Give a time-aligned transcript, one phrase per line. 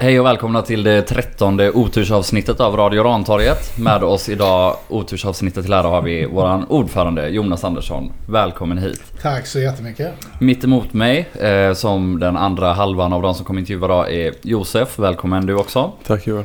[0.00, 3.78] hej och välkomna till det trettonde otursavsnittet av Radio Rantorget.
[3.78, 8.12] Med oss idag, otursavsnittet till ära, har vi våran ordförande Jonas Andersson.
[8.28, 9.02] Välkommen hit.
[9.22, 10.12] Tack så jättemycket.
[10.40, 14.34] Mitt emot mig, eh, som den andra halvan av de som kommer intervjua idag, är
[14.42, 14.98] Josef.
[14.98, 15.92] Välkommen du också.
[16.06, 16.44] Tack Johan.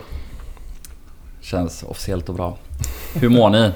[1.42, 2.58] Känns officiellt och bra.
[3.14, 3.72] Hur mår ni?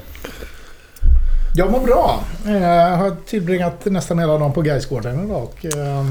[1.54, 2.20] Jag mår bra.
[2.46, 5.42] Jag har tillbringat nästan hela dagen på Gaisgården idag.
[5.42, 6.04] Och, eh,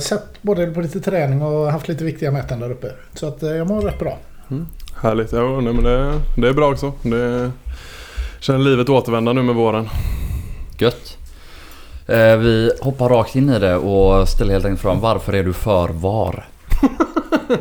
[0.00, 2.90] sett både på lite träning och haft lite viktiga möten där uppe.
[3.14, 4.18] Så att eh, jag mår rätt bra.
[4.50, 4.66] Mm.
[5.02, 5.32] Härligt.
[5.32, 6.92] Ja, nej, men det, det är bra också.
[7.02, 7.50] Det,
[8.40, 9.88] känner livet återvända nu med våren.
[10.78, 11.18] Gött.
[12.06, 15.52] Eh, vi hoppar rakt in i det och ställer helt enkelt frågan varför är du
[15.52, 16.48] för VAR?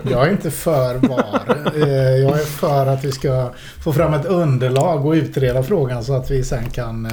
[0.11, 1.71] Jag är inte för VAR.
[1.75, 3.49] Eh, jag är för att vi ska
[3.83, 7.07] få fram ett underlag och utreda frågan så att vi sen kan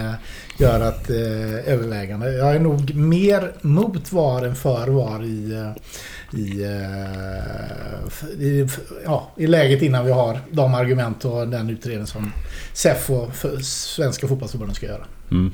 [0.59, 2.33] eh, göra ett eh, övervägande.
[2.33, 5.73] Jag är nog mer mot VAR än för VAR i,
[6.33, 6.63] i,
[8.45, 8.69] i,
[9.05, 12.33] ja, i läget innan vi har de argument och den utredning som
[12.73, 13.31] SEF och
[13.65, 15.05] Svenska Fotbollförbundet ska göra.
[15.31, 15.53] Mm.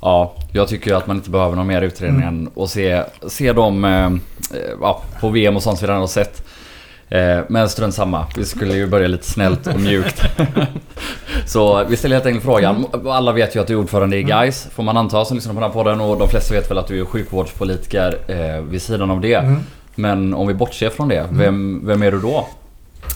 [0.00, 2.34] Ja, jag tycker att man inte behöver någon mer utredning mm.
[2.34, 4.10] än att se, se dem eh,
[4.80, 6.42] ja, på VM och sånt vi redan har sett.
[7.10, 8.26] Eh, men strunt samma.
[8.36, 10.22] Vi skulle ju börja lite snällt och mjukt.
[11.46, 12.86] så vi ställer helt enkelt frågan.
[13.06, 14.28] Alla vet ju att du är ordförande i mm.
[14.28, 16.00] GAIS får man anta som lyssnar på den här podden.
[16.00, 19.34] Och de flesta vet väl att du är sjukvårdspolitiker eh, vid sidan av det.
[19.34, 19.60] Mm.
[19.94, 21.38] Men om vi bortser från det, mm.
[21.38, 22.46] vem, vem är du då?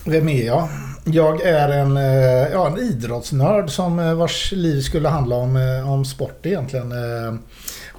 [0.07, 0.69] Vem är jag?
[1.05, 6.47] Jag är en, eh, ja, en idrottsnörd som vars liv skulle handla om, om sport
[6.47, 6.93] egentligen.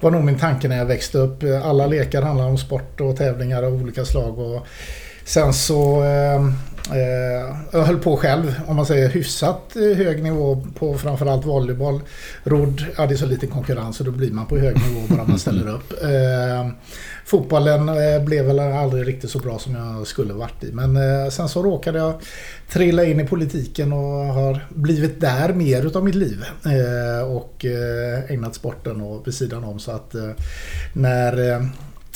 [0.00, 1.42] var nog min tanke när jag växte upp.
[1.64, 4.38] Alla lekar handlar om sport och tävlingar av olika slag.
[4.38, 4.66] Och
[5.24, 6.44] sen så eh,
[6.96, 12.00] eh, jag höll på själv, om man säger hyfsat eh, hög nivå på framförallt volleyboll.
[12.44, 15.24] Rodd, ja det är så lite konkurrens och då blir man på hög nivå bara
[15.24, 15.92] man ställer upp.
[16.02, 16.68] Eh,
[17.24, 20.72] fotbollen eh, blev väl aldrig riktigt så bra som jag skulle varit i.
[20.72, 22.14] Men eh, sen så råkade jag
[22.68, 26.44] trilla in i politiken och har blivit där mer utav mitt liv.
[26.64, 29.78] Eh, och eh, ägnat sporten och vid sidan om.
[29.78, 30.14] Så att
[30.92, 31.60] när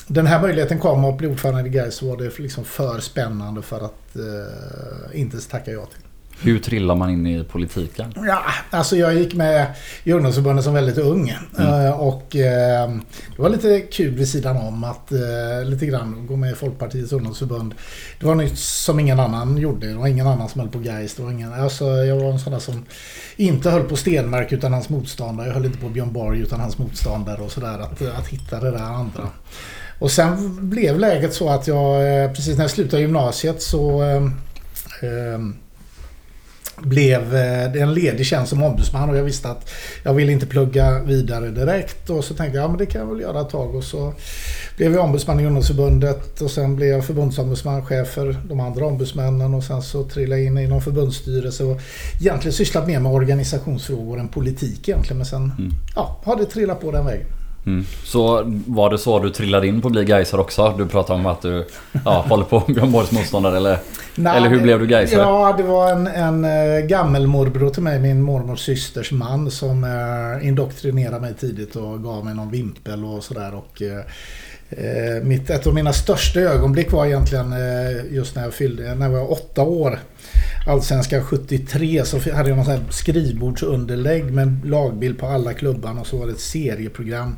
[0.08, 3.76] den här möjligheten kom att bli ordförande i Gais var det liksom för spännande för
[3.76, 6.02] att eh, inte tacka ja till.
[6.40, 8.14] Hur trillar man in i politiken?
[8.16, 9.66] Ja, alltså jag gick med
[10.04, 11.36] i ungdomsförbundet som väldigt ung.
[11.58, 11.86] Mm.
[11.86, 12.90] Eh, och eh,
[13.36, 17.12] det var lite kul vid sidan om att eh, lite grann gå med i Folkpartiets
[17.12, 17.74] ungdomsförbund.
[18.20, 19.86] Det var nytt som ingen annan gjorde.
[19.86, 21.14] Det var ingen annan som höll på Gais.
[21.14, 22.84] Det var ingen, alltså jag var en sån där som
[23.36, 25.46] inte höll på Stenmark utan hans motståndare.
[25.46, 27.78] Jag höll inte på Björn Borg utan hans motståndare och sådär.
[27.78, 29.28] Att, att hitta det där andra.
[29.98, 34.22] Och sen blev läget så att jag, eh, precis när jag slutade gymnasiet så eh,
[35.02, 35.38] eh
[36.80, 37.30] blev
[37.72, 39.70] det en ledig tjänst som ombudsman och jag visste att
[40.02, 42.10] jag ville inte plugga vidare direkt.
[42.10, 43.74] Och så tänkte jag, ja men det kan jag väl göra ett tag.
[43.74, 44.14] Och så
[44.76, 49.54] blev jag ombudsman i ungdomsförbundet och sen blev jag förbundsombudsman, chef för de andra ombudsmännen
[49.54, 51.80] och sen så trillade jag in i någon förbundsstyrelse och
[52.20, 55.18] egentligen sysslat mer med organisationsfrågor än politik egentligen.
[55.18, 55.72] Men sen mm.
[55.94, 57.26] ja, har det trillat på den vägen.
[57.66, 57.86] Mm.
[58.04, 60.74] Så var det så du trillade in på att bli Gaisare också?
[60.78, 61.66] Du pratade om att du
[62.04, 63.78] ja, håller på Björn Borgs motståndare eller,
[64.14, 65.20] Nej, eller hur blev du Gaisare?
[65.20, 70.48] Ja, det var en, en äh, gammelmorbror till mig, min mormors systers man som äh,
[70.48, 73.54] indoktrinerade mig tidigt och gav mig någon vimpel och sådär.
[73.54, 73.82] Och,
[75.22, 77.54] mitt, ett av mina största ögonblick var egentligen
[78.10, 79.98] just när jag fyllde, när jag var åtta år.
[80.68, 86.16] Allsvenskan 73 så hade jag någon sån skrivbordsunderlägg med lagbild på alla klubbarna och så
[86.16, 87.36] var det ett serieprogram.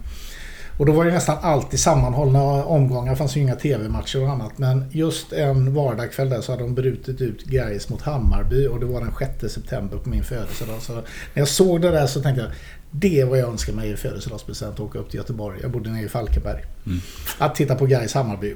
[0.78, 3.10] Och då var det nästan alltid sammanhållna omgångar.
[3.10, 4.58] Det fanns ju inga TV-matcher och annat.
[4.58, 8.86] Men just en vardagskväll där så hade de brutit ut Gais mot Hammarby och det
[8.86, 10.82] var den 6 september på min födelsedag.
[10.82, 11.02] Så när
[11.34, 12.50] jag såg det där så tänkte jag
[12.90, 14.74] det är vad jag önskar mig i födelsedagspresent.
[14.74, 15.58] Att åka upp till Göteborg.
[15.62, 16.64] Jag bodde nere i Falkenberg.
[16.86, 16.98] Mm.
[17.38, 18.54] Att titta på Gais Hammarby.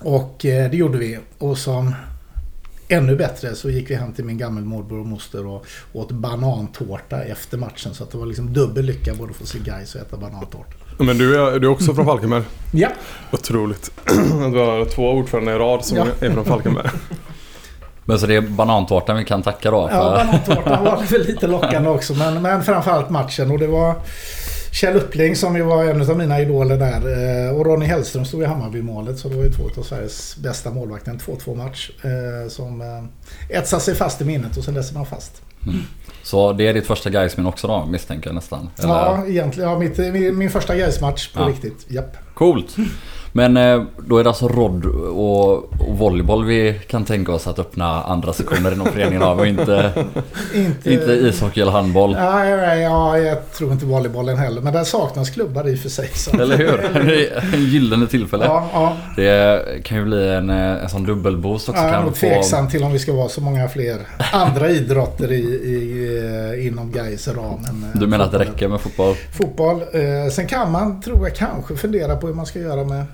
[0.00, 1.18] Och eh, det gjorde vi.
[1.38, 1.94] Och som
[2.88, 7.58] ännu bättre så gick vi hem till min gammelmorbror och moster och åt banantårta efter
[7.58, 7.94] matchen.
[7.94, 10.72] Så att det var liksom dubbel lycka både att få se Gais och äta banantårta.
[10.98, 12.42] Men du är, du är också från Falkenberg?
[12.72, 12.88] ja.
[13.32, 13.90] Otroligt.
[14.52, 16.06] Du har två ordförande i rad som ja.
[16.20, 16.88] är från Falkenberg.
[18.04, 19.88] Men så det är banantårtan vi kan tacka då?
[19.88, 19.96] För...
[19.96, 22.14] Ja, banantårtan var väl lite lockande också.
[22.14, 23.50] Men, men framförallt matchen.
[23.50, 23.94] Och det var
[24.72, 27.46] Kjell Uppling som ju var en av mina idoler där.
[27.46, 29.18] Eh, och Ronny Hellström stod i Hammarby-målet.
[29.18, 31.10] Så det var ju två av Sveriges bästa målvakter.
[31.10, 31.90] En 2-2 match.
[32.02, 35.42] Eh, som eh, etsade sig fast i minnet och sen dess är man fast.
[35.66, 35.80] Mm.
[36.22, 38.70] Så det är ditt första Gaismin också då misstänker jag nästan?
[38.78, 38.88] Eller?
[38.88, 39.70] Ja, egentligen.
[39.70, 41.48] Ja, mitt, min, min första Gais-match på ja.
[41.48, 41.86] riktigt.
[41.88, 42.16] Japp.
[42.34, 42.76] Coolt.
[43.32, 47.58] Men eh, då är det alltså rodd och, och volleyboll vi kan tänka oss att
[47.58, 49.92] öppna andra sektioner inom föreningen av och inte,
[50.54, 52.16] Inte, inte ishockey eller handboll.
[52.18, 54.60] Ja, ja, ja, jag tror inte volleybollen heller.
[54.60, 56.08] Men där saknas klubbar i och för sig.
[56.14, 56.40] Så.
[56.40, 57.04] Eller hur?
[57.06, 58.44] Det är en gyllene tillfälle.
[58.44, 58.96] Ja, ja.
[59.16, 61.82] Det kan ju bli en, eh, en sån dubbelboost också.
[61.82, 63.96] Ja, jag är kan nog få, tveksam till om vi ska vara så många fler
[64.32, 67.36] andra idrotter i, i, inom Gais ram.
[67.64, 69.14] eh, du menar att det räcker med fotboll?
[69.38, 69.80] Fotboll.
[69.92, 73.04] Eh, sen kan man, tror jag, kanske fundera på hur man ska göra med...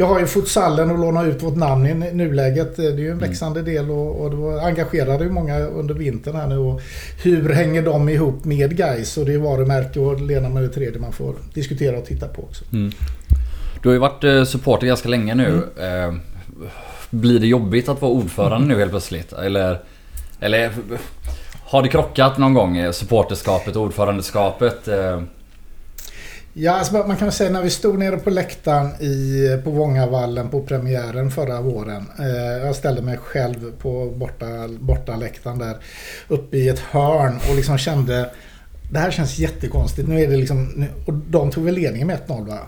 [0.00, 2.76] Vi har ju futsalen och låna ut vårt namn i nuläget.
[2.76, 6.46] Det är ju en växande del och, och då engagerade ju många under vintern här
[6.46, 6.58] nu.
[6.58, 6.80] Och
[7.22, 10.68] hur hänger de ihop med Gais Och det är varumärke och det ena med det
[10.68, 12.64] tredje man får diskutera och titta på också.
[12.72, 12.92] Mm.
[13.82, 15.62] Du har ju varit eh, supporter ganska länge nu.
[15.78, 16.08] Mm.
[16.08, 16.20] Eh,
[17.10, 19.32] Blir det jobbigt att vara ordförande nu helt plötsligt?
[19.32, 19.80] Eller,
[20.40, 20.70] eller
[21.64, 22.76] har det krockat någon gång?
[22.76, 24.88] eh, Supporterskapet och ordförandeskapet?
[26.52, 30.62] Ja, alltså man kan säga när vi stod nere på läktaren i, på Vångavallen på
[30.62, 32.06] premiären förra våren.
[32.18, 34.46] Eh, jag ställde mig själv på borta,
[34.80, 35.76] borta läktaren där
[36.28, 38.30] uppe i ett hörn och liksom kände
[38.92, 40.08] det här känns jättekonstigt.
[40.08, 42.58] Nu är det liksom, och de tog väl ledningen med 1-0 va?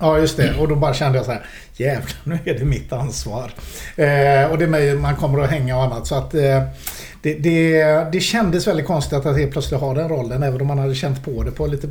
[0.00, 0.54] Ja just det.
[0.58, 1.46] Och då bara kände jag så här.
[1.76, 3.52] Jävlar nu är det mitt ansvar.
[3.96, 6.06] Eh, och det är mig man kommer att hänga och annat.
[6.06, 6.62] Så att eh,
[7.22, 10.42] det, det, det kändes väldigt konstigt att helt plötsligt ha den rollen.
[10.42, 11.88] Även om man hade känt på det på lite...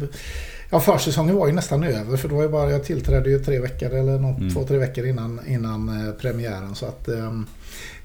[0.73, 2.17] Ja försäsongen var ju nästan över.
[2.17, 4.53] För då var jag bara, jag tillträdde ju tre veckor eller något, Mm.
[4.53, 6.75] två, tre veckor innan, innan eh, premiären.
[6.75, 7.45] Så att ehm,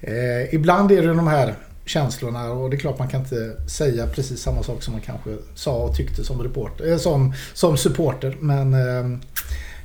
[0.01, 1.55] eh, ibland är det de här
[1.85, 5.31] känslorna och det är klart man kan inte säga precis samma sak som man kanske
[5.55, 8.37] sa och tyckte som, reporter, eh, som, som supporter.
[8.41, 9.21] Men ehm,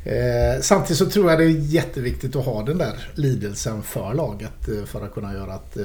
[0.06, 4.68] eh, samtidigt så tror jag det är jätteviktigt att ha den där lidelsen för laget
[4.68, 5.78] eh, för att kunna göra att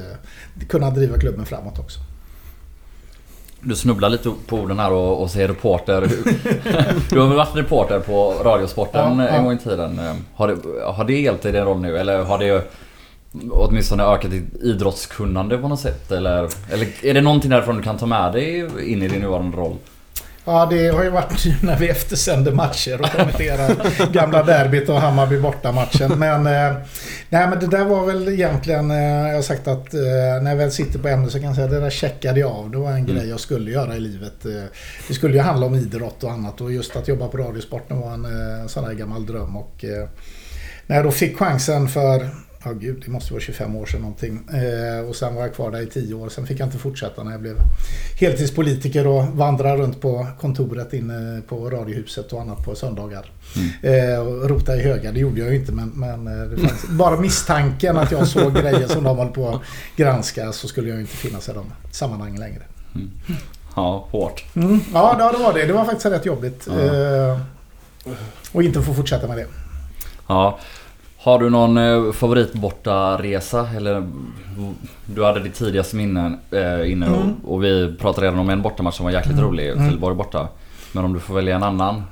[0.69, 1.99] kunna driva klubben framåt också.
[3.61, 6.01] Du snubblar lite på orden här och, och säger reporter.
[7.09, 9.29] du har väl varit reporter på Radiosporten Ja, ja.
[9.29, 10.01] en gång i tiden.
[10.35, 11.97] Har det, har det hjälpt i din roll nu?
[11.97, 12.71] Eller har det
[13.51, 16.11] åtminstone ökat ditt idrottskunnande på något sätt?
[16.11, 18.59] Eller, eller är det någonting därifrån du kan ta med dig
[18.91, 19.75] in i din nuvarande roll?
[20.45, 23.75] Ja, det har ju varit när vi eftersänder matcher och kommenterar
[24.11, 26.19] gamla derbyt och Hammarby borta-matchen.
[26.19, 26.77] Men, eh,
[27.29, 28.97] nej, men det där var väl egentligen, eh,
[29.27, 29.99] jag har sagt att eh,
[30.41, 32.51] när jag väl sitter på ämnet så kan jag säga att det där checkade jag
[32.51, 32.71] av.
[32.71, 33.15] Det var en Mm.
[33.15, 34.45] grej jag skulle göra i livet.
[34.45, 34.63] Eh,
[35.07, 38.13] det skulle ju handla om idrott och annat och just att jobba på Radiosporten var
[38.13, 39.57] en sån där gammal dröm.
[39.57, 39.85] Och,
[40.87, 42.29] när jag då fick chansen för
[42.63, 44.39] Ja gud, det måste vara 25 år sedan någonting.
[44.53, 46.29] Eh, och sen var jag kvar där i 10 år.
[46.29, 47.55] Sen fick jag inte fortsätta när jag blev
[48.19, 53.31] heltidspolitiker och vandrade runt på kontoret inne på Radiohuset och annat på söndagar.
[53.81, 56.87] Eh, och rota i högar, det gjorde jag ju inte men, men eh, det fanns
[56.87, 59.61] bara misstanken att jag såg grejer som de håller på att
[59.95, 62.61] granska så skulle jag inte finnas i de sammanhangen längre.
[63.75, 64.45] Ja, hårt.
[64.55, 64.79] Mm.
[64.93, 65.65] Ja, ja, det var det.
[65.65, 66.67] Det var faktiskt rätt jobbigt.
[66.67, 66.79] Ja.
[66.79, 67.39] Eh,
[68.51, 69.45] och inte få fortsätta med det.
[70.27, 70.59] Ja.
[71.21, 74.07] Har du någon eh, favorit borta resa eller
[75.05, 77.19] Du hade ditt tidigaste minne eh, inne Mm.
[77.19, 79.45] och, och vi pratade redan om en bortamatch som var jäkligt Mm.
[79.45, 79.69] rolig.
[79.69, 79.77] Mm.
[79.85, 80.47] Trelleborg borta.
[80.91, 82.03] Men om du får välja en annan?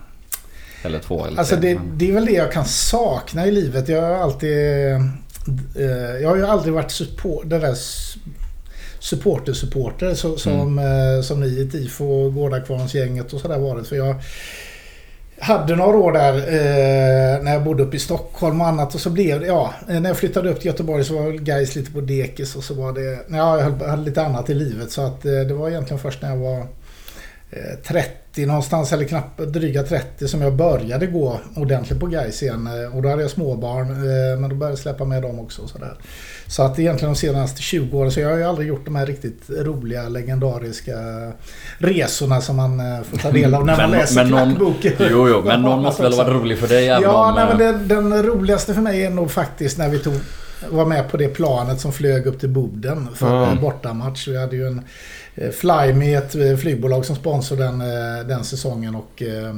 [0.84, 1.74] Eller två eller Alltså tre.
[1.74, 3.90] det, det är väl det jag kan sakna i livet.
[3.90, 4.52] Jag har alltid...
[5.76, 7.76] eh, Jag har ju aldrig varit support, den där
[9.00, 13.88] supporter-supporter så, som, eh, som ni i TIFO, Gårdakvarnsgänget och sådär varit.
[13.88, 14.16] För jag
[15.40, 19.10] hade några år där eh, när jag bodde uppe i Stockholm och annat och så
[19.10, 21.92] blev det, ja, eh, när jag flyttade upp till Göteborg så var väl Gais lite
[21.92, 24.92] på dekis och så var det, ja, jag hade lite annat i livet.
[24.92, 26.60] Så att eh, det var egentligen först när jag var
[27.52, 28.10] eh, 30
[28.46, 32.68] någonstans eller knappt dryga 30 som jag började gå ordentligt på Gais igen.
[32.68, 35.62] Eh, Och då hade jag småbarn eh, men då började jag släppa med dem också.
[35.62, 35.94] Och sådär.
[36.48, 39.06] Så att egentligen de senaste 20 åren så jag har ju aldrig gjort de här
[39.06, 40.94] riktigt roliga legendariska
[41.78, 44.94] resorna som man eh, får ta del av när man Men- läser men någon- knackboken.
[45.00, 47.36] Jo, jo, men någon måste väl vara rolig för dig Ja, om...
[47.36, 50.14] nej, men eh, den, roligaste för mig är nog faktiskt när vi tog
[50.70, 54.28] var med på det planet som flög upp till Boden för en bortamatch.
[54.28, 54.82] Vi hade ju en
[55.38, 55.50] eh,
[56.02, 59.56] är ett eh, flygbolag som sponsrar den, eh, den säsongen och eh,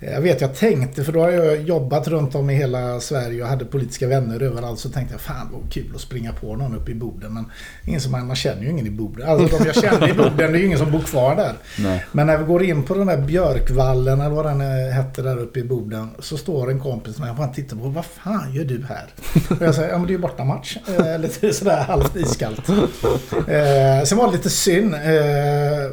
[0.00, 3.48] jag vet, jag tänkte, för då har jag jobbat runt om i hela Sverige och
[3.48, 4.78] hade politiska vänner överallt.
[4.78, 7.34] Så tänkte jag, fan vad kul att springa på någon uppe i Boden.
[7.34, 7.44] Men
[7.84, 9.28] ingen som, man känner ju ingen i Boden.
[9.28, 11.52] Alltså de jag känner i Boden, det är ju ingen som bor kvar där.
[11.78, 12.04] Nej.
[12.12, 15.38] Men när vi går in på den där Björkvallen eller vad den eh, hette där
[15.38, 16.08] uppe i Boden.
[16.18, 19.06] Så står en kompis med och bara tittar på vad fan gör du här?
[19.50, 20.76] Och jag säger, ja men det är ju bortamatch.
[20.98, 22.68] Eh, lite sådär halvt iskallt.
[22.68, 24.94] Eh, sen var det lite synd.
[24.94, 25.00] Eh,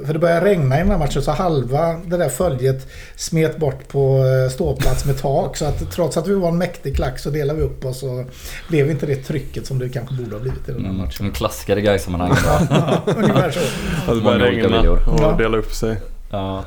[0.06, 3.88] för det började regna i den här matchen så halva det där följet smet bort
[3.96, 5.58] på eh, ståplats med tak.
[5.58, 8.26] Så att trots att vi var en mäktig klack så delade vi upp oss och
[8.70, 11.26] blev inte det trycket som det kanske borde ha blivit i den här Mm, matchen.
[11.26, 12.38] en klassiker i Gais-sammanhang.
[12.70, 13.60] Ja, ungefär så.
[13.60, 13.66] Att
[14.08, 14.92] det Många började regna
[15.32, 15.98] och dela upp sig.
[16.32, 16.64] Ja.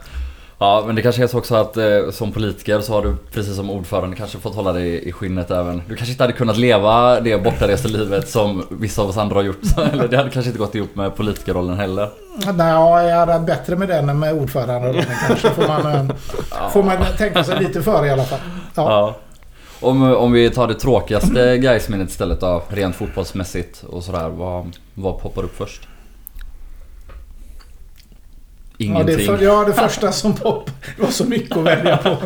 [0.61, 3.57] Ja, men det kanske är så också att eh, som politiker så har du precis
[3.57, 5.83] som ordförande kanske fått hålla dig i skinnet även.
[5.89, 9.61] Du kanske inte hade kunnat leva det bortareselivet som vissa av oss andra har gjort.
[9.93, 12.11] Eller det hade kanske inte gått ihop med politikerrollen heller.
[12.55, 15.07] Nej, jag hade bättre med den än med ordförande.
[15.29, 18.39] Kanske får man, eh, får man tänka sig lite för i alla fall.
[18.75, 18.91] Ja.
[18.91, 19.17] Ja.
[19.81, 24.29] Om, om vi tar det tråkigaste Gais-minnet istället då, rent fotbollsmässigt och sådär.
[24.29, 25.89] Vad, vad poppar upp först?
[28.81, 29.17] Ja Ingenting.
[29.17, 30.71] det, för, ja, det första som pop.
[30.97, 32.09] Det var så mycket att välja på.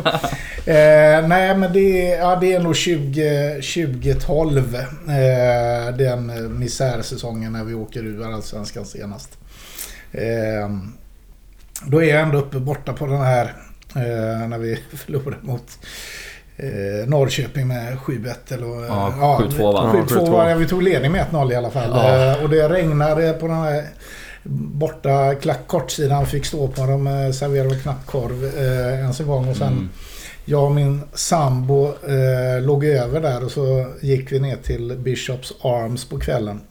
[0.65, 4.75] Eh, nej, men det, är- ja, det är nog 20, 2012.
[4.75, 9.37] Eh, den misärsäsongen när vi åker ur Allsvenskan senast.
[10.11, 10.69] Eh,
[11.85, 13.45] då är jag ändå uppe borta på den här
[13.95, 15.77] eh, när vi förlorade mot
[16.57, 18.85] eh, Norrköping med 7-1 eller...
[18.85, 19.91] Ja, 7-2 va?
[19.93, 20.31] 7-2 Ja, 7-2.
[20.31, 20.55] var det.
[20.55, 21.89] Vi tog ledning med 1-0 i alla fall.
[21.93, 22.31] Ja.
[22.37, 23.83] Eh, och det regnade på den här
[24.49, 26.25] borta klack kortsidan.
[26.25, 27.07] Fick stå på dem.
[27.07, 29.49] eh, Serverade knappt korv eh, ens en gång.
[29.49, 29.89] Och sen Mm.
[30.45, 35.53] jag och min sambo eh, låg över där och så gick vi ner till Bishops
[35.61, 36.61] Arms på kvällen.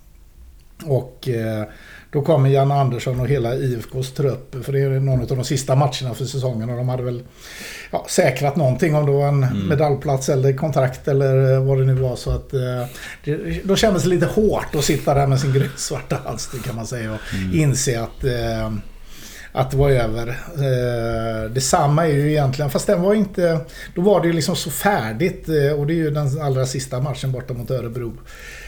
[0.84, 1.64] Och eh,
[2.12, 4.64] då kommer Jan Andersson och hela IFKs trupp.
[4.64, 6.70] För det är någon av de sista matcherna för säsongen.
[6.70, 7.22] Och de hade väl
[7.90, 8.94] ja, säkrat någonting.
[8.94, 9.68] Om det var en Mm.
[9.68, 12.16] medaljplats eller kontrakt eller vad det nu var.
[12.16, 12.60] Så att, eh,
[13.24, 16.86] det, då kändes det lite hårt att sitta där med sin grönsvarta halsduk kan man
[16.86, 17.12] säga.
[17.12, 17.58] Och Mm.
[17.60, 18.72] inse att eh,
[19.54, 20.28] att det var över.
[20.56, 23.58] Eh, detsamma är ju egentligen, fast den var inte...
[23.94, 27.00] Då var det ju liksom så färdigt eh, och det är ju den allra sista
[27.00, 28.12] matchen borta mot Örebro.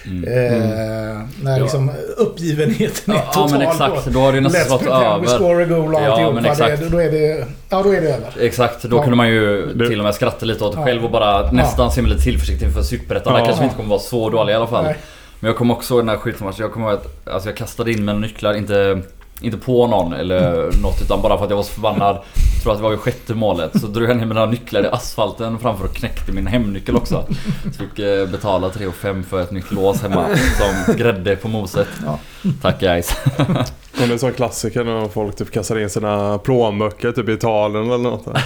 [0.07, 0.25] Mm.
[0.25, 1.63] Eh, När Ja.
[1.63, 3.51] liksom uppgivenheten är Ja, total.
[3.51, 4.07] men exakt.
[4.07, 5.27] Då har det ju nästan we över.
[5.27, 6.81] score a goal och Ja, men exakt.
[6.81, 8.33] Det, då, är det, ja, då är det över.
[8.41, 9.03] Exakt, då Ja.
[9.03, 10.85] kunde man ju Det- till och med skratta lite åt det Ja.
[10.87, 13.33] själv och bara nästan se med lite tillförsikt inför Superettan.
[13.33, 13.39] Ja.
[13.39, 14.85] Där kanske inte kommer vara så dåliga i alla fall.
[14.85, 14.97] Nej.
[15.41, 16.57] Men jag kommer också ihåg den här skitmatchen.
[16.61, 19.01] Jag kommer ihåg att alltså jag kastade in mina nycklar, inte,
[19.41, 22.17] inte på någon eller något utan bara för att jag var så förbannad.
[22.55, 23.81] Jag tror att det var vid sjätte målet.
[23.81, 27.27] Så drog jag ner mina nycklar i asfalten framför och knäckte min hemnyckel också.
[27.65, 30.27] Så fick eh, betala 3 5 för ett nytt lås hemma
[30.59, 31.89] som grädde på moset.
[32.05, 32.19] Ja.
[32.63, 33.17] Tack guys.
[33.99, 37.33] Men det är en sån klassiker när folk typ kastar in sina plånböcker typ i
[37.33, 38.27] Italien eller något.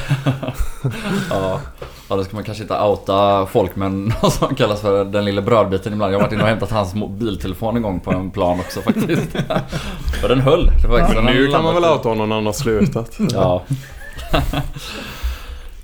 [1.30, 1.60] Ja,
[2.08, 5.42] ja då ska man kanske inte outa folk men något som kallas för den lilla
[5.42, 6.12] brödbiten ibland.
[6.12, 9.36] Jag har varit inne och hämtat hans mobiltelefon en gång på en plan också faktiskt.
[10.22, 10.66] Och den höll.
[10.82, 13.16] Det var faktiskt- Men nu kan man väl outa honom när han har slutat.
[13.32, 13.62] Ja.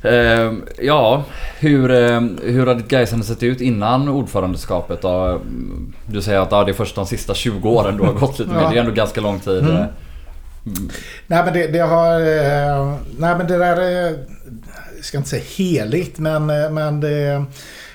[0.05, 1.25] Ehm, ja,
[1.59, 5.41] hur, ehm, hur har ditt Gaisande sett ut innan ordförandeskapet då?
[6.07, 8.51] Du säger att ja, det är först de sista 20 åren du har gått lite.
[8.55, 8.71] Ja.
[8.71, 9.59] Det är ändå ganska lång tid.
[9.59, 9.77] Mm.
[9.77, 9.87] eh.
[11.27, 12.21] Nej men det, det har...
[12.21, 14.19] Eh, nej men det där är...
[14.97, 17.45] Jag ska inte säga heligt men, eh, men det,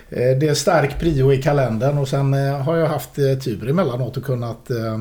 [0.10, 3.70] eh, det är stark prio i kalendern och sen eh, har jag haft eh, tur
[3.70, 4.98] emellanåt och kunnat eh,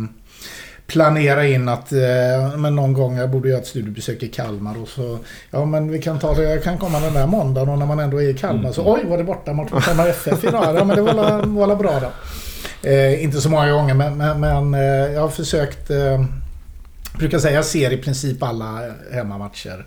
[0.88, 4.88] planera in att eh, men någon gång jag borde göra ett studiebesök i Kalmar och
[4.88, 5.18] så
[5.50, 7.98] ja men vi kan ta det, jag kan komma den där måndagen och när man
[8.00, 10.76] ändå är i Kalmar så oj var det borta mot Kalmar FF idag?
[10.76, 12.10] Ja men det var la- var bra då.
[12.88, 16.24] Eh, inte så många gånger men, men, men eh, jag har försökt eh,
[17.18, 18.80] brukar säga jag ser i princip alla
[19.12, 19.86] hemmamatcher.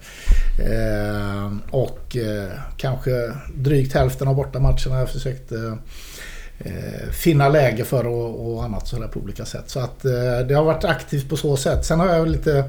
[0.59, 3.11] Eh, och eh, kanske
[3.55, 5.73] drygt hälften av bortamatcherna har jag försökt eh, eh,
[7.11, 9.63] finna läge för och, och annat sådär på olika sätt.
[9.69, 11.85] Så att eh, det har varit aktivt på så sätt.
[11.85, 12.63] Sen har jag lite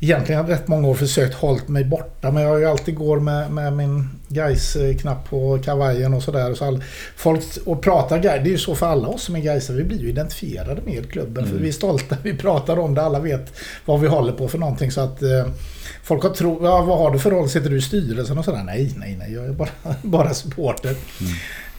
[0.00, 3.50] Egentligen rätt många år försökt hållt mig borta men jag har ju alltid går med,
[3.50, 6.54] med min guys knapp på kavajen och sådär.
[6.54, 6.84] Så all,
[7.16, 9.84] folk och pratar Gais, det är ju så för alla oss som är Gaisare, vi
[9.84, 11.44] blir ju identifierade med klubben.
[11.44, 11.62] För Mm.
[11.62, 13.52] vi är stolta, vi pratar om det, alla vet
[13.84, 14.90] vad vi håller på för någonting.
[14.90, 15.46] Så att eh,
[16.02, 17.48] folk har tro, ja, vad har du för roll?
[17.48, 18.62] Sitter du i styrelsen och sådär?
[18.64, 19.70] Nej, nej, nej, jag är bara,
[20.02, 20.96] bara supporter.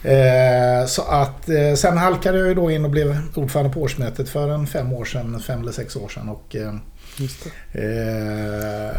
[0.02, 4.28] Eh, så att eh, sen halkade jag ju då in och blev ordförande på årsmötet
[4.28, 6.28] för en fem år sedan, fem eller sex år sedan.
[6.28, 6.74] Och, eh,
[7.16, 7.46] Just.
[7.72, 8.96] Eh,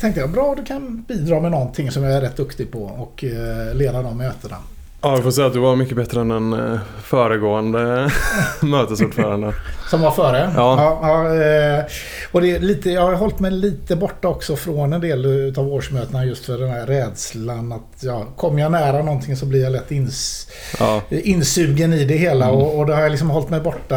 [0.00, 3.24] tänkte jag, bra du kan bidra med någonting som jag är rätt duktig på och
[3.24, 4.56] eh, leda de mötena.
[5.02, 8.10] Ja, jag får säga att du var mycket bättre än den eh, föregående
[8.62, 9.52] mötesordföranden.
[9.90, 10.50] Som var före?
[10.56, 10.98] Ja.
[11.02, 11.84] ja, eh,
[12.32, 15.68] och det är lite, jag har hållit mig lite borta också från en del av
[15.72, 19.72] årsmötena just för den här rädslan att ja, kommer jag nära någonting så blir jag
[19.72, 21.02] lätt ins, Ja.
[21.10, 22.56] insugen i det hela Mm.
[22.56, 23.96] och, och det har jag liksom hållit mig borta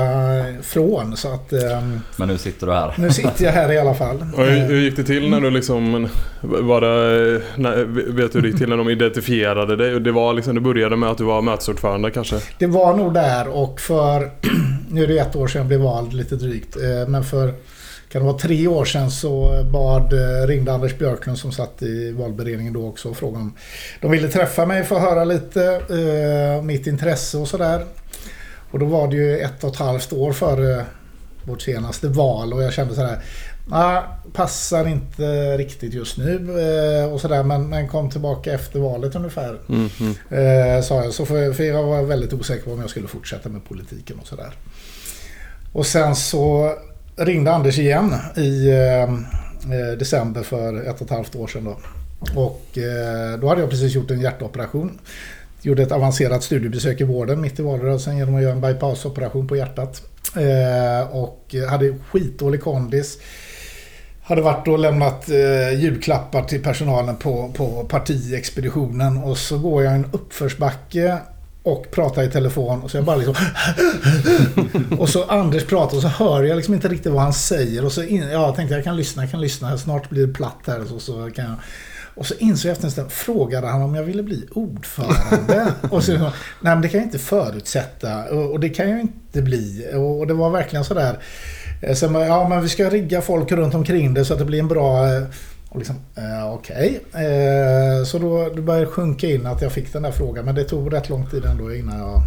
[0.61, 1.17] från.
[1.17, 1.59] Så att eh,
[2.15, 2.93] Men nu sitter du här.
[2.97, 4.25] nu sitter jag här i alla fall.
[4.37, 6.07] Och hur, hur gick det till när du liksom...
[6.41, 7.83] Var det, när,
[8.13, 9.99] vet du hur det gick till när de identifierade dig?
[9.99, 12.39] Det var liksom, det började med att du var mötesordförande kanske?
[12.59, 14.31] Det var nog där och för,
[14.89, 17.53] nu är det ett år sedan jag blev vald lite drygt, eh, men för
[18.09, 22.11] kan det vara tre år sedan så bad, eh, ringde Anders Björklund som satt i
[22.11, 23.53] valberedningen då också och frågade om
[24.01, 27.85] de ville träffa mig för att höra lite eh, mitt intresse och sådär.
[28.71, 30.85] Och då var det ju ett och ett halvt år före
[31.43, 33.23] vårt senaste val och jag kände sådär
[33.67, 34.03] nah,
[34.33, 39.59] passar inte riktigt just nu eh, och sådär men, men kom tillbaka efter valet ungefär.
[39.69, 40.77] Mm, mm.
[40.77, 41.13] Eh, sa jag.
[41.13, 44.27] Så för, för jag var väldigt osäker på om jag skulle fortsätta med politiken och
[44.27, 44.53] sådär.
[45.73, 46.73] Och sen så
[47.15, 51.63] ringde Anders igen i eh, eh, december för ett och ett halvt år sedan.
[51.63, 51.77] Då.
[52.35, 54.99] Och eh, då hade jag precis gjort en hjärtoperation.
[55.61, 59.55] Gjorde ett avancerat studiebesök i vården mitt i valrörelsen genom att göra en bypassoperation på
[59.55, 60.03] hjärtat.
[60.35, 63.17] Eh, och hade skitdålig kondis.
[64.23, 69.17] Hade varit och lämnat eh, julklappar till personalen på, på partiexpeditionen.
[69.17, 71.17] Och så går jag en uppförsbacke
[71.63, 72.81] och pratar i telefon.
[72.81, 73.35] Och så jag bara liksom
[74.99, 77.85] Och så Anders pratar och så hör jag liksom inte riktigt vad han säger.
[77.85, 80.33] Och så in, ja, jag tänkte jag kan lyssna, jag kan lyssna, snart blir det
[80.33, 81.55] platt här så, så kan jag.
[82.15, 85.73] Och så insåg jag efter en stund, frågade han om jag ville bli ordförande?
[85.89, 88.23] och så, nej men det kan jag inte förutsätta.
[88.23, 89.87] Och, och det kan jag inte bli.
[89.93, 91.19] Och, och det var verkligen sådär,
[91.87, 94.59] eh, så, ja men vi ska rigga folk runt omkring det så att det blir
[94.59, 95.23] en bra eh,
[95.73, 97.01] och liksom, eh, Okej.
[97.09, 97.25] Okay.
[97.25, 100.45] Eh, så då, då började det sjunka in att jag fick den där frågan.
[100.45, 102.21] Men det tog rätt lång tid ändå innan jag...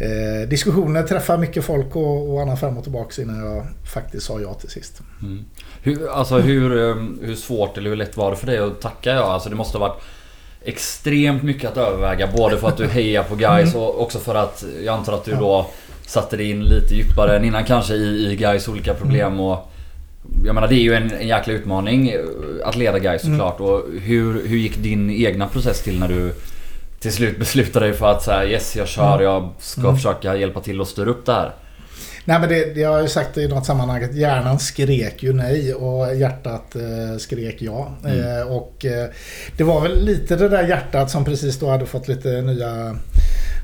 [0.00, 4.40] Eh, diskussioner, träffa mycket folk och, och annat fram och tillbaka innan jag faktiskt sa
[4.40, 5.00] ja till sist.
[5.22, 5.44] Mm.
[5.82, 9.10] Hur, alltså hur, eh, hur svårt eller hur lätt var det för dig att tacka
[9.10, 9.32] ja?
[9.32, 10.02] Alltså det måste ha varit
[10.64, 12.28] extremt mycket att överväga.
[12.36, 13.86] Både för att du hejar på guys mm.
[13.86, 15.66] och också för att jag antar att du då
[16.06, 19.40] satte dig in lite djupare än innan kanske i, i guys olika problem mm.
[19.40, 19.72] och
[20.44, 22.14] jag menar det är ju en, en jäkla utmaning
[22.64, 23.38] att leda guys mm.
[23.38, 23.60] såklart.
[23.60, 23.72] Mm.
[23.72, 26.34] Och hur, hur gick din egna process till när du
[27.00, 29.24] till slut beslutade dig för att säga yes jag kör, mm.
[29.24, 29.96] jag ska mm.
[29.96, 31.52] försöka hjälpa till att styra upp det här?
[32.24, 35.74] Nej men det, jag har ju sagt i något sammanhang att hjärnan skrek ju nej
[35.74, 37.92] och hjärtat eh, skrek ja.
[38.04, 38.38] Mm.
[38.38, 39.08] Eh, och eh,
[39.56, 42.96] det var väl lite det där hjärtat som precis då hade fått lite nya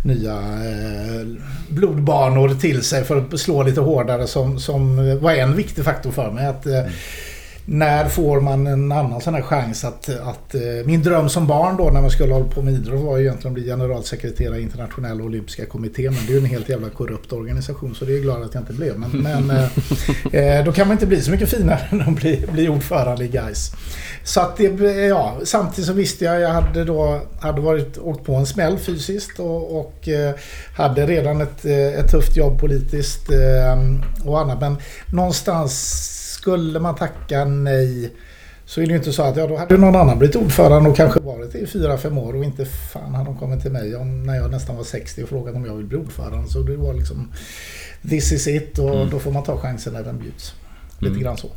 [0.03, 1.27] nya eh,
[1.69, 6.31] blodbanor till sig för att slå lite hårdare som, som var en viktig faktor för
[6.31, 6.47] mig.
[6.47, 6.93] Att, eh, mm
[7.71, 10.55] när får man en annan sån här chans att, att...
[10.55, 13.25] Eh, min dröm som barn då när man skulle hålla på med idrott var ju
[13.25, 16.15] egentligen att bli generalsekreterare i internationella olympiska kommittén.
[16.15, 18.55] Men det är ju en helt jävla korrupt organisation så det är jag glad att
[18.55, 18.99] jag inte blev.
[18.99, 22.45] Men, men eh, eh, då kan man inte bli så mycket finare än att bli,
[22.53, 23.71] bli ordförande i GAIS.
[24.25, 24.65] Så att det,
[25.07, 29.41] ja, samtidigt så visste jag, jag hade då hade varit, åkt på en smäll fysiskt
[29.41, 30.09] och, och
[30.77, 33.29] hade redan ett, ett tufft jobb politiskt
[34.25, 34.61] och annat.
[34.61, 34.77] Men
[35.13, 38.13] någonstans skulle man tacka nej
[38.65, 40.97] så är det ju inte så att ja, då hade någon annan blivit ordförande och
[40.97, 44.23] kanske varit i fyra, fem år och inte fan hade de kommit till mig om,
[44.23, 46.49] när jag nästan var 60 och frågat om jag vill bli ordförande.
[46.49, 47.33] Så det var liksom
[48.09, 49.11] this is it och mm.
[49.11, 50.55] då får man ta chansen när den bjuds.
[50.99, 51.23] Lite mm.
[51.23, 51.49] grann så.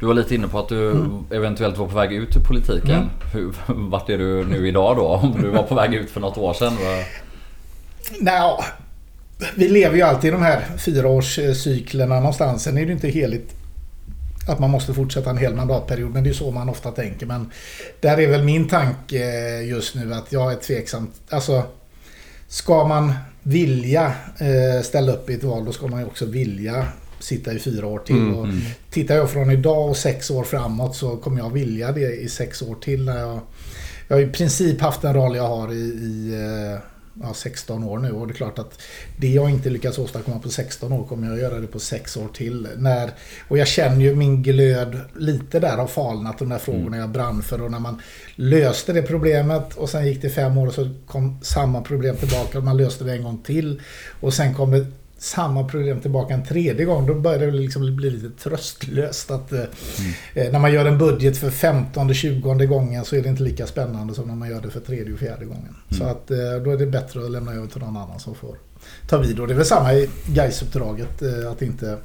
[0.00, 1.24] Du var lite inne på att du mm.
[1.30, 2.90] eventuellt var på väg ut ur politiken.
[2.90, 3.08] Mm.
[3.32, 3.54] Hur,
[3.90, 5.06] vart är du nu idag då?
[5.06, 6.72] Om du var på väg ut för något år sedan?
[8.20, 8.58] Nej,
[9.56, 12.62] vi lever ju alltid i de här fyraårscyklerna någonstans.
[12.62, 13.61] Sen är det inte heligt
[14.48, 16.10] att man måste fortsätta en hel mandatperiod.
[16.10, 17.26] Men det är så man ofta tänker.
[17.26, 17.50] Men
[18.00, 21.08] där är väl min tanke just nu att jag är tveksam.
[21.30, 21.62] Alltså,
[22.48, 26.86] ska man vilja eh, ställa upp i ett val då ska man ju också vilja
[27.18, 28.16] sitta i fyra år till.
[28.16, 28.60] Mm, och mm.
[28.90, 32.62] Tittar jag från idag och sex år framåt så kommer jag vilja det i sex
[32.62, 33.04] år till.
[33.04, 33.40] När jag,
[34.08, 36.78] jag har i princip haft den roll jag har i, i eh,
[37.20, 38.82] ja, 16 år nu och det är klart att
[39.16, 42.28] det jag inte lyckats åstadkomma på 16 år kommer jag göra det på 6 år
[42.28, 42.68] till.
[42.76, 43.10] När,
[43.48, 47.00] och jag känner ju min glöd lite där har falnat de där frågorna mm.
[47.00, 48.00] jag brann för och när man
[48.36, 52.58] löste det problemet och sen gick det fem år och så kom samma problem tillbaka
[52.58, 53.80] och man löste det en gång till
[54.20, 54.86] och sen kom det
[55.22, 57.06] samma problem tillbaka en tredje gång.
[57.06, 59.30] Då börjar det liksom bli lite tröstlöst.
[59.30, 60.12] Att, eh, mm.
[60.34, 63.66] eh, när man gör en budget för 15 20 gången så är det inte lika
[63.66, 65.76] spännande som när man gör det för tredje och fjärde gången.
[65.90, 65.98] Mm.
[65.98, 68.56] Så att, eh, då är det bättre att lämna över till någon annan som får
[69.08, 69.40] ta vid.
[69.40, 71.22] Och det är väl samma i Gais-uppdraget.
[71.22, 71.96] Eh, att inte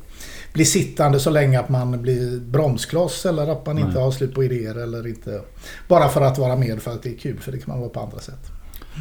[0.53, 3.86] bli sittande så länge att man blir bromskloss eller att man Nej.
[3.86, 4.75] inte har slut på idéer.
[4.75, 5.41] Eller inte,
[5.88, 7.39] bara för att vara med för att det är kul.
[7.39, 8.51] För det kan man vara på andra sätt.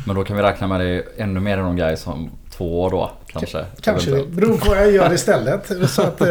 [0.07, 2.91] Men då kan vi räkna med det ännu mer än de Gais som två år
[2.91, 3.65] då kanske?
[3.81, 5.73] Kanske, det beror på vad jag gör istället.
[5.91, 6.29] Så att, uh,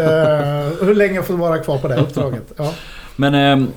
[0.82, 2.44] hur länge jag får vara kvar på det uppdraget.
[2.58, 2.74] Ja.
[3.16, 3.68] Men eh,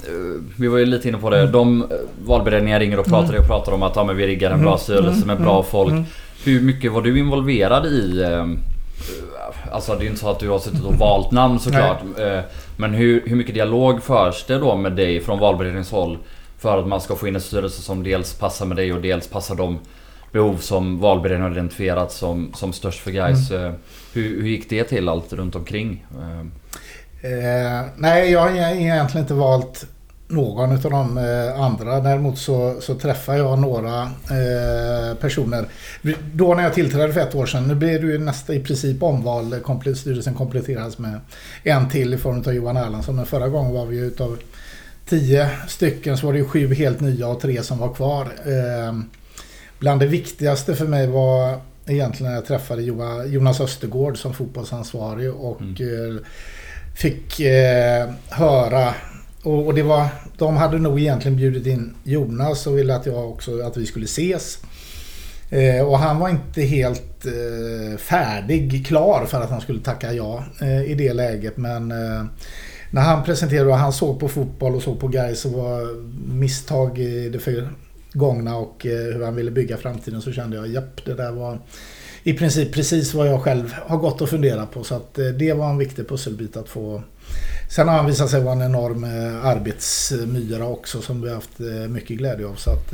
[0.56, 1.46] vi var ju lite inne på det.
[1.46, 1.88] De eh,
[2.24, 3.40] valberedningar ringer och pratar mm.
[3.40, 4.78] och pratar om att ja, men vi riggar en bra mm.
[4.78, 5.64] styrelse med bra mm.
[5.64, 5.92] folk.
[5.92, 6.04] Mm.
[6.44, 8.46] Hur mycket var du involverad i eh,
[9.72, 11.98] Alltså det är inte så att du har suttit och valt namn såklart.
[12.16, 12.42] Nej.
[12.76, 16.18] Men hur, hur mycket dialog förs det då med dig från valberedningens håll?
[16.58, 19.28] För att man ska få in en styrelse som dels passar med dig och dels
[19.28, 19.78] passar de
[20.32, 23.50] behov som valberedningen har identifierat som, som störst för guys.
[23.50, 23.74] Mm.
[24.12, 26.06] Hur, hur gick det till allt runt omkring?
[27.22, 29.86] Eh, nej, jag har egentligen inte valt
[30.28, 32.00] någon av de eh, andra.
[32.00, 35.66] Däremot så, så träffar jag några eh, personer.
[36.32, 39.02] Då när jag tillträdde för ett år sedan, nu blir det ju nästa i princip
[39.02, 39.54] omval.
[39.96, 41.20] Styrelsen kompletteras med
[41.62, 43.16] en till i form av Johan Erlandsson.
[43.16, 44.38] Men förra gången var vi ju utav
[45.08, 48.28] tio stycken så var det ju sju helt nya och tre som var kvar.
[48.46, 48.92] Eh,
[49.78, 52.82] bland det viktigaste för mig var egentligen när jag träffade
[53.26, 56.16] Jonas Östergård som fotbollsansvarig och mm.
[56.16, 56.22] Eh,
[56.96, 58.94] fick eh, höra
[59.42, 60.06] och, och, det var,
[60.38, 64.04] de hade nog egentligen bjudit in Jonas och ville att jag också att vi skulle
[64.04, 64.58] ses.
[65.50, 70.44] Eh, och han var inte helt eh, färdig, klar för att han skulle tacka ja
[70.86, 71.56] i det läget.
[71.56, 71.88] Men
[72.90, 76.98] när han presenterade och han såg på fotboll och såg på Gais och var misstag
[76.98, 77.38] i det
[78.18, 81.58] gångna och eh, hur han ville bygga framtiden så kände jag japp, det där var
[82.22, 84.84] i princip precis vad jag själv har gått och funderat på.
[84.84, 87.02] Så att eh, det var en viktig pusselbit att få.
[87.70, 91.58] Sen har han visat sig vara en enorm eh, arbetsmyra också som vi har haft
[91.88, 92.54] mycket glädje av.
[92.54, 92.90] Så att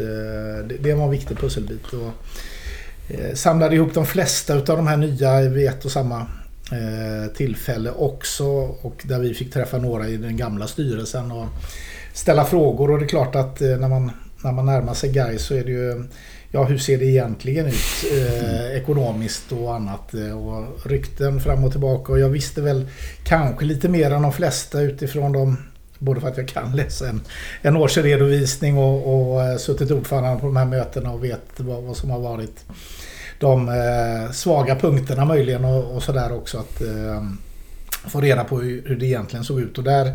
[0.80, 1.92] det var en viktig pusselbit.
[1.92, 2.12] Och
[3.34, 6.26] samlade ihop de flesta av de här nya vid ett och samma
[7.34, 8.44] tillfälle också.
[8.82, 11.46] Och där vi fick träffa några i den gamla styrelsen och
[12.12, 12.90] ställa frågor.
[12.90, 14.10] Och det är klart att när man,
[14.44, 16.04] när man närmar sig Gais så är det ju
[16.50, 20.14] ja, hur ser det egentligen ut eh, ekonomiskt och annat.
[20.14, 22.12] Eh, och rykten fram och tillbaka.
[22.12, 22.86] Och jag visste väl
[23.24, 25.56] kanske lite mer än de flesta utifrån de
[25.98, 27.20] Både för att jag kan läsa en,
[27.62, 31.96] en årsredovisning och, och uh, suttit ordförande på de här mötena och vet vad, vad
[31.96, 32.64] som har varit
[33.38, 36.58] de uh, svaga punkterna möjligen och, och sådär också.
[36.58, 37.22] Att uh,
[38.06, 39.78] få reda på hur, hur, det egentligen såg ut.
[39.78, 40.14] Och där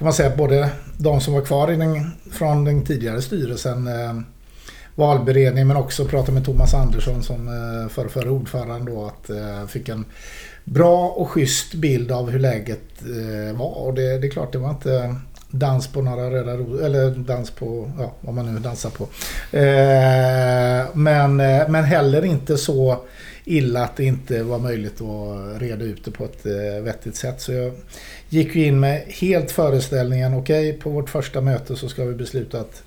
[0.00, 3.86] får man säga att både de som var kvar i den, från den tidigare styrelsen
[3.86, 4.20] eh,
[4.94, 9.88] valberedningen, men också prata med Thomas Andersson som eh, för, ordförande då att eh, fick
[9.88, 10.04] en
[10.64, 14.58] bra och schysst bild av hur läget eh, var och det, det är klart det
[14.58, 15.16] var inte
[15.50, 19.04] dans på några röda rosor, eller dans på, ja vad man nu dansar på.
[19.56, 22.98] Eh, men, eh, men heller inte så
[23.44, 26.46] illa att det inte var möjligt att reda ut det på ett
[26.82, 27.40] vettigt sätt.
[27.40, 27.72] Så jag
[28.30, 32.60] gick in med helt föreställningen, okej okay, på vårt första möte så ska vi besluta
[32.60, 32.82] att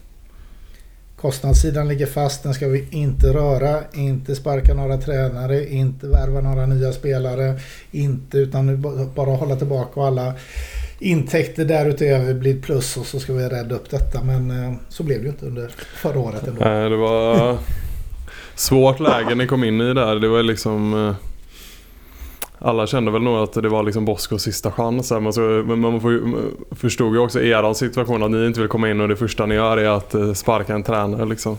[1.24, 6.66] Kostnadssidan ligger fast, den ska vi inte röra, inte sparka några tränare, inte värva några
[6.66, 7.60] nya spelare,
[7.92, 8.82] inte utan
[9.16, 10.34] bara hålla tillbaka och alla
[11.00, 14.24] intäkter därutöver blir plus och så ska vi rädda upp detta.
[14.24, 16.66] Men eh, så blev det ju inte under förra året ändå.
[16.66, 17.58] Nej, det var
[18.56, 20.16] svårt läge ni kom in i där.
[20.16, 21.16] Det var liksom eh,
[22.64, 25.12] alla kände väl nog att det var liksom Boskos sista chans.
[25.12, 26.02] Men, så, men man
[26.72, 29.56] förstod ju också er situation att ni inte vill komma in och det första ni
[29.56, 31.26] gör är att eh, sparka en tränare.
[31.26, 31.58] Liksom.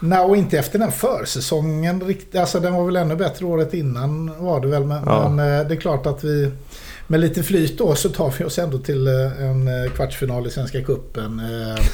[0.00, 2.14] Nej, och inte efter den försäsongen.
[2.36, 4.84] Alltså den var väl ännu bättre året innan var det väl.
[4.84, 5.28] Men, ja.
[5.28, 6.50] men eh, det är klart att vi
[7.10, 10.50] med lite flyt då så tar vi oss ändå till eh, en eh, kvartsfinal i
[10.50, 11.40] Svenska Cupen.
[11.40, 11.84] Eh,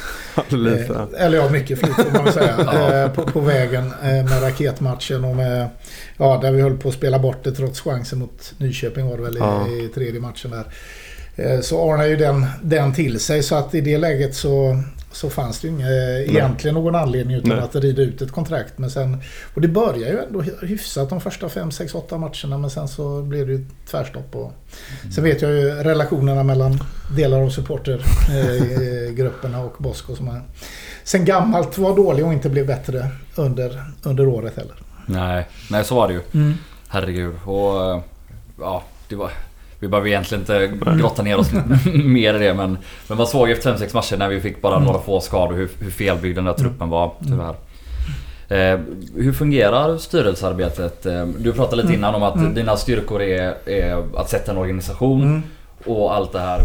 [0.58, 1.06] lite.
[1.18, 3.08] Eller ja, mycket flyt får man säga.
[3.14, 5.68] på, på, vägen med raketmatchen och med...
[6.16, 9.22] Ja, där vi höll på att spela bort det trots chansen mot Nyköping var det
[9.22, 9.68] väl ja.
[9.68, 11.62] i, i tredje matchen där.
[11.62, 14.82] Så ordnar ju den, den till sig så att i det läget så
[15.14, 17.58] så fanns det ju inga, egentligen någon anledning utan Nej.
[17.58, 18.78] att rida ut ett kontrakt.
[18.78, 19.22] Men sen,
[19.54, 23.22] och det börjar ju ändå hyfsat de första 5, 6, 8 matcherna men sen så
[23.22, 24.36] blev det ju tvärstopp.
[24.36, 24.52] Och,
[25.02, 25.12] mm.
[25.12, 26.78] Sen vet jag ju relationerna mellan
[27.16, 30.42] delar av supportergrupperna och Bosko som är,
[31.04, 34.76] sen gammalt var dålig och inte blev bättre under, under året heller.
[35.06, 36.20] Nej, nej så var det ju.
[36.34, 36.54] Mm.
[36.88, 37.34] Herregud.
[37.44, 38.02] Och
[38.60, 39.30] ja, det var
[39.84, 41.50] vi behöver egentligen inte grotta ner oss
[41.94, 44.98] mer i det men, men man såg efter 5-6 matcher när vi fick bara några
[44.98, 47.54] få skador hur, hur felbyggd den där truppen var tyvärr.
[48.48, 48.80] Eh,
[49.14, 51.06] hur fungerar styrelsearbetet?
[51.06, 51.98] Eh, du pratade lite mm.
[51.98, 52.54] innan om att mm.
[52.54, 55.42] dina styrkor är, är, att sätta en organisation mm.
[55.84, 56.60] och allt det här.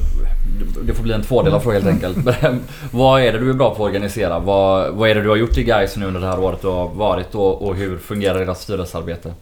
[0.83, 1.61] Det får bli en tvådelad mm.
[1.61, 2.37] fråga helt enkelt.
[2.91, 4.39] vad är det du är bra på att organisera?
[4.39, 6.67] Vad, vad är det du har gjort i Gais nu under det här året du
[6.67, 9.33] har varit och, och hur fungerar ert styrelsearbete?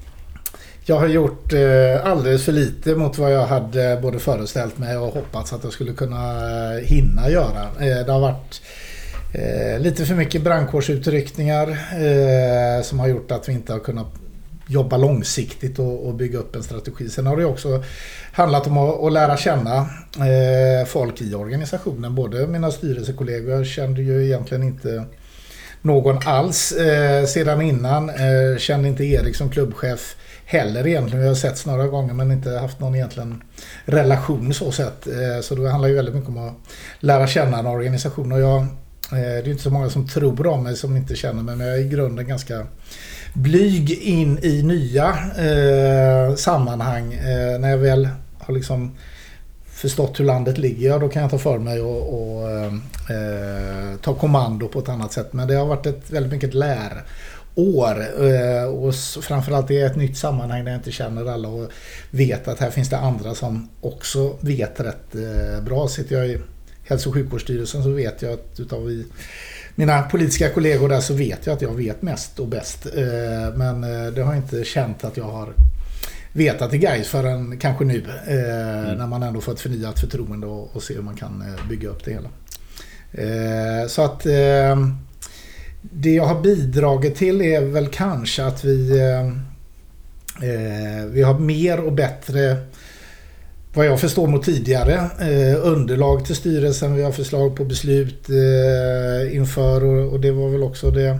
[0.89, 5.13] Jag har gjort eh, alldeles för lite mot vad jag hade både föreställt mig och
[5.13, 6.33] hoppats att jag skulle kunna
[6.75, 7.61] eh, hinna göra.
[7.79, 8.61] Eh, det har varit
[9.79, 11.77] lite för mycket brandkårsutryckningar
[12.83, 14.07] som har gjort att vi inte har kunnat
[14.67, 17.09] jobba långsiktigt och, bygga upp en strategi.
[17.09, 17.83] Sen har det också
[18.31, 19.89] handlat om att, lära känna
[20.87, 22.15] folk i organisationen.
[22.15, 25.03] Både mina styrelsekollegor, jag kände ju egentligen inte
[25.81, 26.73] någon alls
[27.27, 28.11] sedan innan.
[28.57, 30.15] kände inte Erik som klubbchef
[30.47, 31.21] heller egentligen.
[31.21, 33.43] Vi har setts några gånger men inte haft någon egentligen
[33.85, 35.07] relation så sett.
[35.07, 36.53] Eh, så det handlar ju väldigt mycket om att
[36.99, 38.31] lära känna en organisation.
[38.31, 38.67] Och jag, eh,
[39.09, 41.77] det är inte så många som tror om mig som inte känner mig men jag
[41.77, 42.67] är i grunden ganska
[43.33, 45.07] blyg in i nya
[45.37, 47.13] eh, sammanhang.
[47.13, 48.91] Eh, när jag väl har liksom
[49.65, 52.73] förstått hur landet ligger, då kan jag ta för mig och, och eh,
[53.09, 55.33] eh, ta kommando på ett annat sätt.
[55.33, 57.03] Men det har varit ett väldigt mycket lär
[57.57, 61.71] Eh, och framförallt i ett nytt sammanhang där jag inte känner alla och
[62.11, 65.87] vet att här finns det andra som också vet rätt eh, bra.
[65.87, 66.37] Sitter jag i
[66.83, 69.03] hälso och sjukvårdsstyrelsen så vet jag att utav
[69.75, 72.85] mina politiska kollegor där så vet jag att jag vet mest och bäst.
[72.85, 73.81] Eh, men
[74.13, 75.53] det har jag inte känt att jag har
[76.33, 78.05] vetat i guys förrän kanske nu.
[78.27, 78.97] Mm.
[78.97, 82.05] När man ändå får ett förnyat förtroende och, och ser hur man kan bygga upp
[82.05, 82.29] det hela.
[83.87, 84.25] Så att
[85.91, 89.01] det jag har bidragit till är väl kanske att vi,
[91.09, 92.57] vi har mer och bättre
[93.77, 94.93] vad jag förstår mot tidigare.
[95.19, 100.49] Eh, underlag till styrelsen, vi har förslag på beslut eh, inför och, och, det var
[100.49, 101.19] väl också det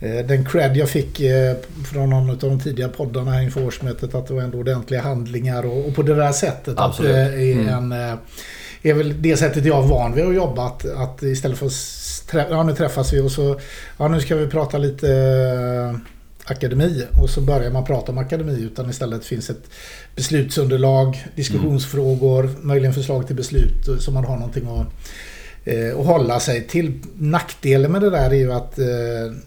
[0.00, 1.56] eh, den cred jag fick eh,
[1.92, 5.66] från någon av de tidiga poddarna här inför årsmötet att det var ändå ordentliga handlingar
[5.66, 6.74] och, och på det där sättet.
[6.76, 7.10] Absolut.
[7.10, 7.68] Att, är, mm.
[7.68, 8.18] en, eh,
[8.82, 10.66] är väl det sättet jag är van vid att jobba.
[10.66, 11.72] Att, att istället för att
[12.32, 13.60] ja, nu träffas vi och så
[13.98, 16.00] ja, nu ska vi prata lite
[16.44, 19.70] akademi och så börjar man prata om akademi utan istället finns ett
[20.16, 22.66] beslutsunderlag, diskussionsfrågor, mm.
[22.66, 24.86] möjligen förslag till beslut så man har någonting att,
[25.64, 26.92] eh, att hålla sig till.
[27.18, 28.86] Nackdelen med det där är ju att eh,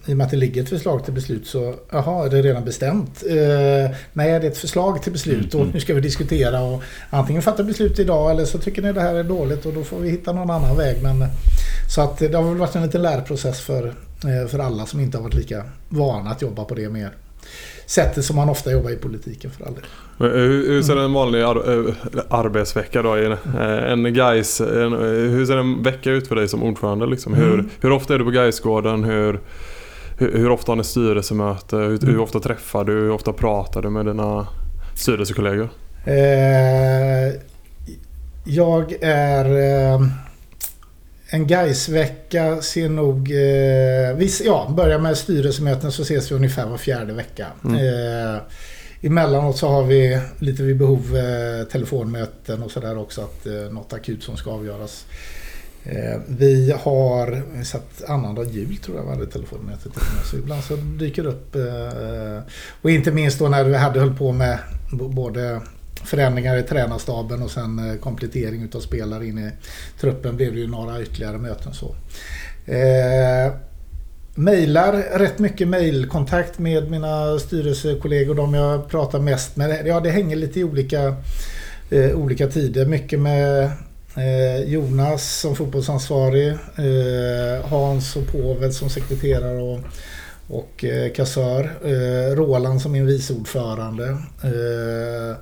[0.06, 2.64] i och med att det ligger ett förslag till beslut så jaha, är det redan
[2.64, 3.24] bestämt?
[3.30, 5.72] Eh, nej, det är ett förslag till beslut och mm.
[5.72, 9.14] nu ska vi diskutera och antingen fatta beslut idag eller så tycker ni det här
[9.14, 11.02] är dåligt och då får vi hitta någon annan väg.
[11.02, 11.24] Men,
[11.94, 15.18] så att det har väl varit en liten lärprocess för Eh, för alla som inte
[15.18, 17.10] har varit lika vana att jobba på det mer
[17.88, 19.74] sättet som man ofta jobbar i politiken för all
[20.18, 21.94] hur, hur ser en vanlig ar eh,
[22.28, 23.14] arbetsvecka då?
[23.14, 27.06] En, eh, en guys, en, hur ser en vecka ut för dig som ordförande?
[27.06, 27.34] Liksom?
[27.34, 27.70] Hur, mm.
[27.80, 29.04] hur ofta är du på Gaisgården?
[29.04, 29.40] Hur,
[30.18, 31.76] hur, ofta har ni styrelsemöte?
[31.76, 32.14] Hur, mm.
[32.14, 32.92] hur, ofta träffar du?
[32.92, 34.46] Hur ofta pratar du med dina
[34.94, 35.68] styrelsekollegor?
[36.04, 37.34] Eh,
[38.44, 39.44] jag är...
[39.44, 40.00] Eh,
[41.30, 43.30] en Gaisvecka ser nog...
[43.30, 47.46] Eh, vi, ja, börjar med styrelsemöten så ses vi ungefär var fjärde vecka.
[47.64, 47.76] Mm.
[47.76, 48.40] Eh,
[49.00, 53.20] emellanåt så har vi lite vid behov eh, telefonmöten och sådär också.
[53.20, 55.06] Att eh, något akut som ska avgöras.
[55.84, 59.92] Eh, vi har satt annandag jul tror jag var det telefonmötet.
[60.30, 61.56] Så ibland så dyker det upp.
[61.56, 64.58] Eh, och inte minst då när vi hade höll på med
[64.90, 65.60] både
[66.04, 69.50] förändringar i tränarstaben och sen eh, komplettering utav spelare in i
[70.00, 71.74] truppen blev det ju några ytterligare möten.
[71.74, 71.94] så.
[72.72, 73.52] Eh,
[74.34, 79.86] mailar, rätt mycket mailkontakt med mina styrelsekollegor, de jag pratar mest med.
[79.86, 81.14] Ja, det hänger lite i olika,
[81.90, 82.86] eh, olika tider.
[82.86, 83.64] Mycket med
[84.16, 89.80] eh, Jonas som fotbollsansvarig, eh, Hans och Povel som sekreterare och,
[90.48, 91.78] och eh, kassör.
[91.84, 94.08] Eh, Roland som min vice ordförande.
[94.42, 95.36] Eh,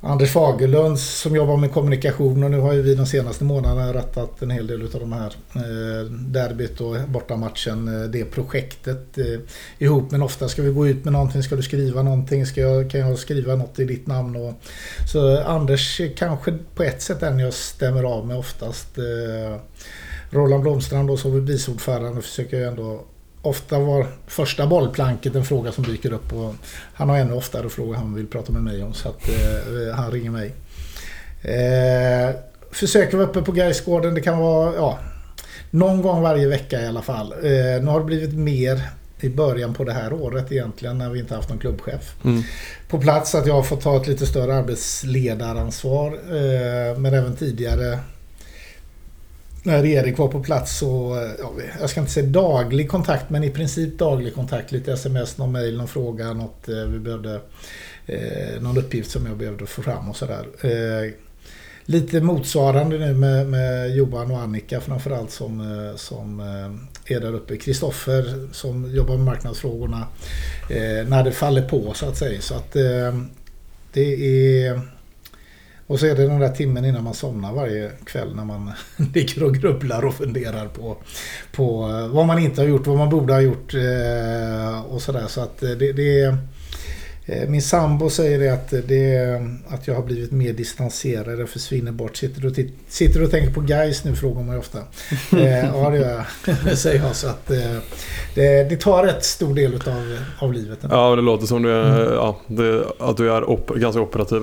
[0.00, 4.42] Anders Fagerlund som jobbar med kommunikation och nu har ju vi de senaste månaderna rattat
[4.42, 9.40] en hel del av de här eh, derbyt och bortamatchen, eh, det projektet eh,
[9.78, 10.10] ihop.
[10.10, 13.00] Men ofta ska vi gå ut med någonting, ska du skriva någonting, ska jag, kan
[13.00, 14.36] jag skriva något i ditt namn?
[14.36, 14.54] Och,
[15.12, 18.98] så Anders kanske på ett sätt den jag stämmer av med oftast.
[18.98, 19.56] Eh,
[20.30, 23.04] Roland Blomstrand då som vice ordförande försöker jag ändå
[23.42, 26.54] ofta var första bollplanket en fråga som dyker upp och
[26.94, 30.10] han har ännu oftare frågor han vill prata med mig om så att eh, han
[30.10, 30.54] ringer mig.
[31.42, 32.34] Eh,
[32.70, 34.14] försöker vara uppe på Gaisgården.
[34.14, 34.98] Det kan vara ja,
[35.70, 37.32] någon gång varje vecka i alla fall.
[37.32, 38.82] Eh, nu har det blivit mer
[39.20, 42.42] i början på det här året egentligen när vi inte haft någon klubbchef mm.
[42.88, 43.34] på plats.
[43.34, 46.12] Att jag har fått ta ett lite större arbetsledaransvar.
[46.12, 47.98] Eh, men även tidigare
[49.68, 53.44] när Erik var på plats så, eh, ja, jag ska inte säga daglig kontakt, men
[53.44, 54.72] i princip daglig kontakt.
[54.72, 57.40] Lite sms, någon mail, någon fråga, något eh, vi behövde,
[58.06, 60.46] eh, någon uppgift som jag behövde få fram och sådär.
[60.60, 61.12] Eh,
[61.84, 67.34] lite motsvarande nu med, med Johan och Annika framförallt som, eh, som eh, är där
[67.34, 67.56] uppe.
[67.56, 70.06] Kristoffer som jobbar med marknadsfrågorna
[70.70, 72.40] eh, när det faller på så att säga.
[72.40, 72.72] Så att
[73.92, 74.97] det är
[75.88, 78.72] och så är det den där timmen innan man somnar varje kväll när man
[79.14, 80.96] ligger och grubblar och funderar på,
[81.52, 85.26] på eh, vad man inte har gjort, vad man borde ha gjort eh, och sådär.
[85.26, 86.38] Så att eh, det, det är
[87.48, 92.16] min sambo säger det att, det att jag har blivit mer distanserad och försvinner bort.
[92.16, 92.56] Sitter du, och,
[92.88, 94.78] sitter du och tänker på guys nu frågar man ju ofta.
[95.32, 96.24] Eh, ja det gör
[96.66, 97.16] jag, säger jag.
[97.16, 97.76] Så att, eh,
[98.34, 100.78] det, det, tar rätt stor del av, av livet.
[100.90, 102.14] Ja det låter som du är, mm.
[102.14, 104.42] ja, det, att du är op, ganska operativ.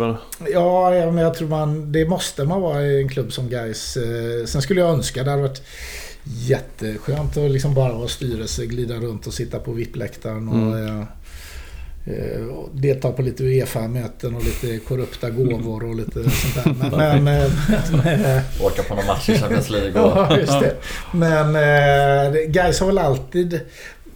[0.53, 3.97] Ja, men jag tror man, det måste man vara i en klubb som guys.
[4.45, 5.61] Sen skulle jag önska, det hade varit
[6.23, 10.49] jätteskönt att liksom bara vara styrelse, glida runt och sitta på VIP-läktaren.
[10.49, 11.05] Och, mm.
[12.05, 16.89] Eh, och delta på lite Uefa-möten och lite korrupta gåvor och lite sånt där.
[16.89, 17.51] Men, men, eh,
[18.03, 20.17] men, Åka på någon match i Champions League och...
[20.17, 20.75] Ja, just det.
[21.13, 23.59] Men eh, Gais har väl alltid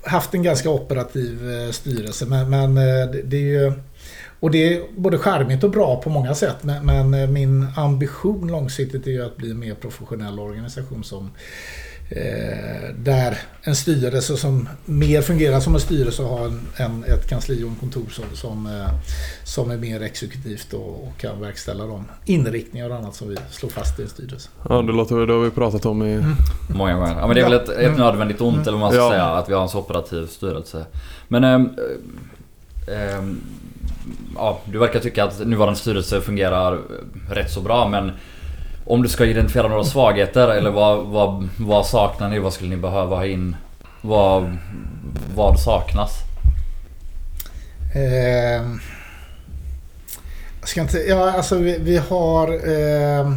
[0.04, 2.26] haft en ganska operativ eh, styrelse.
[2.26, 3.74] Men, men eh, det, är ju...
[4.40, 6.56] Och det är både charmigt och bra på många sätt.
[6.62, 11.26] Men, men eh, min ambition långsiktigt är ju att bli en mer professionell organisation som
[11.26, 11.30] Eh,
[12.96, 17.64] där en styrelse som mer fungerar som en styrelse och har en, en, ett kansli
[17.64, 18.90] och en kontor som, som, eh,
[19.44, 23.70] som är mer exekutivt och, och, kan verkställa de inriktningar och annat som vi slår
[23.70, 24.50] fast i en styrelse.
[24.70, 26.14] Ja, det låter det har vi pratat om i...
[26.14, 26.36] Mm.
[26.70, 27.16] Många gånger.
[27.20, 28.00] Ja, men det är väl ett, ett mm.
[28.00, 28.68] nödvändigt ont mm.
[28.68, 29.12] eller vad man ska ja.
[29.12, 30.86] säga att vi har en så operativ styrelse.
[31.28, 31.44] Men...
[31.44, 31.70] Ähm,
[32.88, 33.42] ähm,
[34.36, 36.80] ja, du verkar tycka att nuvarande styrelse fungerar
[37.30, 38.12] rätt så bra men
[38.86, 42.40] om du ska identifiera några svagheter eller vad, vad, vad saknar ni?
[42.40, 43.56] Vad skulle ni behöva ha in?
[44.02, 44.58] Vad,
[45.36, 46.12] vad saknas?
[47.96, 48.64] Eh,
[50.60, 50.98] jag ska inte...
[50.98, 52.48] Ja, alltså vi, vi har...
[52.48, 53.34] Eh,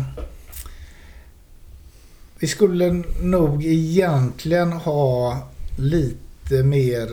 [2.38, 5.38] vi skulle nog egentligen ha
[5.78, 7.09] lite mer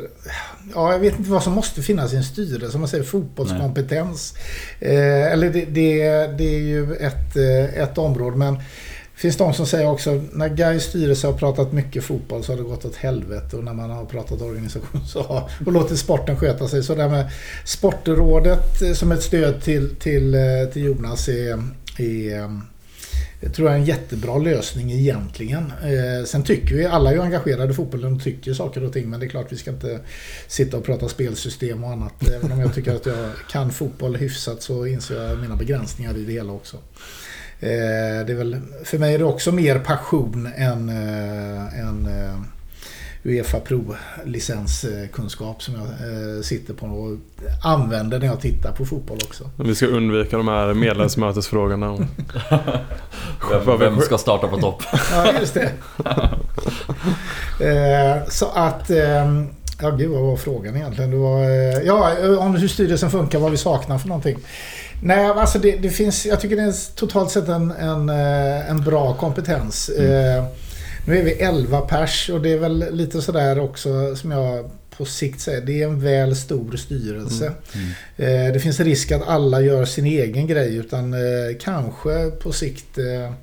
[0.73, 2.71] ja, jag vet inte vad som måste finnas i en styrelse.
[2.71, 4.33] Som man säger fotbollskompetens.
[4.79, 8.37] Eh, eller det, det, det, är ju ett, eh, ett område.
[8.37, 12.51] Men det finns de som säger också när Gais styrelse har pratat mycket fotboll så
[12.51, 13.55] har det gått åt helvete.
[13.55, 16.83] Och när man har pratat organisation så har, och låtit sporten sköta sig.
[16.83, 17.31] Så det här med
[17.65, 20.41] Sportrådet eh, som ett stöd till, till, eh,
[20.73, 21.63] till Jonas är,
[21.97, 22.59] är
[23.39, 25.73] det tror jag är en jättebra lösning egentligen.
[25.83, 29.09] Eh, sen tycker vi, alla är ju engagerade i fotbollen och tycker saker och ting
[29.09, 29.99] men det är klart vi ska inte
[30.47, 32.29] sitta och prata spelsystem och annat.
[32.29, 36.25] Även om jag tycker att jag kan fotboll hyfsat så inser jag mina begränsningar i
[36.25, 36.77] det hela också.
[37.59, 42.39] Eh, det är väl, för mig är det också mer passion än, eh, än eh,
[43.23, 47.17] Uefa Pro-licenskunskap som jag eh, sitter på och
[47.63, 49.49] använder när jag tittar på fotboll också.
[49.55, 51.91] Vi ska undvika de här medlemsmötesfrågorna.
[53.65, 54.83] vem, vem ska starta på topp?
[55.11, 55.71] ja, just det.
[57.65, 58.89] eh, så att...
[58.89, 59.43] Eh,
[59.81, 61.11] ja, gud vad var frågan egentligen?
[61.11, 64.37] Det var, eh, ja, om hur styrelsen funkar, vad vi saknar för någonting.
[65.03, 66.25] Nej, alltså det, det finns...
[66.25, 69.89] Jag tycker det är totalt sett en, en, en bra kompetens.
[69.97, 70.45] Mm.
[71.09, 75.05] Nu är vi 11 pers och det är väl lite sådär också som jag på
[75.05, 75.61] sikt säger.
[75.61, 77.45] Det är en väl stor styrelse.
[77.45, 77.87] Mm.
[78.17, 78.47] Mm.
[78.47, 81.19] Eh, det finns risk att alla gör sin egen grej utan eh,
[81.59, 83.33] kanske på sikt eh,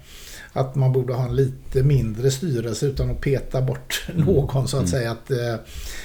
[0.56, 4.24] att man borde ha en lite mindre styrelse utan att peta bort mm.
[4.24, 4.86] någon så att mm.
[4.86, 5.10] säga.
[5.10, 5.30] Att,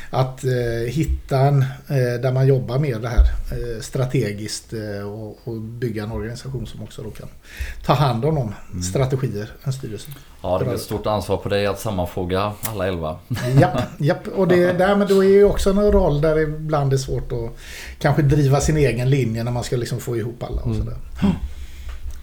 [0.10, 3.28] att uh, hitta en uh, där man jobbar med det här
[3.82, 4.74] strategiskt
[5.06, 7.28] och, och, bygga en organisation som också då kan
[7.86, 8.84] ta hand om de mm.
[8.84, 10.10] strategier, en styrelse.
[10.42, 13.20] Ja, det är ett stort ansvar på dig att sammanfoga alla elva.
[13.60, 14.28] Japp, japp.
[14.28, 17.32] och det, där, men då är ju också en roll där det ibland är svårt
[17.32, 17.58] att
[18.00, 20.80] kanske driva sin egen linje när man ska liksom få ihop alla och mm.
[20.80, 20.98] sådär.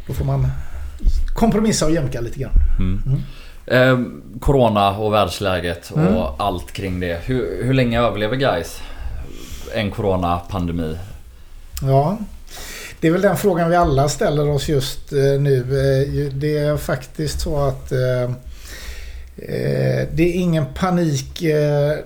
[0.07, 0.47] Då får man
[1.35, 2.53] kompromissa och jämka lite grann.
[2.79, 3.03] Mm.
[3.07, 3.23] Mm.
[3.67, 6.23] Eh, corona och världsläget och mm.
[6.39, 7.21] allt kring det.
[7.25, 8.81] Hur, hur länge överlever guys
[9.75, 10.97] en coronapandemi?
[11.83, 12.19] Ja,
[13.01, 15.59] det är väl den frågan vi alla ställer oss just eh, nu.
[15.59, 18.31] Eh, det är faktiskt så att eh,
[20.13, 21.43] det är ingen panik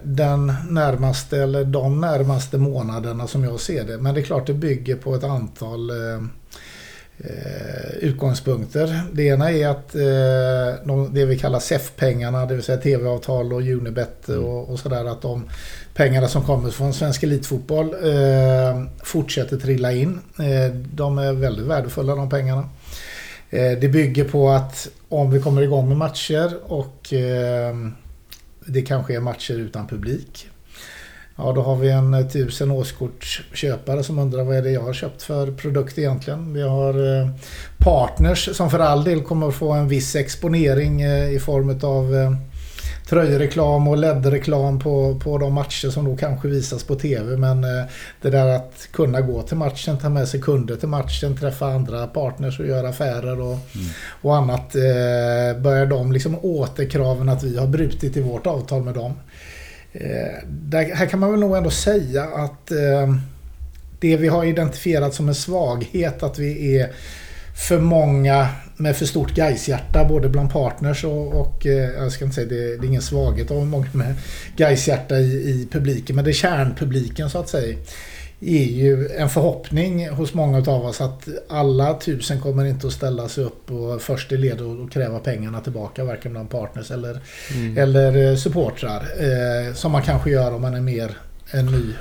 [0.03, 3.99] den närmaste eller de närmaste månaderna som jag ser det.
[3.99, 5.91] Men det är klart det bygger på ett antal
[7.19, 9.03] eh, utgångspunkter.
[9.13, 13.61] Det ena är att eh, de, det vi kallar SEF-pengarna, det vill säga TV-avtal och
[13.61, 14.45] Unibet mm.
[14.45, 15.49] och, och sådär, att de
[15.95, 20.21] pengarna som kommer från svensk elitfotboll eh, fortsätter trilla in.
[20.39, 22.69] Eh, de är väldigt värdefulla de pengarna.
[23.51, 27.13] Eh, det bygger på att om vi kommer igång med matcher och
[28.67, 30.49] det kanske är matcher utan publik
[31.37, 34.93] Ja, då har vi en eh, tusen årskortsköpare som undrar vad är det jag har
[34.93, 36.53] köpt för produkt egentligen.
[36.53, 37.29] Vi har eh,
[37.79, 42.37] partners som för all del kommer att få en viss exponering eh, i form av
[43.09, 47.37] tröjreklam och LED-reklam på, på de matcher som då kanske visas på TV.
[47.37, 47.63] Men
[48.23, 52.07] det där att kunna gå till matchen, ta med sig kunder till matchen, träffa andra
[52.07, 53.87] partners och göra affärer och, mm.
[54.23, 54.73] och annat.
[55.63, 59.15] Börjar de liksom återkraven att vi har brutit i vårt avtal med dem.
[59.93, 63.15] Eh, där, här kan man väl nog ändå säga att eh,
[64.01, 66.93] det vi har identifierat som en svaghet att vi är
[67.69, 72.35] för många med för stort Gaishjärta både bland partners och, och eh, jag ska inte
[72.35, 74.15] säga det, det är ingen svaghet av många med
[74.57, 77.79] Gaishjärta i, i publiken men det är kärnpubliken så att säga
[78.45, 83.29] är ju en förhoppning hos många av oss att alla tusen kommer inte att ställa
[83.29, 87.21] sig upp och först i led och kräva pengarna tillbaka varken bland partners eller,
[87.55, 87.79] mm.
[87.79, 89.07] eller eh, supportrar.
[89.19, 91.17] Eh, som man kanske gör om man är mer
[91.51, 91.95] en ny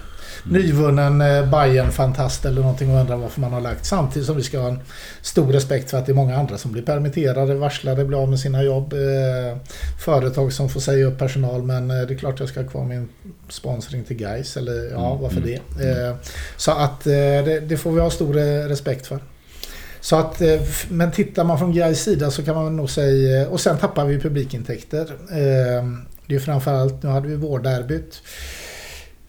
[0.43, 3.85] nyvunnen eh, bayern fantast eller någonting och undrar varför man har lagt.
[3.85, 4.79] Samtidigt som vi ska ha en
[5.21, 8.39] stor respekt för att det är många andra som blir permitterade, varslade, blir av med
[8.39, 8.93] sina jobb.
[8.93, 9.57] Eh,
[10.05, 12.85] företag som får säga upp personal men eh, det är klart jag ska ha kvar
[12.85, 13.09] min
[13.49, 16.15] sponsring till guys eller ja, Mm, varför mm, det?
[16.57, 18.33] Så att det, får vi ha stor
[18.67, 19.19] respekt för.
[19.99, 20.41] Så att,
[20.89, 24.19] men tittar man från Gais sida så kan man nog säga, och sen tappar vi
[24.19, 25.11] publikintäkter.
[25.29, 28.21] Det är ju framförallt, nu hade vi vårderbyt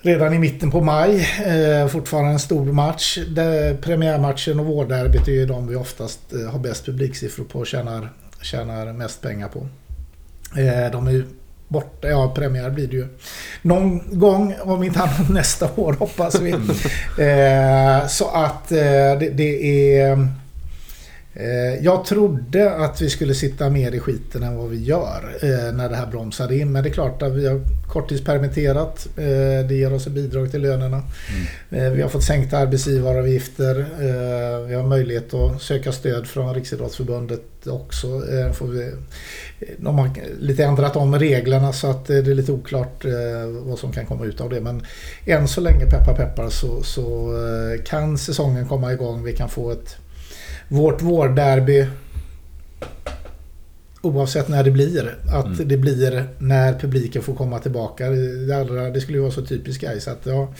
[0.02, 1.28] redan i mitten på maj.
[1.46, 3.18] Eh, Fortfarande en stor match.
[3.28, 7.66] Där premiärmatchen och vårderbyt är ju de vi oftast eh, har bäst publiksiffror på och
[7.66, 8.08] tjänar,
[8.42, 9.58] tjänar mest pengar på.
[10.60, 11.24] Eh, De är ju
[11.68, 13.06] borta, ja premiär blir det ju
[13.62, 16.50] någon gång, om inte annat nästa år hoppas vi.
[17.24, 18.78] Eh, Så att eh,
[19.20, 20.28] det, det är...
[21.34, 25.74] Eh, Jag trodde att vi skulle sitta mer i skiten än vad vi gör eh,
[25.74, 26.72] när det här bromsade in.
[26.72, 29.08] Men det är klart att vi har korttidspermitterat.
[29.16, 31.02] Eh, det ger oss ett bidrag till lönerna.
[31.70, 33.86] Eh, vi har fått sänkta arbetsgivaravgifter.
[34.66, 38.06] Vi har möjlighet att söka stöd från Riksidrottsförbundet också.
[38.52, 38.92] Får vi,
[39.76, 40.10] de har
[40.40, 43.04] lite ändrat om reglerna så att det är lite oklart
[43.50, 44.60] vad som kan komma ut av det.
[44.60, 44.86] Men
[45.24, 47.34] än så länge, peppar peppar, så, så
[47.86, 49.24] kan säsongen komma igång.
[49.24, 49.96] Vi kan få ett
[50.72, 51.86] vårt vårderby
[54.00, 55.14] oavsett när det blir.
[55.34, 55.68] Att Mm.
[55.68, 58.10] det blir när publiken får komma tillbaka.
[58.10, 60.52] Det, allra, det skulle ju vara så typiskt Gais att ja,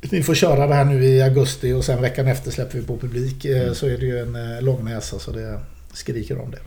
[0.00, 2.96] vi får köra det här nu i augusti och sen veckan efter släpper vi på
[2.98, 3.44] publik.
[3.44, 3.74] Eh, Mm.
[3.74, 5.60] Så är det ju en eh, lång näsa så det
[5.92, 6.58] skriker om det.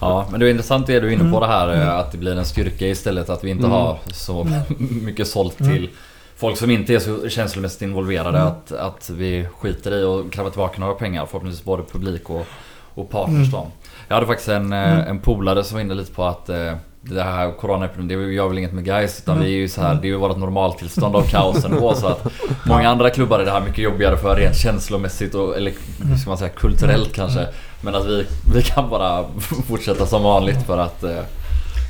[0.00, 1.40] Ja, men det är intressant det du är inne på Mm.
[1.40, 1.88] det här eh, Mm.
[1.94, 3.70] att det blir en styrka istället att vi inte Mm.
[3.72, 5.72] har så mycket sålt Mm.
[5.72, 5.88] till
[6.36, 8.38] folk som inte är så känslomässigt involverade.
[8.38, 8.48] Mm.
[8.48, 11.26] Att, att vi skiter i och kräva tillbaka några pengar.
[11.26, 12.46] Förhoppningsvis både publik och,
[12.94, 13.66] och partners Mm.
[14.08, 15.06] Jag hade faktiskt en, eh, Mm.
[15.08, 18.58] en polare som var inne lite på att eh, det här coronaepidemin, det gör väl
[18.58, 19.46] inget med guys utan Mm.
[19.46, 20.00] vi är ju så här, Mm.
[20.02, 22.26] det är ju vårt normaltillstånd av kaosen då, så att
[22.66, 25.72] Många andra klubbar är det här mycket jobbigare för rent känslomässigt och, eller
[26.08, 27.46] hur ska man säga, kulturellt kanske.
[27.80, 29.24] Men att vi, vi kan bara
[29.68, 31.10] fortsätta som vanligt för att eh,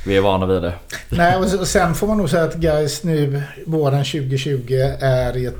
[0.05, 0.73] vi är vana vid det.
[1.09, 5.59] Nej, och sen får man nog säga att Gais nu våren 2020 är i ett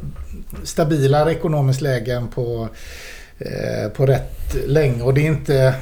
[0.64, 2.70] stabilare ekonomiskt läge än på,
[3.38, 5.04] eh, på rätt länge.
[5.04, 5.76] Och det är inte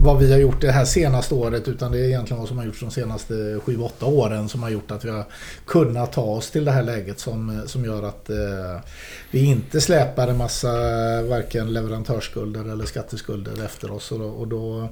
[0.00, 2.64] vad vi har gjort det här senaste året utan det är egentligen vad som har
[2.64, 5.24] gjorts de senaste 7-8 åren som har gjort att vi har
[5.66, 8.80] kunnat ta oss till det här läget som, som gör att eh,
[9.30, 14.12] vi inte släpar en massa eh, varken leverantörsskulder eller skatteskulder efter oss.
[14.12, 14.88] Och då, och då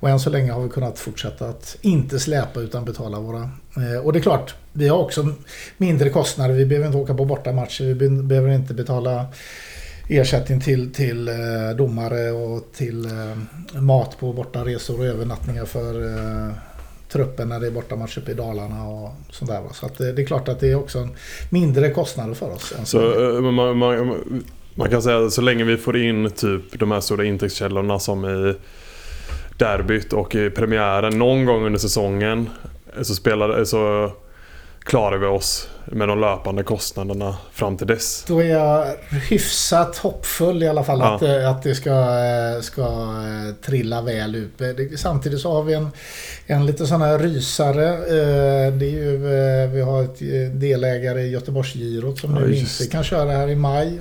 [0.00, 3.50] och än så länge har vi kunnat fortsätta att inte släpa utan betala våra...
[3.76, 5.28] Eh, och det är klart, vi har också
[5.76, 6.54] mindre kostnader.
[6.54, 7.84] Vi behöver inte åka på bortamatcher.
[7.84, 9.26] Vi be- behöver inte betala
[10.08, 15.94] ersättning till, till eh, domare och till eh, mat på bortaresor och övernattningar för
[17.08, 19.62] truppen när det är bortamatch uppe i Dalarna och sånt där.
[19.72, 21.10] Så eh, det är klart att det är också en
[21.50, 22.74] mindre kostnader för oss.
[22.84, 22.98] så
[23.42, 27.24] man, man, man kan säga att så länge vi får in typ de här stora
[27.24, 28.54] intäktskällorna som i
[29.58, 32.50] derbyt och i premiären någon gång under säsongen
[33.02, 34.12] så, spelar, så
[34.82, 38.24] klarar vi oss med de löpande kostnaderna fram till dess.
[38.28, 38.86] Då är jag
[39.30, 41.14] hyfsat hoppfull i alla fall Ja.
[41.14, 44.60] att, eh, att det ska, eh, ska eh, trilla väl ut.
[44.60, 45.88] Eh, Samtidigt så har vi en,
[46.46, 47.88] en lite sån här rysare.
[47.88, 52.54] eh, Det är ju, eh, vi har ett eh, delägare i Göteborgsgirot som Ja, nu
[52.56, 53.98] inte kan köra här i maj.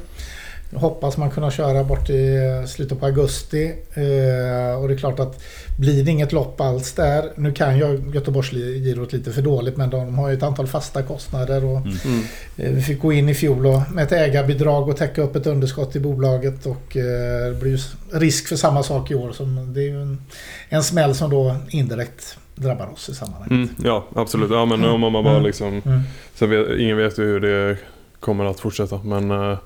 [0.75, 3.65] Hoppas man kunna köra bort i eh, slutet på augusti.
[3.93, 5.43] Eh, Och det är klart att
[5.79, 7.31] blir det inget lopp alls där.
[7.35, 11.65] Nu kan jag Göteborgsgirot lite för dåligt men de har ju ett antal fasta kostnader.
[11.65, 12.23] Och Mm.
[12.57, 15.47] Eh, Vi fick gå in i fjol och med ett ägarbidrag och täcka upp ett
[15.47, 17.77] underskott i bolaget och eh, det blir ju
[18.19, 19.31] risk för samma sak i år.
[19.31, 20.21] Som, det är ju en,
[20.69, 23.51] en smäll som då indirekt drabbar oss i sammanhanget.
[23.51, 24.51] Mm, ja, absolut.
[24.51, 25.43] Ja, men om man bara Mm.
[25.45, 25.81] liksom...
[25.85, 26.79] Mm.
[26.79, 27.77] Ingen vet ju hur det
[28.19, 28.99] kommer att fortsätta.
[29.03, 29.57] Men eh,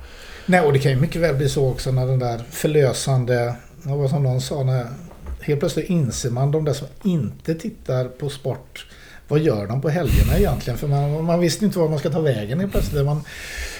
[0.50, 4.10] Nej, och det kan ju mycket väl bli så också när den där förlösande, vad
[4.10, 4.88] som någon sa, när
[5.42, 8.86] helt plötsligt inser man de där som inte tittar på sport
[9.28, 10.80] vad gör de på helgerna egentligen?
[10.80, 13.06] För man, man visste inte var man ska ta vägen helt plötsligt.
[13.06, 13.22] Man,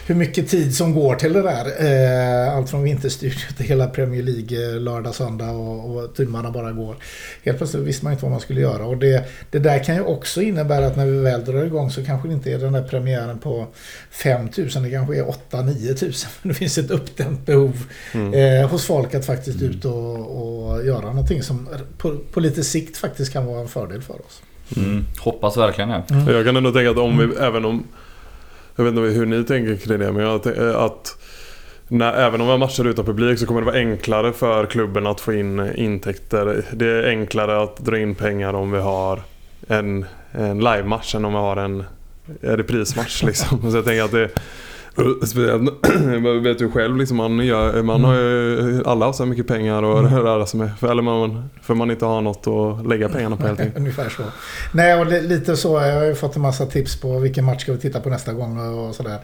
[0.08, 1.66] hur mycket tid som går till det där.
[1.86, 6.72] Eh, allt från vinterstudion till hela Premier League eh, lördag, söndag och, och timmarna bara
[6.72, 6.96] går.
[7.44, 8.86] Helt plötsligt visste man inte vad man skulle göra.
[8.86, 12.06] Och det, det där kan ju också innebära att när vi väl drar igång så
[12.06, 13.68] kanske det inte är den där premiären på
[14.12, 16.30] 5000, det kanske är 8-9 tusen.
[16.44, 17.84] Det finns ett uppdämt behov
[18.14, 18.34] mm.
[18.34, 22.98] eh, hos folk att faktiskt ut och, och göra någonting som på, på lite sikt
[22.98, 24.42] faktiskt kan vara en fördel för oss.
[24.76, 25.06] Mm.
[25.20, 26.04] Hoppas verkligen det.
[26.10, 26.28] Mm.
[26.36, 27.84] Jag kan ändå tänka att om vi, även om...
[28.76, 31.18] Jag vet inte hur ni tänker kring det, men jag tänker att
[31.88, 35.08] när, även om vi har matcher utan publik så kommer det vara enklare för klubben
[35.08, 36.66] att få in intäkter.
[36.72, 39.22] Det är enklare att dra in pengar om vi har
[39.68, 41.84] en, en livematch än om vi har en
[42.42, 43.24] reprismatch.
[43.24, 43.72] Liksom.
[43.72, 44.30] Så jag tänker att det,
[46.24, 49.48] jag vet du själv, liksom, man, gör, man har ju, alla har så här mycket
[49.48, 50.80] pengar att röra sig med.
[50.80, 53.78] För, eller man, för man inte har något att lägga pengarna på helt enkelt.
[53.78, 54.24] Ungefär så.
[54.72, 55.82] Nej, och lite så.
[55.82, 58.34] Jag har ju fått en massa tips på vilken match ska vi titta på nästa
[58.34, 59.20] gång och sådär.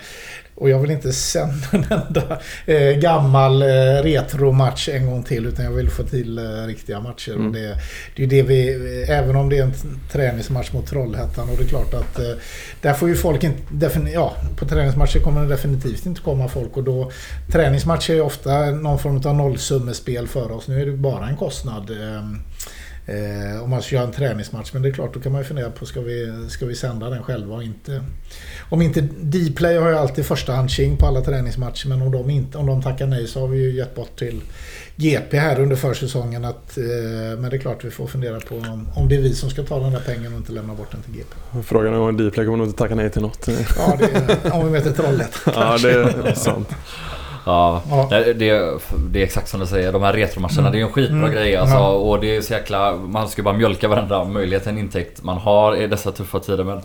[0.55, 3.65] Och jag vill inte sända en enda eh, gammal eh,
[4.03, 7.31] retromatch en gång till utan jag vill få till eh, riktiga matcher.
[7.31, 7.47] Mm.
[7.47, 7.77] Och det,
[8.15, 8.69] det är det vi,
[9.09, 9.73] även om det är en
[10.11, 12.31] träningsmatch mot Trollhättan och det är klart att eh,
[12.81, 16.83] där får ju folk inte, ja på träningsmatcher kommer det definitivt inte komma folk och
[16.83, 17.11] då
[17.51, 20.67] träningsmatcher är ofta någon form av nollsummespel för oss.
[20.67, 21.91] Nu är det bara en kostnad.
[23.05, 24.73] Eh, om man ska göra en träningsmatch.
[24.73, 27.09] Men det är klart, då kan man ju fundera på ska vi, ska vi sända
[27.09, 28.03] den själva och inte...
[28.69, 31.87] Om inte Dplay har ju alltid första tjing på alla träningsmatcher.
[31.89, 34.41] Men om de, inte, om de tackar nej så har vi ju gett bort till
[34.95, 36.45] GP här under försäsongen.
[36.45, 36.83] Att, eh,
[37.39, 39.63] men det är klart vi får fundera på om, om det är vi som ska
[39.63, 41.35] ta den där pengen och inte lämna bort den till GP.
[41.63, 43.47] Frågan är om Dplay kommer nog inte tacka nej till något.
[43.77, 46.69] ja, det är, om vi möter Trollhättan Ja, det är sant.
[47.45, 47.81] Ja.
[48.09, 48.79] Det, det,
[49.11, 49.91] det, är exakt som du säger.
[49.91, 50.71] De här retromatcherna, mm.
[50.71, 51.31] det är en skitbra mm.
[51.31, 51.75] grej alltså.
[51.75, 51.89] Ja.
[51.89, 52.95] Och det är så jäkla...
[52.95, 56.63] Man ska bara mjölka varenda möjlighet, en intäkt man har i dessa tuffa tider.
[56.63, 56.81] Men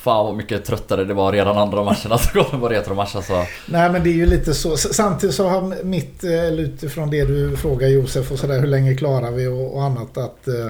[0.00, 3.44] Fan vad mycket tröttare det var redan andra matcherna som kom på retromatch alltså.
[3.66, 4.76] Nej men det är ju lite så.
[4.76, 9.30] Samtidigt så har mitt, eller utifrån det du frågar Josef och sådär hur länge klarar
[9.30, 10.66] vi och, och annat att eh,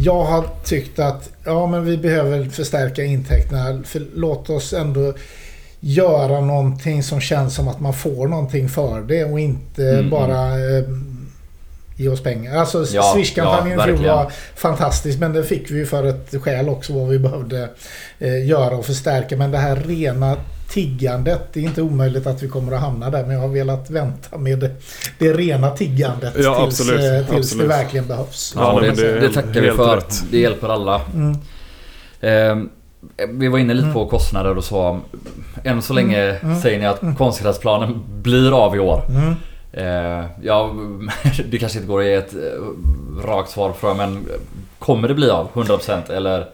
[0.00, 3.82] jag har tyckt att ja men vi behöver förstärka intäkterna.
[3.84, 5.14] För låt oss ändå
[5.86, 10.10] göra någonting som känns som att man får någonting för det och inte mm.
[10.10, 10.84] bara eh,
[11.96, 12.56] ge oss pengar.
[12.56, 16.92] Alltså ja, Swish-kampanjen ja, var fantastisk men det fick vi ju för ett skäl också
[16.92, 17.68] vad vi behövde
[18.18, 19.36] eh, göra och förstärka.
[19.36, 20.36] Men det här rena
[20.68, 23.90] tiggandet, det är inte omöjligt att vi kommer att hamna där men jag har velat
[23.90, 24.70] vänta med det,
[25.18, 27.64] det rena tiggandet ja, tills, absolut, eh, tills absolut.
[27.64, 28.52] det verkligen behövs.
[28.56, 29.96] Ja, det, det, det tackar vi för.
[29.96, 30.22] Rätt.
[30.30, 31.00] Det hjälper alla.
[31.14, 31.38] Mm.
[32.20, 32.68] Eh,
[33.28, 34.10] vi var inne lite på mm.
[34.10, 35.00] kostnader och så.
[35.64, 36.50] Än så länge mm.
[36.50, 36.60] mm.
[36.60, 39.02] säger ni att konstgräsplanen blir av i år.
[39.72, 40.74] Eh, ja,
[41.50, 44.28] det kanske inte går att ge ett eh, rakt svar för men
[44.78, 46.46] kommer det bli av 100% eller,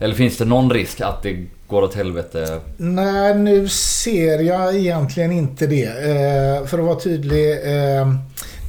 [0.00, 2.60] eller finns det någon risk att det går åt helvete?
[2.76, 5.84] Nej, nu ser jag egentligen inte det.
[5.84, 7.50] Eh, för att vara tydlig.
[7.50, 8.14] Eh,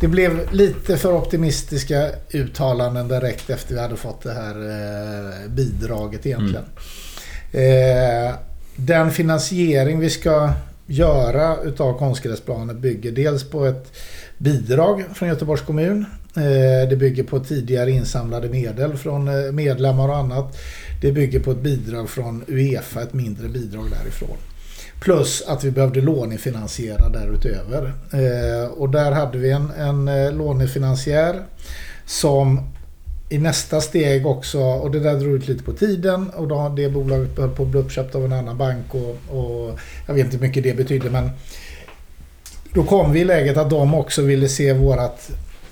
[0.01, 6.25] det blev lite för optimistiska uttalanden direkt efter vi hade fått det här eh, bidraget
[6.25, 6.55] egentligen.
[6.55, 6.75] Mm.
[7.53, 8.35] Eh,
[8.75, 10.53] den finansiering vi ska
[10.85, 13.91] göra utav konstgräsplaner bygger dels på ett
[14.37, 16.05] bidrag från Göteborgs kommun.
[16.35, 20.57] Eh, det bygger på tidigare insamlade medel från eh, medlemmar och annat.
[21.01, 24.37] Det bygger på ett bidrag från Uefa, ett mindre bidrag därifrån.
[25.01, 27.93] Plus att vi behövde lånefinansiera därutöver.
[28.11, 31.43] Eh, och där hade vi en, en eh, lånefinansiär
[32.05, 32.72] som
[33.29, 36.89] i nästa steg också, och det där drog ut lite på tiden och då, det
[36.89, 40.37] bolaget höll på att bli uppköpt av en annan bank och, och jag vet inte
[40.37, 41.29] hur mycket det betydde men
[42.73, 45.31] då kom vi i läget att de också ville se vårat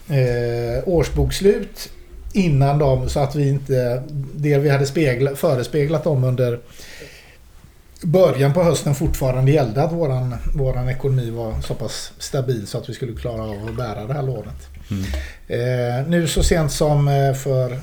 [0.10, 1.90] eh, årsbokslut
[2.34, 4.04] innan dem så att vi inte,
[4.36, 6.60] det vi hade spegla, förespeglat dem under
[8.02, 12.90] början på hösten fortfarande gällde att våran, våran ekonomi var så pass stabil så att
[12.90, 14.71] vi skulle klara av att bära det här lånet.
[14.92, 15.04] Mm.
[15.48, 17.80] Eh, nu så sent som eh, för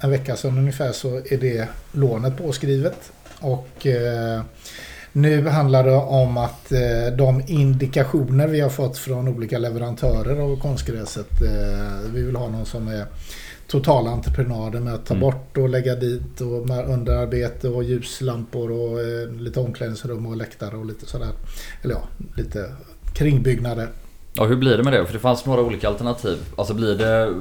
[0.00, 3.12] en vecka sedan ungefär så är det lånet påskrivet.
[3.40, 4.42] Och eh,
[5.12, 10.60] nu handlar det om att eh, de indikationer vi har fått från olika leverantörer av
[10.60, 11.42] konstgräset.
[11.42, 13.06] Eh, vi vill ha någon som är
[13.66, 15.20] totalentreprenader med att ta mm.
[15.20, 20.86] bort och lägga dit och underarbete och ljuslampor och eh, lite omklädningsrum och läktare och
[20.86, 21.32] lite sådär.
[21.82, 22.02] Eller ja,
[22.36, 22.72] lite
[23.14, 23.88] kringbyggnader.
[24.34, 25.06] Ja, hur blir det med det?
[25.06, 26.38] För det fanns några olika alternativ.
[26.56, 27.34] Alltså blir det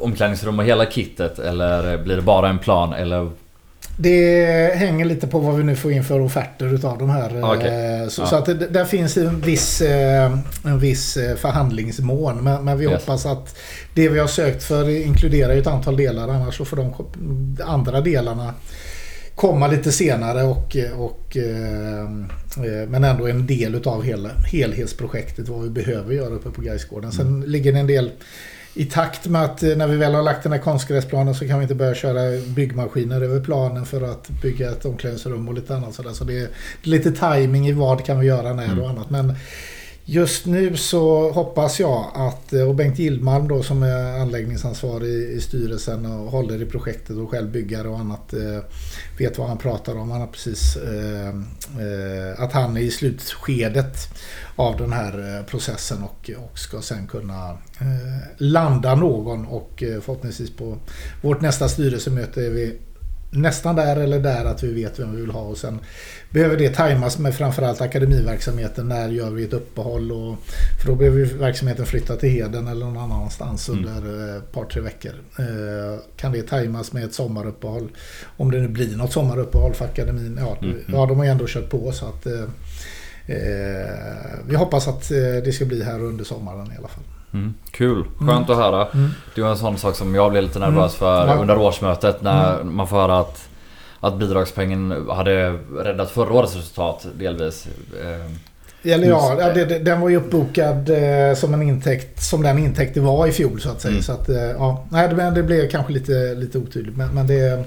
[0.00, 3.30] omklädningsrum och hela kittet eller blir det bara en plan eller?
[4.00, 7.56] Det hänger lite på vad vi nu får in för offerter utav de här.
[7.56, 8.10] Okay.
[8.10, 8.26] Så, ja.
[8.26, 12.44] så, att det, där finns en viss, eh, en viss eh, förhandlingsmån.
[12.44, 12.92] Men, men vi yes.
[12.92, 13.56] hoppas att
[13.94, 16.28] det vi har sökt för inkluderar ett antal delar.
[16.28, 16.94] Annars så får de
[17.64, 18.54] andra delarna
[19.38, 22.08] komma lite senare och, och eh,
[22.88, 27.12] men ändå en del utav hela, helhetsprojektet vad vi behöver göra uppe på Gaisgården.
[27.12, 27.50] Sen mm.
[27.50, 28.10] ligger det en del
[28.74, 31.58] i takt med att eh, när vi väl har lagt den här konstgräsplanen så kan
[31.58, 35.94] vi inte börja köra byggmaskiner över planen för att bygga ett omklädningsrum och lite annat
[35.94, 36.12] sådär.
[36.12, 36.48] Så det är
[36.82, 38.78] lite timing i vad kan vi göra när mm.
[38.78, 39.10] och annat.
[39.10, 39.34] Men
[40.10, 45.40] Just nu så hoppas jag att, eh, och Bengt Gillmalm då som är anläggningsansvarig i
[45.40, 48.58] styrelsen och håller i projektet och själv byggare och annat eh,
[49.18, 50.10] vet vad han pratar om.
[50.10, 51.34] Han har precis eh,
[52.44, 53.96] att han är i slutskedet
[54.56, 57.58] av den här processen och, och ska sen kunna
[58.36, 60.78] landa någon och förhoppningsvis på
[61.22, 62.78] vårt nästa styrelsemöte är vi
[63.30, 65.40] nästan där eller där att vi vet vem vi vill ha.
[65.40, 65.78] Och sen
[66.30, 68.88] behöver det tajmas med framförallt akademiverksamheten.
[68.88, 70.12] När gör vi ett uppehåll?
[70.12, 70.36] Och,
[70.80, 73.80] för då behöver verksamheten flytta till Heden eller någon annanstans mm.
[73.80, 75.12] under ett par, tre veckor.
[75.38, 77.88] Eh, kan det tajmas med ett sommaruppehåll?
[78.36, 80.38] Om det nu blir något sommaruppehåll för akademin.
[80.40, 80.78] Ja, mm.
[80.86, 82.42] ja de har ju ändå kört på så att eh,
[83.26, 87.04] eh, vi hoppas att eh, det ska bli här under sommaren i alla fall.
[87.32, 87.54] Mm.
[87.70, 88.42] Kul, skönt mm.
[88.50, 88.86] att höra.
[88.86, 89.10] Mm.
[89.34, 91.38] Det var en sån sak som jag blev lite nervös för mm.
[91.38, 92.76] under årsmötet när mm.
[92.76, 93.48] man får höra att
[94.00, 97.68] att bidragspengen hade räddat förra årets resultat delvis.
[98.82, 102.58] Eh, Eller ja, det, det, den var ju uppbokad eh, som en intäkt som den
[102.58, 103.92] intäkt det var i fjol så att säga.
[103.92, 104.02] Mm.
[104.02, 106.96] Så att, eh, ja, nej, det, det blev kanske lite, lite otydligt.
[106.96, 107.64] Men, men det,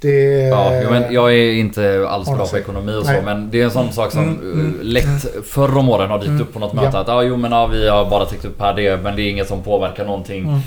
[0.00, 0.42] det...
[0.48, 3.22] Ja, men jag är inte alls bra på ekonomi och så nej.
[3.24, 6.28] men det är en sån sak som mm, mm, lätt förr om åren har dykt
[6.28, 6.90] mm, upp på något möte.
[6.92, 7.00] Ja.
[7.00, 9.30] Att ah, jo men ja, vi har bara täckt upp här det men det är
[9.30, 10.44] inget som påverkar någonting.
[10.48, 10.60] Mm.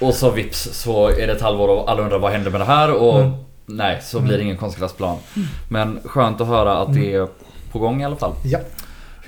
[0.00, 2.64] Och så vips så är det ett halvår och alla undrar vad händer med det
[2.64, 3.32] här och mm.
[3.70, 5.16] Nej, så blir det ingen konstgräsplan.
[5.68, 7.28] Men skönt att höra att det är
[7.72, 8.32] på gång i alla fall.
[8.44, 8.58] Ja.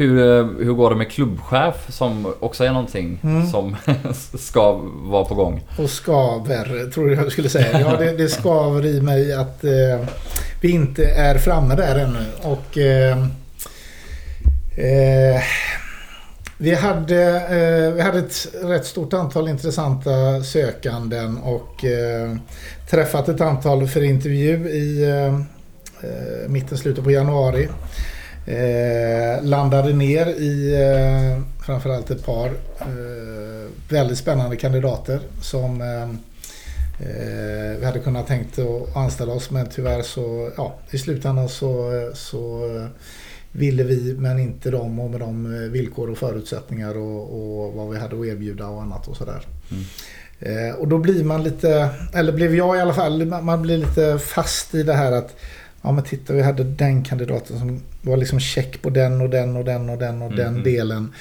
[0.01, 3.47] Hur, eh, hur går det med klubbchef som också är någonting mm.
[3.47, 3.77] som
[4.39, 4.73] ska
[5.03, 5.65] vara på gång?
[5.79, 7.81] Och skaver, tror jag skulle säga.
[7.81, 10.09] Ja, det, det skaver i mig att eh,
[10.61, 12.25] vi inte är framme där ännu.
[12.43, 13.19] Och eh,
[14.77, 15.43] eh,
[16.59, 22.37] vi hade, eh, vi hade ett rätt stort antal intressanta sökanden och eh,
[22.91, 25.07] träffat ett antal för intervju i
[26.49, 27.69] mitten, slutet på januari.
[28.47, 32.47] Eh, landade ner i eh, framförallt ett par
[32.81, 35.83] eh, väldigt spännande kandidater som
[37.79, 42.69] vi hade kunnat tänkt att anställa oss men tyvärr så ja, i slutändan så, så
[43.53, 47.91] ville vi men inte de och med de eh, villkor och förutsättningar och, och vad
[47.91, 49.47] vi hade att erbjuda och annat och sådär.
[49.71, 49.85] Mm.
[50.41, 54.19] Eh, och då blir man lite, eller blev jag i alla fall, man blir lite
[54.19, 55.37] fast i det här att
[55.83, 59.57] Ja men titta vi hade den kandidaten som var liksom check på den och den
[59.57, 60.37] och den och den och mm.
[60.37, 61.13] den delen.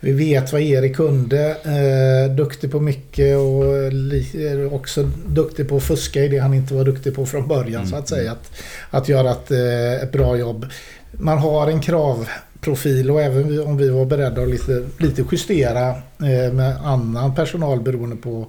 [0.00, 1.50] Vi vet vad Erik kunde.
[1.50, 6.74] Eh, duktig på mycket och li, också duktig på att fuska i det han inte
[6.74, 7.86] var duktig på från början mm.
[7.86, 8.32] så att säga.
[8.32, 8.52] Att,
[8.90, 10.66] att göra ett, eh, ett bra jobb
[11.12, 16.52] man har en kravprofil och även om vi var beredda att lite, lite justera eh,
[16.52, 18.46] med annan personal beroende på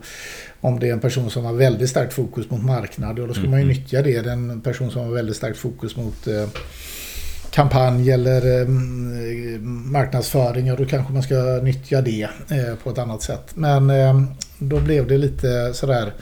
[0.61, 3.19] om det är en person som har väldigt starkt fokus mot marknad.
[3.19, 3.51] Och då ska mm.
[3.51, 3.77] man ju mm.
[3.77, 4.21] nyttja det.
[4.21, 6.47] Det är en person som har väldigt starkt fokus mot eh,
[7.51, 8.67] kampanj eller eh,
[9.91, 10.71] marknadsföring.
[10.71, 13.51] Och då kanske man ska nyttja det eh, på ett annat sätt.
[13.53, 14.21] Men eh,
[14.57, 16.13] då blev det lite sådär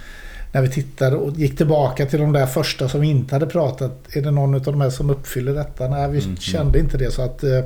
[0.51, 4.15] när vi tittade och gick tillbaka till de där första som inte hade pratat.
[4.15, 5.87] Är det någon av de här som uppfyller detta?
[5.87, 6.37] Nej, vi mm.
[6.37, 7.11] kände inte det.
[7.11, 7.59] så att eh,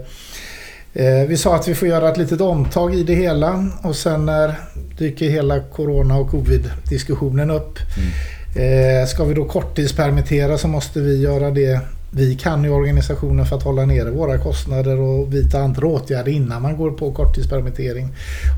[1.27, 4.55] Vi sa att vi får göra ett litet omtag i det hela och sen när
[4.97, 7.79] dyker hela Corona och Covid-diskussionen upp.
[7.97, 8.11] Mm.
[8.55, 11.79] Eh, ska vi då korttidspermittera så måste vi göra det
[12.13, 16.61] vi kan i organisationen för att hålla nere våra kostnader och vidta andra åtgärder innan
[16.61, 18.07] man går på korttidspermittering.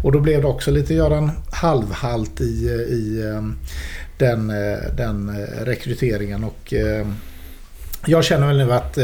[0.03, 3.41] Och då blev det också lite göra en halvhalt i, i eh,
[4.17, 6.43] den, eh, den eh, rekryteringen.
[6.43, 7.07] Och, eh,
[8.05, 8.97] jag känner väl nu att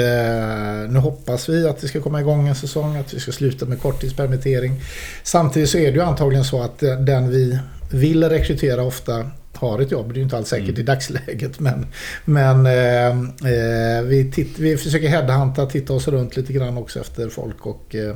[0.91, 3.81] nu hoppas vi att det ska komma igång en säsong, att vi ska sluta med
[3.81, 4.81] korttidspermittering.
[5.23, 7.59] Samtidigt så är det ju antagligen så att den vi
[7.91, 9.25] vill rekrytera ofta
[9.59, 10.07] har ett jobb.
[10.07, 10.81] Det är ju inte alls säkert mm.
[10.81, 11.59] i dagsläget.
[11.59, 11.85] Men,
[12.25, 17.65] men eh, vi, titt, vi försöker headhunta, titta oss runt lite grann också efter folk.
[17.65, 18.15] och eh,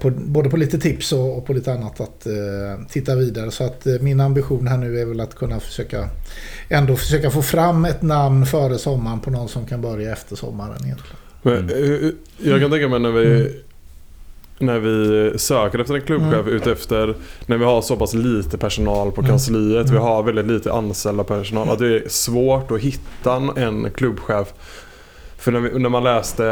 [0.00, 3.50] på, både på lite tips och, och på lite annat att eh, titta vidare.
[3.50, 6.08] Så att eh, min ambition här nu är väl att kunna försöka
[6.68, 10.76] ändå försöka få fram ett namn före sommaren på någon som kan börja efter sommaren
[10.84, 11.16] egentligen.
[11.42, 12.10] Men, eh,
[12.50, 13.52] jag kan tänka mig när vi mm.
[14.58, 16.48] När vi söker efter en klubbchef mm.
[16.48, 17.14] utefter
[17.46, 19.30] när vi har så pass lite personal på mm.
[19.30, 19.86] kansliet.
[19.86, 19.92] Mm.
[19.92, 21.68] Vi har väldigt lite anställda personal.
[21.68, 24.52] Att det är svårt att hitta en klubbchef
[25.38, 26.44] för när, vi, när man läste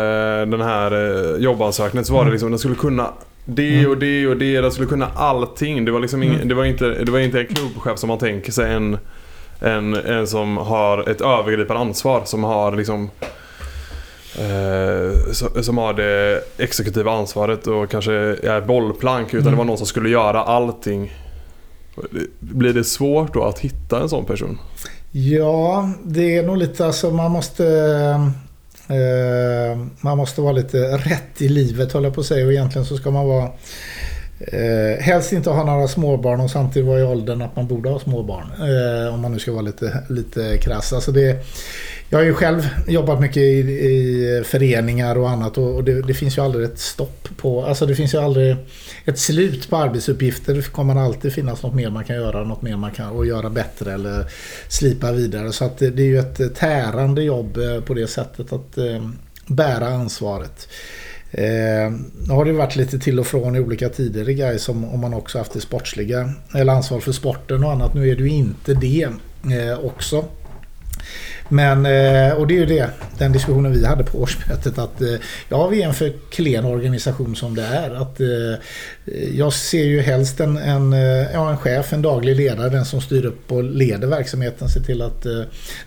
[0.45, 2.33] den här eh, jobbansökningen så var det mm.
[2.33, 3.09] liksom, den skulle kunna
[3.45, 3.91] det mm.
[3.91, 5.85] och det och det, den skulle kunna allting.
[5.85, 6.49] Det var liksom ing, mm.
[6.49, 8.99] det var inte, det var inte en klubbchef som man tänker sig en,
[9.61, 12.23] en, en som har ett övergripande ansvar.
[12.25, 13.11] Som har liksom
[14.39, 18.13] eh, som har det exekutiva ansvaret och kanske
[18.43, 19.29] är bollplank.
[19.29, 19.53] Utan mm.
[19.53, 21.13] det var någon som skulle göra allting.
[22.39, 24.59] Blir det svårt då att hitta en sån person?
[25.11, 27.65] Ja, det är nog lite alltså man måste
[28.93, 32.87] Eh, man måste vara lite rätt i livet håller jag på att säga och egentligen
[32.87, 33.51] så ska man vara
[34.47, 37.99] Eh, helst inte ha några småbarn och samtidigt vara i åldern att man borde ha
[37.99, 38.47] småbarn.
[38.59, 40.93] Eh, om man nu ska vara lite, lite krass.
[40.93, 41.45] Alltså det,
[42.13, 46.39] jag har ju själv jobbat mycket i, i föreningar och annat och, det, det, finns
[46.39, 48.57] ju aldrig ett stopp på, alltså det finns ju aldrig
[49.05, 50.55] ett slut på arbetsuppgifter.
[50.55, 53.51] Det kommer alltid finnas något mer man kan göra, något mer man kan och göra
[53.51, 54.27] bättre eller
[54.69, 55.53] slipa vidare.
[55.53, 59.09] Så att det, det är ju ett tärande jobb eh, på det sättet att eh,
[59.47, 60.69] bära ansvaret.
[61.31, 61.93] Eh,
[62.27, 65.01] nu har det varit lite till och från i olika tider i Gais om, om
[65.01, 67.95] man också haft det sportsliga eller ansvar för sporten och annat.
[67.95, 69.09] Nu är det ju inte det
[69.45, 70.25] eh, också.
[71.53, 75.15] Men, eh, och det är ju det, den diskussionen vi hade på årsmötet att eh,
[75.49, 77.91] ja, vi är en för klen organisation som det är.
[77.91, 78.59] Att, eh,
[79.35, 80.93] jag ser ju helst en, en,
[81.33, 85.03] ja, en chef, en daglig ledare, den som styr upp och leder verksamheten, ser till
[85.03, 85.27] att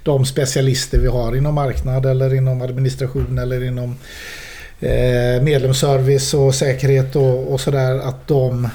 [0.04, 3.96] de specialister vi har inom marknad eller inom administration eller inom
[5.42, 8.70] medlemsservice och säkerhet och, och sådär, att de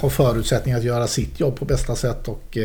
[0.00, 2.58] har förutsättningar att göra sitt jobb på bästa sätt och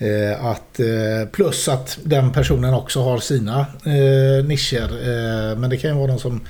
[0.00, 4.90] Eh, att, eh, plus att den personen också har sina eh, nischer.
[4.92, 6.40] Eh, men det kan ju vara de som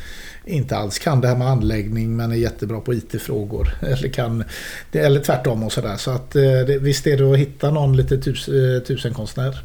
[0.45, 3.77] inte alls kan det här med anläggning men är jättebra på IT-frågor.
[3.83, 4.45] Eller, kan,
[4.93, 5.97] eller tvärtom och sådär.
[5.97, 9.59] Så att eh, det, visst är det att hitta någon lite tus, eh, tusenkonstnär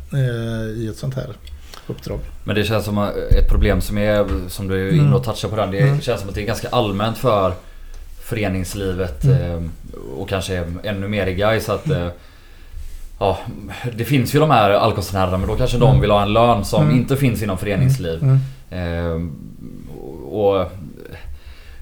[0.77, 1.27] i ett sånt här
[1.88, 2.19] uppdrag.
[2.43, 5.21] Men det känns som ett problem som är, som du är inne och mm.
[5.23, 5.71] touchar på den.
[5.71, 6.01] Det mm.
[6.01, 7.53] känns som att det är ganska allmänt för
[8.21, 9.71] föreningslivet mm.
[10.17, 12.09] och kanske ännu mer i Gais att mm
[13.20, 13.38] Ja,
[13.93, 15.89] det finns ju de här allkonstnärerna men då kanske mm.
[15.89, 16.95] de vill ha en lön som mm.
[16.95, 18.24] inte finns inom föreningsliv.
[18.24, 18.39] Mm.
[18.70, 19.22] Eh,
[20.28, 20.72] och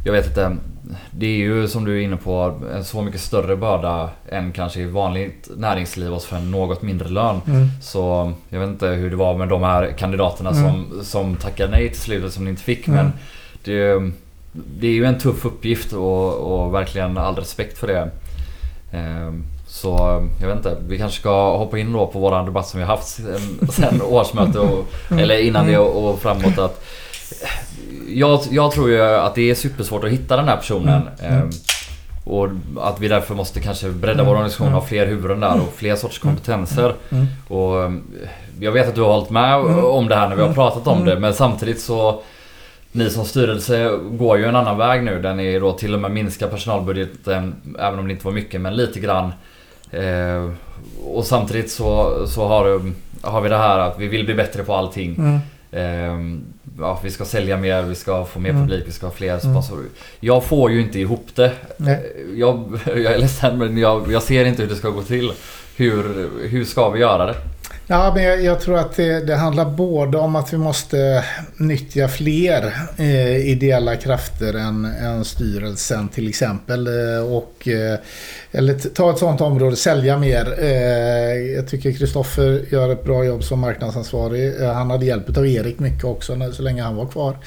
[0.04, 0.58] jag vet inte.
[1.12, 4.80] Det är ju som du är inne på en så mycket större börda än kanske
[4.80, 7.42] i vanligt näringsliv och för en något mindre lön.
[7.48, 7.68] Mm.
[7.82, 10.64] Så jag vet inte hur det var med de här kandidaterna mm.
[10.64, 12.88] som, som tackade nej till slutet som ni inte fick.
[12.88, 13.14] Men
[13.64, 14.12] det,
[14.52, 18.10] det är ju en tuff uppgift och, och verkligen all respekt för det.
[18.92, 19.34] Eh,
[19.82, 22.86] så jag vet inte, vi kanske ska hoppa in då på våran debatt som vi
[22.86, 23.08] haft
[23.70, 25.24] sen, årsmöte och, mm.
[25.24, 26.86] eller innan det och, och framåt att
[28.08, 31.02] jag, jag, tror ju att det är supersvårt att hitta den här personen.
[31.20, 31.38] Mm.
[31.38, 31.46] Eh,
[32.24, 32.50] och
[32.82, 34.26] att vi därför måste kanske bredda mm.
[34.26, 36.36] vår organisation och ha fler huvuden där och fler sorts mm.
[36.36, 36.94] kompetenser.
[37.10, 37.26] Mm.
[37.48, 38.04] Och ehm,
[38.60, 39.56] jag vet att du har hållit med
[39.86, 42.22] om det här när vi har pratat om det men samtidigt så
[42.92, 46.12] ni som styrelse går ju en annan väg nu där ni då till och med
[46.12, 49.32] minskar personalbudgeten även om det inte var mycket men lite grann.
[49.92, 50.50] Eh,
[51.06, 52.82] och samtidigt så, så har,
[53.22, 55.16] har vi det här att vi vill bli bättre på allting.
[55.16, 55.40] Mm.
[55.72, 56.38] Eh,
[56.80, 58.62] ja, vi ska sälja mer, vi ska få mer mm.
[58.62, 59.80] publik, vi ska ha fler sponsorer.
[59.80, 59.92] Mm.
[60.20, 61.52] Jag får ju inte ihop det.
[62.36, 65.32] Jag, jag är ledsen men jag, jag ser inte hur det ska gå till.
[65.76, 67.36] Hur, hur ska vi göra det?
[67.92, 71.26] Ja, men jag, jag tror att det, det, handlar både om att vi måste
[71.58, 76.88] nyttja fler eh, ideella krafter än, än styrelsen till exempel.
[76.88, 78.00] Eh, och, eh,
[78.52, 80.56] eller ta ett sådant område, sälja mer.
[80.60, 84.62] Eh, jag tycker Kristoffer gör ett bra jobb som marknadsansvarig.
[84.62, 87.38] Eh, han hade hjälp av Erik mycket också när, så länge han var kvar.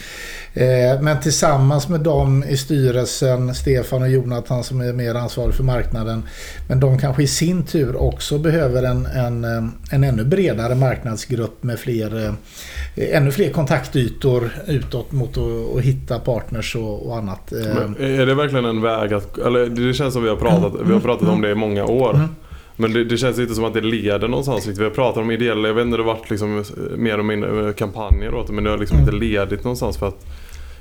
[0.55, 5.64] Eh, men tillsammans med dem i styrelsen, Stefan och Jonathan som är mer ansvarig för
[5.64, 6.22] marknaden.
[6.68, 11.62] Men de kanske i sin tur också behöver en, en, eh, en ännu bredare marknadsgrupp
[11.62, 17.52] med fler, eh, ännu fler kontaktytor utåt mot att, hitta partners och, och annat.
[17.52, 19.38] Eh, men är det verkligen en väg att...
[19.38, 21.84] Eller det känns som vi har pratat, mm, vi har pratat om det i många
[21.84, 22.14] år.
[22.14, 22.28] Mm.
[22.76, 24.66] Men det, det, känns inte som att det leder någonstans.
[24.66, 26.64] Vi har pratat om ideella, jag vet inte, det har varit liksom
[26.97, 29.09] mer och mindre kampanjer åt det men det har liksom mm.
[29.09, 30.26] inte ledit någonstans för att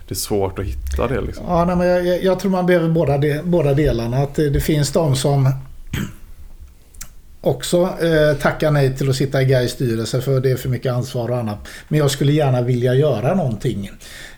[0.07, 1.21] det är svårt att hitta det.
[1.21, 1.45] Liksom.
[1.47, 4.17] Ja, nej, men jag, jag, tror man behöver båda, de, båda delarna.
[4.17, 5.49] Att det, det finns de som
[7.43, 10.93] också eh, tacka nej till att sitta i Gais styrelse för det är för mycket
[10.93, 11.57] ansvar och annat.
[11.87, 13.91] Men jag skulle gärna vilja göra någonting.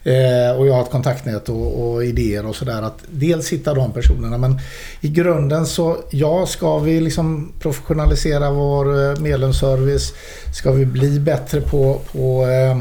[0.04, 2.82] Eh, och jag har ett kontaktnät och, och idéer och sådär.
[2.82, 4.60] Att dels hitta de personerna men
[5.02, 10.14] i grunden så ja, ska vi liksom professionalisera vår eh, medlemsservice?
[10.54, 12.72] Ska vi bli bättre på, på eh,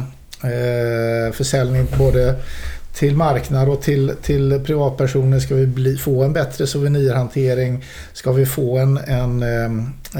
[0.51, 2.35] eh försäljning både
[2.95, 7.85] till marknad och till, till privatpersoner ska vi bli, få en bättre souvenirhantering.
[8.13, 9.65] Ska vi få en, en eh,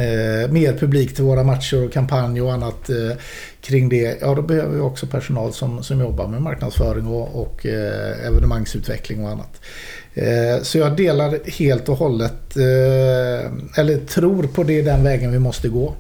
[0.03, 3.17] eh mer publik till våra matcher och kampanjer och annat eh,
[3.61, 4.19] kring det.
[4.21, 9.25] Ja, då behöver vi också personal som, som jobbar med marknadsföring och, och eh, evenemangsutveckling
[9.25, 9.61] och annat.
[10.15, 15.39] Eh, så jag delar helt och hållet, eh, eller tror på det den vägen vi
[15.39, 15.95] måste gå.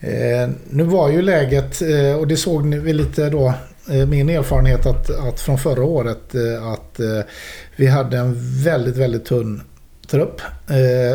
[0.00, 3.54] Eh, nu var ju läget, eh, och det såg vi lite då
[3.90, 7.20] Eh, min erfarenhet att, att från förra året eh, att eh,
[7.76, 9.62] vi hade en väldigt, väldigt tunn
[10.10, 10.40] trupp.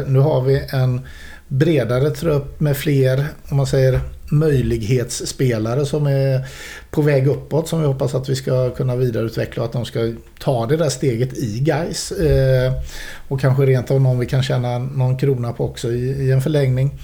[0.08, 1.02] Nu har vi en
[1.48, 4.00] bredare trupp med fler, om man säger
[4.32, 6.48] möjlighetsspelare som är
[6.92, 10.14] på väg uppåt som vi hoppas att vi ska kunna vidareutveckla och att de ska
[10.40, 12.74] ta det där steget i guys eh,
[13.28, 16.42] Och kanske rent av någon vi kan tjäna någon krona på också i, i en
[16.42, 17.00] förlängning.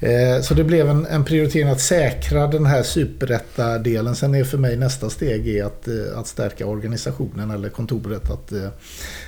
[0.00, 4.16] Eh, så det blev en, en, prioritering att säkra den här superrätta-delen.
[4.16, 8.30] Sen är för mig nästa steg är att, eh, att stärka organisationen eller kontoret.
[8.30, 8.68] Att eh,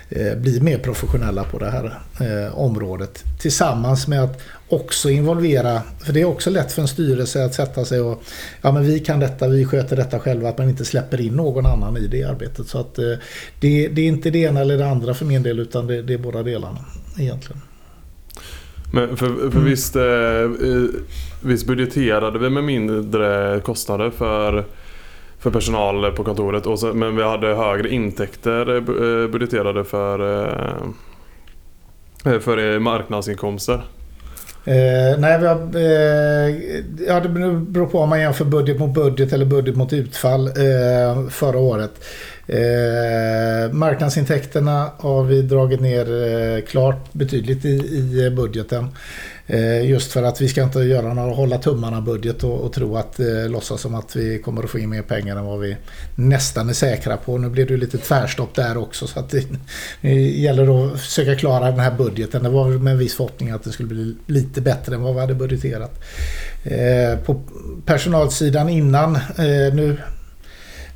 [0.09, 3.25] eh bli mer professionella på det här eh, området.
[3.41, 7.85] Tillsammans med att också involvera, för det är också lätt för en styrelse att sätta
[7.85, 8.23] sig och
[8.63, 11.67] ja men vi kan detta, vi sköter detta själva, att man inte släpper in någon
[11.67, 12.69] annan i det arbetet.
[12.69, 13.05] Så att eh,
[13.61, 16.15] det, det är inte det ena eller det andra för min del utan det, det
[16.15, 16.79] är båda delarna
[17.19, 17.63] egentligen.
[18.95, 19.65] Men för, för mm.
[19.65, 20.89] visst, eh, eh,
[21.41, 24.65] visst budgeterade vi med mindre kostnader för,
[25.39, 26.67] för personal på kontoret.
[26.67, 30.45] Och så, men vi hade högre intäkter eh, budgeterade för,
[32.25, 33.83] eh, för marknadsinkomster.
[34.65, 36.57] Eh, nej, vi har, eh,
[37.07, 41.29] ja, det beror på om man jämför budget mot budget eller budget mot utfall eh,
[41.29, 41.91] förra året.
[42.47, 48.89] Eh, marknadsintäkterna har vi dragit ner eh, klart betydligt i, i eh, budgeten.
[49.47, 52.97] Eh, just för att vi ska inte göra några hålla tummarna budget och, och tro
[52.97, 55.77] att eh, låtsas som att vi kommer att få in mer pengar än vad vi
[56.15, 57.39] nästan är säkra på.
[57.39, 59.45] Nu blir det lite tvärstopp där också så att det,
[60.01, 62.43] det gäller att försöka klara den här budgeten.
[62.43, 65.21] Det var med en viss förhoppning att det skulle bli lite bättre än vad vi
[65.21, 66.01] hade budgeterat.
[66.65, 67.41] Eh, på
[67.87, 69.97] personalsidan innan, eh, nu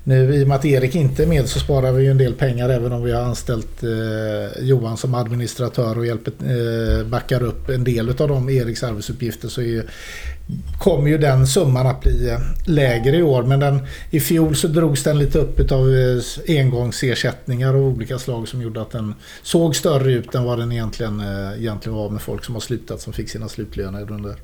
[0.08, 2.34] nu i och med att Erik inte är med så sparar vi ju en del
[2.34, 7.68] pengar även om vi har anställt eh, Johan som administratör och hjälper, eh, backar upp
[7.68, 9.84] en del av de Eriks arbetsuppgifter så är,
[10.78, 13.42] kommer ju den summan att bli eh, lägre i år.
[13.42, 18.48] Men den, i fjol så drogs den lite upp av eh, engångsersättningar av olika slag
[18.48, 22.22] som gjorde att den såg större ut än vad den egentligen, eh, egentligen var med
[22.22, 24.34] folk som har slutat som fick sina slutlöner under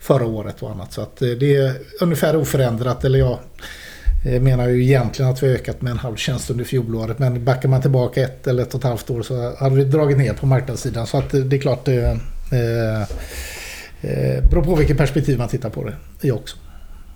[0.00, 0.92] förra året och annat.
[0.92, 3.04] Så att eh, det är ungefär oförändrat.
[3.04, 3.40] Eller ja,
[4.24, 7.18] menar ju egentligen att vi har ökat med en halv tjänst under fjolåret.
[7.18, 10.18] Men backar man tillbaka ett eller ett och ett halvt år så hade vi dragit
[10.18, 11.06] ner på marknadssidan.
[11.06, 12.18] Så att det är klart det
[12.52, 13.02] eh,
[14.10, 15.94] eh, beror på vilket perspektiv man tittar på det
[16.28, 16.56] i också.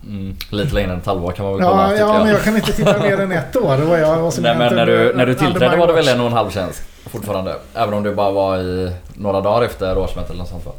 [0.03, 1.91] Mm, lite längre än ett halvår kan man väl kolla.
[1.91, 2.23] Ja, ja jag.
[2.23, 3.77] men jag kan inte titta mer än ett år.
[3.77, 6.07] Det var jag, vad som Nej, men när du, när du tillträdde var det väl
[6.07, 7.55] en och en halv tjänst fortfarande?
[7.73, 10.71] Även om det bara var i några dagar efter årsmötet eller något sånt va?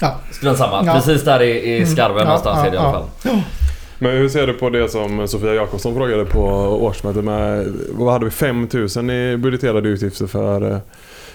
[0.00, 0.14] Ja.
[0.32, 0.86] Strunt samma.
[0.86, 0.92] Ja.
[0.92, 3.06] Precis där i, i skarven mm, någonstans ja, är det i alla fall.
[3.22, 3.40] Ja.
[3.98, 6.40] Men hur ser du på det som Sofia Jakobsson frågade på
[6.82, 10.78] årsmötet med, vad hade vi, 5000 i budgeterade utgifter för eh,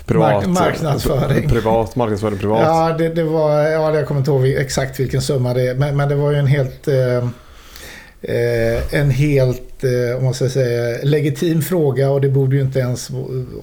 [0.05, 1.49] privat marknadsföring.
[1.49, 2.61] Privat, marknadsföring privat.
[2.61, 5.75] Ja, det, det var, ja, jag kommer inte ihåg exakt vilken summa det är.
[5.75, 6.87] Men, men det var ju en helt...
[6.87, 7.27] Eh,
[8.21, 12.79] Eh, en helt, eh, om man ska säga, legitim fråga och det borde ju inte
[12.79, 13.09] ens,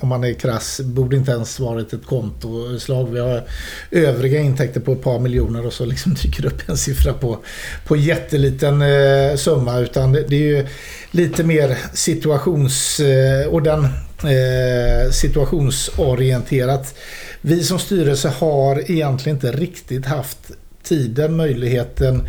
[0.00, 3.10] om man är krass, borde inte ens varit ett kontoslag.
[3.10, 3.42] Vi har
[3.90, 7.38] övriga intäkter på ett par miljoner och så liksom dyker upp en siffra på,
[7.86, 9.78] på jätteliten eh, summa.
[9.78, 10.66] Utan det, det, är ju
[11.10, 13.00] lite mer situations...
[13.00, 16.94] Eh, och den eh, situationsorienterat.
[17.40, 20.38] Vi som styrelse har egentligen inte riktigt haft
[20.82, 22.28] tiden, möjligheten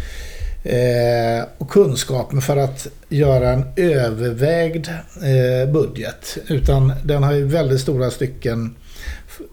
[0.67, 6.37] eh, och kunskapen för att göra en övervägd eh, budget.
[6.47, 8.75] Utan den har ju väldigt stora stycken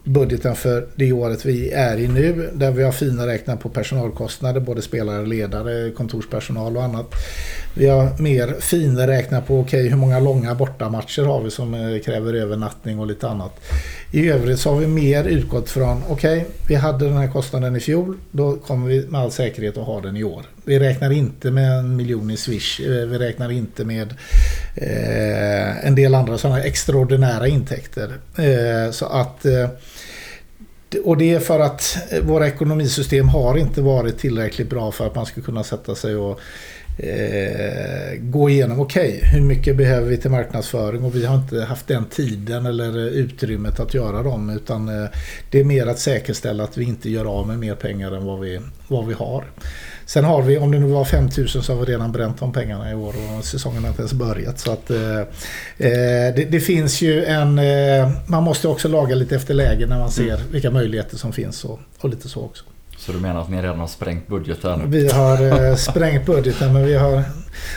[0.03, 2.49] budgeten för det året vi är i nu.
[2.53, 7.13] Där vi har fina räknat på personalkostnader, både spelare, ledare, kontorspersonal och annat.
[7.73, 11.73] Vi har mer fina räknat på okej, okay, hur många långa bortamatcher har vi som
[11.73, 13.59] eh, kräver övernattning och lite annat.
[14.11, 17.75] I övrigt så har vi mer utgått från okej, okay, vi hade den här kostnaden
[17.75, 18.17] i fjol.
[18.31, 20.45] Då kommer vi med all säkerhet att ha den i år.
[20.65, 22.79] Vi räknar inte med en miljon i Swish.
[22.79, 24.13] Eh, vi räknar inte med
[24.75, 28.13] eh, en del andra sådana extraordinära intäkter.
[28.37, 29.69] Eh, så att eh,
[31.03, 35.15] och det är för att eh, våra ekonomisystem har inte varit tillräckligt bra för att
[35.15, 36.39] man ska kunna sätta sig och
[36.97, 41.03] eh, gå igenom, okej, okay, hur mycket behöver vi till marknadsföring?
[41.03, 44.49] Och vi har inte haft den tiden eller utrymmet att göra dem.
[44.49, 45.09] Utan eh,
[45.51, 48.39] det är mer att säkerställa att vi inte gör av med mer pengar än vad
[48.39, 49.45] vi, vad vi har.
[50.05, 52.91] Sen har vi, om det nu var 5000 så har vi redan bränt de pengarna
[52.91, 54.59] i år och säsongen har inte ens börjat.
[54.59, 57.59] Så att, eh, eh, det, det, finns ju en...
[57.59, 60.51] Eh, man måste också laga lite efter läge när man ser mm.
[60.51, 62.63] vilka möjligheter som finns och, och lite så också.
[62.97, 64.91] Så du menar att ni redan har sprängt budgeten?
[64.91, 67.23] Vi har eh, sprängt budgeten men vi har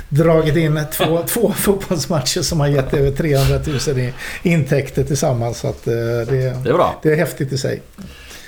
[0.09, 3.61] dragit in två, två fotbollsmatcher som har gett över 300
[3.95, 4.13] 000 i
[4.43, 5.59] intäkter tillsammans.
[5.59, 7.01] Så att, eh, det, det, är bra.
[7.03, 7.83] det är häftigt i sig.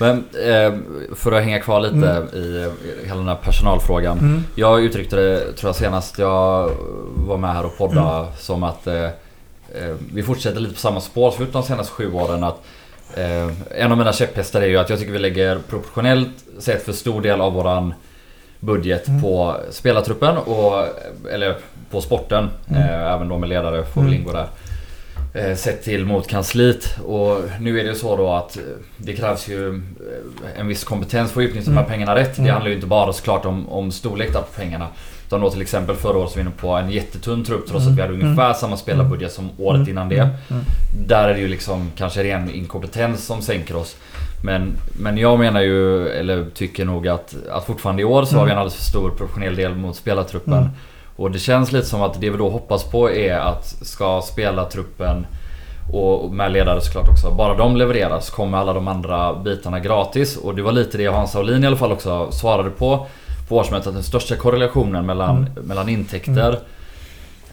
[0.01, 0.73] Men eh,
[1.15, 2.27] för att hänga kvar lite mm.
[2.33, 2.71] i
[3.03, 4.19] hela den här personalfrågan.
[4.19, 4.43] Mm.
[4.55, 6.71] Jag uttryckte det, tror jag senast jag
[7.15, 8.31] var med här och poddade mm.
[8.37, 12.43] som att eh, eh, vi fortsätter lite på samma spår som de senaste sju åren.
[12.43, 12.61] Att,
[13.15, 13.49] eh,
[13.81, 17.21] en av mina käpphästar är ju att jag tycker vi lägger proportionellt sett för stor
[17.21, 17.93] del av våran
[18.59, 19.21] budget mm.
[19.21, 20.85] på spelartruppen och
[21.31, 21.57] eller
[21.91, 22.49] på sporten.
[22.69, 22.81] Mm.
[22.81, 24.21] Eh, även då med ledare får väl mm.
[24.21, 24.47] ingå där.
[25.33, 26.99] Eh, sett till mot kansliet.
[27.05, 28.63] Och nu är det så då att eh,
[28.97, 31.75] det krävs ju eh, en viss kompetens för att utnyttja mm.
[31.75, 31.91] de här mm.
[31.91, 32.35] pengarna rätt.
[32.35, 34.87] Det handlar ju inte bara såklart om, om storlek på pengarna.
[35.27, 37.87] Utan då till exempel förra året så var vi inne på en jättetunn trupp trots
[37.87, 40.29] att vi hade ungefär samma spelarbudget som året innan det.
[41.07, 43.95] Där är det ju liksom kanske ren inkompetens som sänker oss.
[44.43, 48.45] Men, men jag menar ju, eller tycker nog att, att fortfarande i år så har
[48.45, 50.69] vi en alldeles för stor professionell del mot spelartruppen.
[51.21, 55.27] Och det känns lite som att det vi då hoppas på är att ska spelartruppen
[55.93, 57.31] och med ledare såklart också.
[57.31, 60.37] Bara de levereras kommer alla de andra bitarna gratis.
[60.37, 63.07] Och det var lite det Hans Saulin i alla fall också svarade på
[63.49, 63.87] på årsmötet.
[63.87, 65.67] Att den största korrelationen mellan, mm.
[65.67, 66.61] mellan intäkter mm.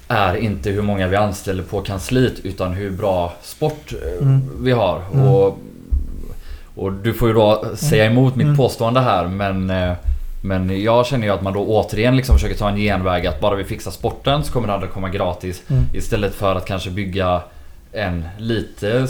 [0.08, 4.50] är inte hur många vi anställer på kansliet utan hur bra sport eh, mm.
[4.60, 5.02] vi har.
[5.12, 5.26] Mm.
[5.26, 5.58] Och,
[6.74, 8.18] och du får ju då säga mm.
[8.18, 8.56] emot mitt mm.
[8.56, 9.92] påstående här men eh,
[10.40, 13.56] men jag känner ju att man då återigen liksom försöker ta en genväg att bara
[13.56, 15.62] vi fixar sporten så kommer det andra komma gratis.
[15.68, 15.84] Mm.
[15.92, 17.42] Istället för att kanske bygga
[17.92, 19.06] en lite...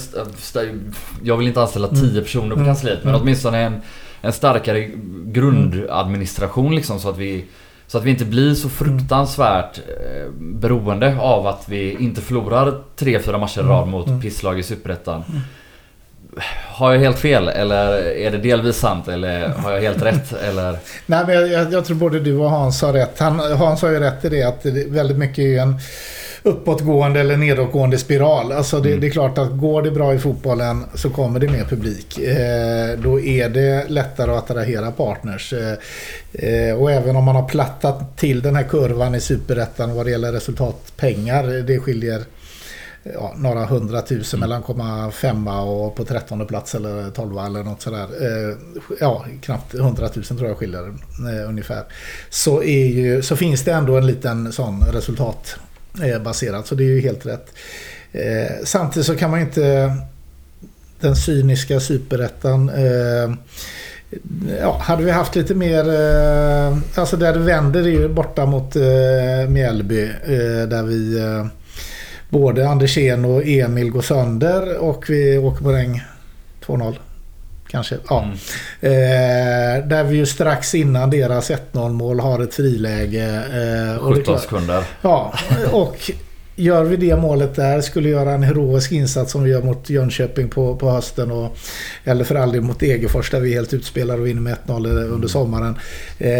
[1.22, 2.22] Jag vill inte anställa 10 mm.
[2.22, 2.66] personer på mm.
[2.66, 3.22] kansliet men mm.
[3.22, 3.80] åtminstone en,
[4.20, 4.90] en starkare
[5.24, 7.44] grundadministration liksom så att vi
[7.86, 13.38] så att vi inte blir så fruktansvärt eh, beroende av att vi inte förlorar 3-4
[13.38, 15.24] matcher i rad mot pisslag i Superettan.
[16.68, 20.32] Har jag helt fel eller är det delvis sant eller har jag helt rätt?
[20.42, 20.78] Eller?
[21.06, 23.18] Nej, men jag, jag, tror både du och Hans har rätt.
[23.18, 25.80] Han, Hans har ju rätt i det att det väldigt mycket är en
[26.42, 28.52] uppåtgående eller nedåtgående spiral.
[28.52, 29.00] Alltså det, mm.
[29.00, 32.18] det, är klart att går det bra i fotbollen så kommer det mer publik.
[32.18, 35.52] Eh, då är det lättare att attrahera partners.
[35.52, 35.72] Eh,
[36.32, 40.10] eh, och även om man har plattat till den här kurvan i superettan vad det
[40.10, 41.62] gäller resultatpengar.
[41.66, 42.22] Det skiljer
[43.14, 44.48] ja, några hundratusen mm.
[44.48, 48.06] mellan komma femma och på trettonde plats eller tolva eller något sådär.
[48.20, 48.56] Eh,
[49.00, 51.84] ja, knappt hundratusen tror jag skiljer eh, ungefär.
[52.30, 56.66] Så, är ju, så finns det ändå en liten sån resultatbaserat.
[56.66, 57.46] Så det är ju helt rätt.
[58.12, 59.96] Eh, samtidigt så kan man inte
[61.00, 62.70] den cyniska superettan
[64.60, 65.84] Ja, hade vi haft lite mer,
[66.94, 68.74] alltså där det vänder är ju borta mot
[69.48, 70.10] Mjällby
[70.68, 71.20] där vi
[72.28, 76.00] både Andersén och Emil går sönder och vi åker på regn
[76.66, 76.96] 2-0.
[77.70, 78.22] Kanske, ja.
[78.22, 78.34] Mm.
[78.80, 83.42] Eh, där vi ju strax innan deras 1-0 mål har ett friläge.
[83.96, 84.84] Eh, 17 sekunder.
[85.02, 85.34] Ja,
[85.72, 86.10] och
[86.58, 90.48] gör vi det målet där, skulle göra en heroisk insats som vi gör mot Jönköping
[90.48, 91.56] på, på hösten och,
[92.04, 94.86] eller för all del mot Degerfors där vi är helt utspelade och vinner med 1-0
[94.86, 95.28] under mm.
[95.28, 95.78] sommaren.
[96.18, 96.30] Eh,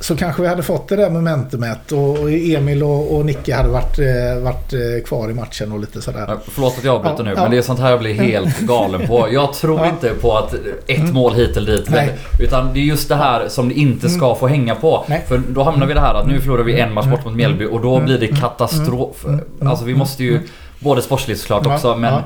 [0.00, 3.68] så kanske vi hade fått det där momentumet och, och Emil och, och Nicke hade
[3.68, 6.36] varit, eh, varit eh, kvar i matchen och lite sådär.
[6.48, 7.42] Förlåt att jag avbryter ja, nu ja.
[7.42, 9.28] men det är sånt här jag blir helt galen på.
[9.32, 10.54] Jag tror inte på att
[10.86, 11.14] ett mm.
[11.14, 11.90] mål hit eller dit.
[11.90, 12.12] Nej.
[12.40, 14.38] Utan det är just det här som det inte ska mm.
[14.38, 15.04] få hänga på.
[15.08, 15.24] Nej.
[15.28, 17.66] För då hamnar vi det här att nu förlorar vi en match bort mot Mjällby
[17.66, 19.26] och då blir det katastrof.
[19.40, 19.68] Mm.
[19.68, 20.40] Alltså vi måste ju,
[20.78, 22.22] både sportsligt såklart också, men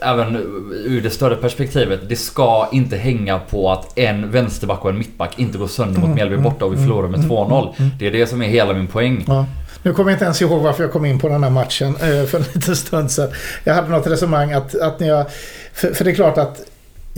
[0.00, 0.36] även
[0.84, 2.00] ur det större perspektivet.
[2.08, 6.14] Det ska inte hänga på att en vänsterback och en mittback inte går sönder mot
[6.14, 7.74] Mjällby borta och vi förlorar med 2-0.
[7.98, 9.24] Det är det som är hela min poäng.
[9.28, 9.46] Ja.
[9.82, 12.24] Nu kommer jag inte ens ihåg varför jag kom in på den här matchen eh,
[12.24, 13.30] för en liten stund sedan.
[13.64, 15.26] Jag hade något resonemang att, att när jag...
[15.72, 16.60] För, för det är klart att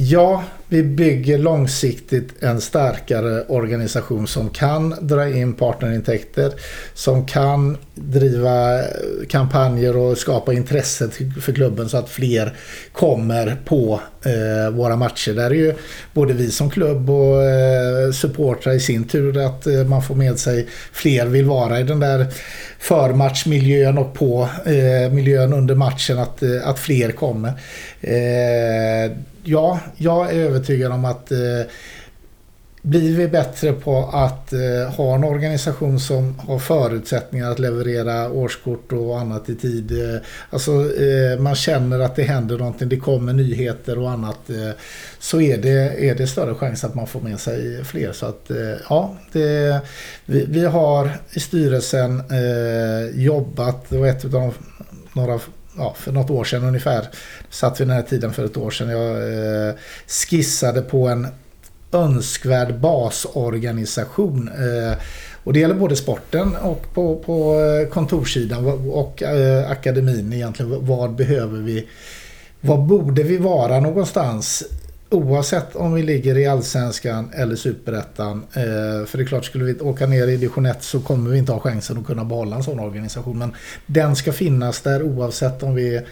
[0.02, 6.52] Ja, vi bygger långsiktigt en starkare organisation som kan dra in partnerintäkter,
[6.94, 8.82] som kan driva
[9.28, 11.08] kampanjer och skapa intresse
[11.40, 12.56] för klubben så att fler
[12.92, 15.32] kommer på eh, våra matcher.
[15.32, 15.74] Där är ju
[16.12, 20.38] både vi som klubb och eh, supportrar i sin tur att eh, man får med
[20.38, 22.26] sig fler vill vara i den där
[22.78, 27.52] förmatchmiljön och på eh, miljön under matchen att, eh, att fler kommer.
[28.00, 29.12] Eh,
[29.44, 31.38] Ja, jag är övertygad om att eh,
[32.82, 38.92] blir vi bättre på att eh, ha en organisation som har förutsättningar att leverera årskort
[38.92, 39.92] och annat i tid.
[39.92, 40.20] Eh,
[40.50, 40.70] alltså
[41.02, 44.50] eh, man känner att det händer någonting, det kommer nyheter och annat.
[44.50, 44.70] Eh,
[45.18, 48.12] så är det, är det större chans att man får med sig fler.
[48.12, 49.80] Så att eh, ja, det,
[50.26, 54.52] vi, vi, har i styrelsen eh, jobbat, och ett av de,
[55.12, 55.38] några
[55.76, 57.08] ja, för något år sedan ungefär.
[57.50, 58.88] Satt vi den här tiden för ett år sedan.
[58.88, 59.74] Jag eh,
[60.06, 61.26] skissade på en
[61.92, 64.48] önskvärd basorganisation.
[64.48, 64.98] Eh,
[65.44, 70.86] och det gäller både sporten och på, på eh, kontorssidan och eh, akademin egentligen.
[70.86, 71.88] Vad behöver vi?
[72.60, 74.64] Vad borde vi vara någonstans
[75.12, 78.46] Oavsett om vi ligger i allsvenskan eller superettan.
[78.52, 81.38] Eh, för det är klart, skulle vi åka ner i division 1 så kommer vi
[81.38, 83.38] inte ha chansen att kunna behålla en sån organisation.
[83.38, 83.52] Men
[83.86, 86.06] den ska finnas där oavsett om vi är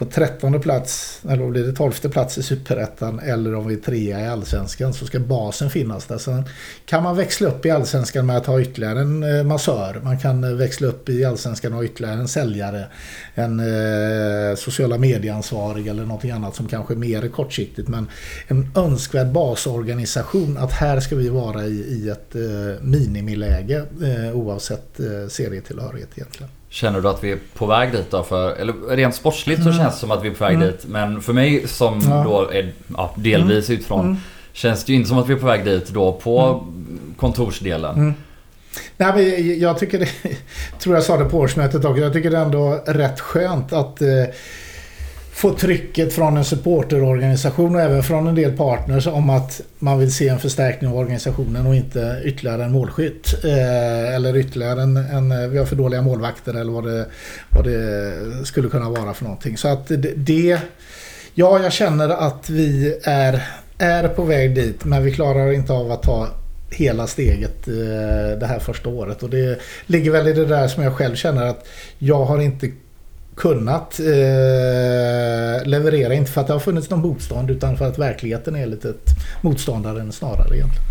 [0.00, 3.78] på trettonde plats, eller vad blir det, tolfte plats i Superettan eller om vi är
[3.78, 6.18] trea i Allsvenskan så ska basen finnas där.
[6.18, 6.44] Sen
[6.86, 10.00] kan man växla upp i Allsvenskan med att ha ytterligare en eh, massör.
[10.04, 12.86] Man kan eh, växla upp i Allsvenskan och ha ytterligare en säljare.
[13.34, 17.88] En eh, sociala medieansvarig eller någonting annat som kanske är mer kortsiktigt.
[17.88, 18.08] Men
[18.48, 25.00] en önskvärd basorganisation att här ska vi vara i, i ett eh, minimiläge eh, oavsett
[25.00, 26.50] eh, serietillhörighet egentligen.
[26.72, 28.22] Känner du att vi är på väg dit då?
[28.22, 29.78] För, eller rent sportsligt så Mm.
[29.82, 30.66] känns det som att vi är på väg Mm.
[30.68, 30.84] dit.
[30.86, 32.24] Men för mig som Ja.
[32.24, 34.16] då är ja, delvis utifrån Mm.
[34.52, 36.64] känns det ju inte som att vi är på väg dit då på
[37.16, 37.94] kontorsdelen.
[37.94, 38.14] Mm.
[38.96, 40.08] Nej, men jag tycker det,
[40.78, 44.02] tror jag sa det på årsmötet också, jag tycker det är ändå rätt skönt att
[44.02, 44.08] eh,
[45.40, 50.14] få trycket från en supporterorganisation och även från en del partners om att man vill
[50.14, 53.44] se en förstärkning av organisationen och inte ytterligare en målskytt.
[53.44, 57.06] Eh, eller ytterligare en, en, vi har för dåliga målvakter eller vad det,
[57.50, 58.12] vad det
[58.44, 59.56] skulle kunna vara för någonting.
[59.56, 60.58] Så att det,
[61.34, 63.42] ja, jag känner att vi är,
[63.78, 66.28] är på väg dit men vi klarar inte av att ta
[66.70, 69.22] hela steget eh, det här första året.
[69.22, 71.66] Och det ligger väl i det där som jag själv känner att
[71.98, 72.70] jag har inte
[73.40, 76.14] kunnat eh, leverera.
[76.14, 78.94] Inte för att det har funnits någon motstånd utan för att verkligheten är lite
[79.40, 80.84] motståndaren snarare egentligen.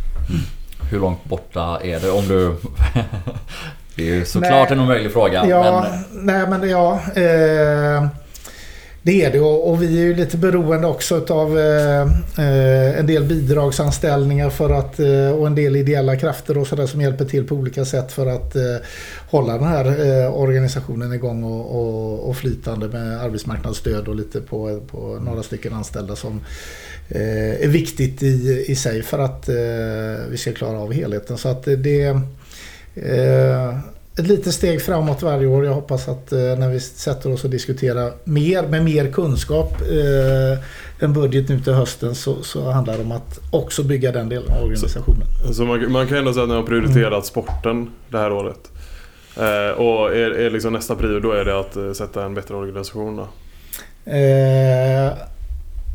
[0.92, 2.56] Hur långt borta är det om du...
[3.96, 4.78] det är ju såklart Nej.
[4.78, 5.46] en omöjlig fråga.
[5.48, 7.02] Ja, Men nej men ja.
[7.16, 8.10] Eh,
[9.02, 12.02] det är det och, vi är ju lite beroende också av eh,
[12.38, 17.02] eh, en del bidragsanställningar för att, eh, och en del ideella krafter och sådär som
[17.02, 18.56] hjälper till på olika sätt för att
[19.30, 24.82] hålla den här eh, organisationen igång och, och, och flytande med arbetsmarknadsstöd och lite på,
[24.92, 26.42] på några stycken anställda som
[27.10, 29.56] eh, är viktigt i, i sig för att eh,
[30.30, 31.38] vi ska klara av helheten.
[31.38, 32.20] Så att det
[34.18, 35.66] ett litet steg framåt varje år.
[35.66, 39.82] Jag hoppas att när vi sätter oss och diskuterar mer med mer kunskap
[41.00, 44.52] en budget nu till hösten så, så handlar det om att också bygga den delen
[44.52, 45.28] av organisationen.
[45.54, 48.72] Så man, man kan ändå säga att ni har prioriterat sporten det här året.
[49.40, 52.56] Eh, och är, är liksom nästa prio då är det att eh, sätta en bättre
[52.56, 53.28] organisation då?
[54.12, 55.14] Eh,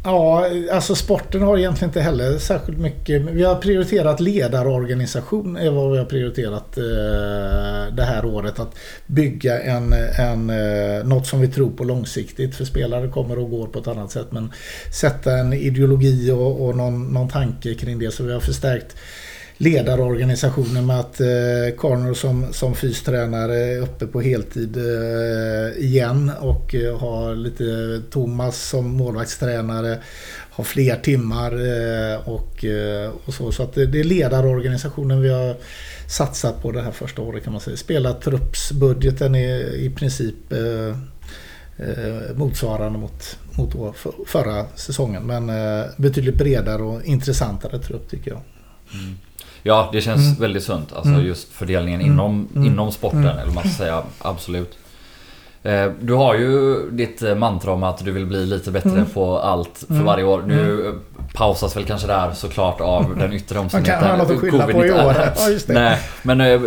[0.05, 3.23] ja, alltså sporten har egentligen inte heller särskilt mycket.
[3.23, 8.59] Vi har prioriterat ledarorganisation är vad vi har prioriterat eh, det här året.
[8.59, 8.75] Att
[9.07, 12.55] bygga en, en, eh, något som vi tror på långsiktigt.
[12.55, 14.27] För spelare kommer och går på ett annat sätt.
[14.31, 14.53] Men
[14.93, 18.11] sätta en ideologi och, och någon, någon tanke kring det.
[18.11, 18.97] Så vi har förstärkt
[19.57, 26.75] ledarorganisationen med att eh, Corner som, som fystränare är uppe på heltid eh, igen och
[26.75, 29.99] eh, har lite Thomas som målvaktstränare
[30.51, 33.53] har fler timmar eh, och, eh, och så.
[33.53, 35.57] Så att det, det är ledarorganisationen vi har
[36.09, 37.77] satsat på det här första året kan man säga.
[37.77, 40.97] Spelartruppsbudgeten är i princip eh,
[41.77, 45.23] eh, motsvarande mot, mot för, förra säsongen.
[45.23, 48.41] Men eh, betydligt bredare och intressantare trupp tycker jag.
[48.93, 49.15] Mm
[49.67, 50.41] ja, det känns Mm.
[50.41, 50.93] väldigt sunt.
[50.93, 51.27] Alltså Mm.
[51.27, 52.13] just fördelningen Mm.
[52.13, 52.67] inom, Mm.
[52.67, 53.21] inom sporten.
[53.27, 53.39] Mm.
[53.39, 54.03] Eller man ska säga.
[54.19, 54.73] Absolut.
[55.63, 59.07] Eh, Du har ju ditt eh, mantra om att du vill bli lite bättre Mm.
[59.15, 60.07] på allt för Mm.
[60.07, 60.43] varje år.
[60.47, 60.95] Nu
[61.35, 64.03] pausas väl kanske där såklart av den yttre Man omständigheten.
[64.09, 65.07] kan ha något att skylla på i Covid-19.
[65.07, 65.15] år.
[65.37, 65.73] Ja, just det.
[65.75, 66.61] Nej, men eh,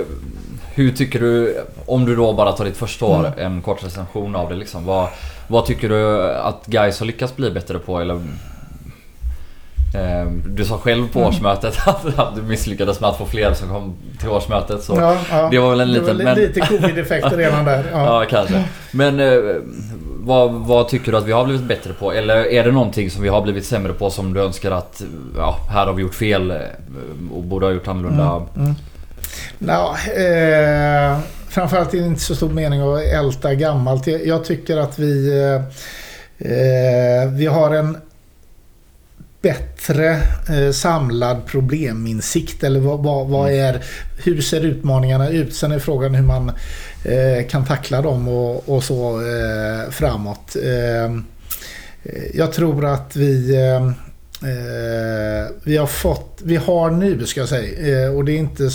[0.74, 3.40] hur tycker du, om du då bara tar ditt första år, Mm.
[3.56, 4.86] en kort recension av det liksom.
[4.86, 5.10] Vad,
[5.48, 8.00] vad tycker du att guys har lyckats bli bättre på?
[8.00, 8.22] Eller,
[10.46, 11.30] du sa själv på Mm.
[11.30, 14.84] årsmötet att, du misslyckades med att få fler som kom till årsmötet.
[14.84, 15.48] Så, Ja, ja.
[15.52, 16.18] det var väl en liten...
[16.18, 17.86] li- men, lite covid-effekter redan där.
[17.92, 18.22] Ja.
[18.22, 18.64] Ja, kanske.
[18.92, 19.56] Men eh,
[20.20, 22.12] vad, vad tycker du att vi har blivit bättre på?
[22.12, 25.02] Eller är det någonting som vi har blivit sämre på som du önskar att
[25.38, 26.58] ja, här har vi gjort fel eh,
[27.34, 28.24] och borde ha gjort annorlunda?
[28.24, 28.76] Mm, mm.
[29.60, 31.20] Nå, eh,
[31.50, 34.08] framförallt är det inte så stor mening att älta gammalt.
[34.08, 35.56] Jag, jag tycker att vi, eh,
[36.52, 37.98] eh, vi har en
[39.42, 42.64] bättre eh, samlad probleminsikt.
[42.64, 43.84] Eller vad, vad, vad är,
[44.24, 45.56] hur ser utmaningarna ut?
[45.56, 46.52] Sen är frågan hur man
[47.04, 50.56] eh, kan tackla dem och, och så eh, framåt.
[50.56, 51.18] Eh,
[52.34, 53.92] jag tror att vi eh,
[54.42, 58.70] Eh, vi har fått, vi har nu ska jag säga, eh, och det är inte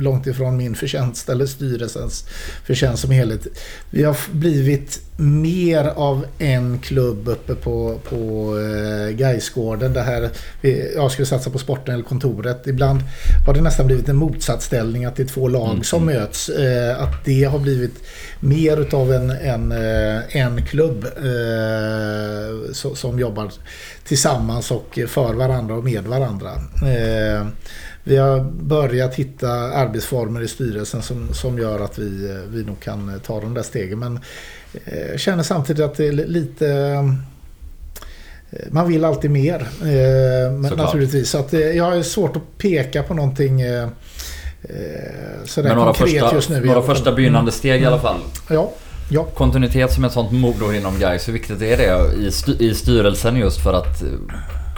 [0.00, 2.24] långt ifrån min förtjänst eller styrelsens
[2.64, 3.46] förtjänst som helhet.
[3.90, 9.92] Vi har blivit mer av en klubb uppe på, på eh, Gaisgården.
[9.92, 10.30] Det här,
[10.94, 12.66] jag skulle satsa på sporten eller kontoret.
[12.66, 13.00] Ibland
[13.46, 15.84] har det nästan blivit en motsatsställning att det är två lag Mm.
[15.84, 16.48] som möts.
[16.48, 17.94] Eh, att det har blivit
[18.40, 23.50] mer utav en, en, eh, en klubb eh, so, som jobbar
[24.04, 26.50] tillsammans och för varandra och med varandra.
[26.82, 27.46] Eh,
[28.04, 33.20] vi har börjat hitta arbetsformer i styrelsen som, som gör att vi, vi nog kan
[33.26, 33.98] ta de där stegen.
[33.98, 34.20] Men
[34.72, 36.68] jag eh, känner samtidigt att det är lite
[38.50, 39.68] eh, man vill alltid mer.
[39.82, 41.30] Eh, naturligtvis.
[41.30, 43.62] Så att, jag har svårt att peka på någonting
[45.44, 46.64] sådär Men några konkret första, just nu.
[46.64, 47.52] Några första begynnande mm.
[47.52, 48.16] steg i alla fall.
[48.48, 48.72] Ja.
[49.10, 49.24] Ja.
[49.24, 52.12] Kontinuitet som ett sånt motor inom Gais, hur viktigt är det
[52.64, 54.02] i styrelsen just för att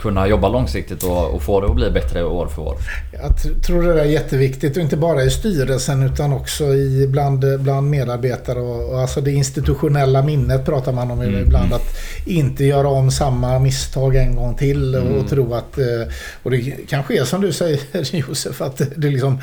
[0.01, 2.75] kunna jobba långsiktigt och, och, få det att bli bättre år för år?
[3.13, 7.89] Jag tror det är jätteviktigt och inte bara i styrelsen utan också i bland, bland
[7.89, 11.41] medarbetare och, och alltså det institutionella minnet pratar man om mm.
[11.41, 11.73] ibland.
[11.73, 15.27] Att inte göra om samma misstag en gång till och, mm.
[15.27, 15.77] tro att...
[15.77, 16.13] Eh,
[16.43, 17.79] och det kanske är som du säger
[18.15, 19.41] Josef att det är liksom...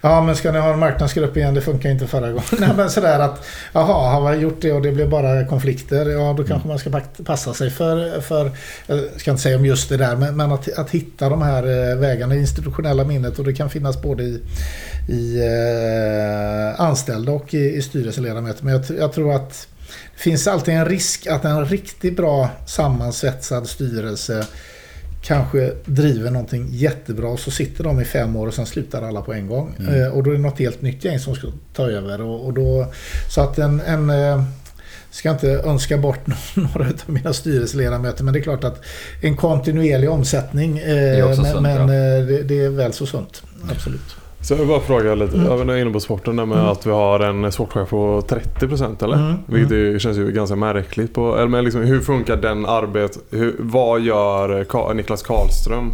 [0.00, 1.54] Ja men ska ni ha en marknadsgrupp igen?
[1.54, 2.44] Det funkar inte förra gången.
[2.58, 3.46] Nej men sådär att...
[3.72, 6.10] Jaha, har vi gjort det och det blev bara konflikter?
[6.10, 6.68] Ja då kanske mm.
[6.68, 8.50] man ska passa sig för, för...
[8.86, 11.90] Jag ska inte säga om just det där men, men att, att hitta de här
[11.90, 14.42] eh, vägarna i institutionella minnet och det kan finnas både i,
[15.08, 18.64] i eh, anställda och i, i styrelseledamöter.
[18.64, 23.68] Men jag, jag tror att det finns alltid en risk att en riktigt bra sammansvetsad
[23.68, 24.46] styrelse
[25.22, 29.20] kanske driver någonting jättebra och så sitter de i fem år och sen slutar alla
[29.22, 29.74] på en gång.
[29.78, 30.02] Mm.
[30.02, 32.20] Eh, och då är det något helt nytt gäng som ska ta över.
[32.20, 32.92] Och, och då,
[33.30, 34.42] så att en, en eh,
[35.10, 36.20] ska inte önska bort
[36.54, 38.80] några av mina styrelseledamöter men det är klart att
[39.20, 42.22] en kontinuerlig omsättning eh, men, sunt, men ja.
[42.22, 43.42] det, det, är väl så sunt.
[43.70, 44.16] Absolut.
[44.40, 45.48] Så jag vill bara fråga lite, mm.
[45.48, 46.70] jag är inne på sporten där med mm.
[46.70, 49.16] att vi har en sportchef på 30% eller?
[49.16, 49.36] Mm.
[49.46, 49.98] Vilket mm.
[49.98, 51.14] känns ju ganska märkligt.
[51.14, 53.18] På, eller men liksom, hur funkar den arbet?
[53.30, 55.92] Hur, vad gör Niklas Karlström?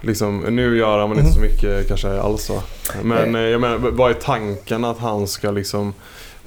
[0.00, 1.50] Liksom, nu gör han väl inte så mm.
[1.50, 2.62] mycket kanske alls va?
[3.02, 5.94] Men eh, jag menar, vad är tanken att han ska liksom...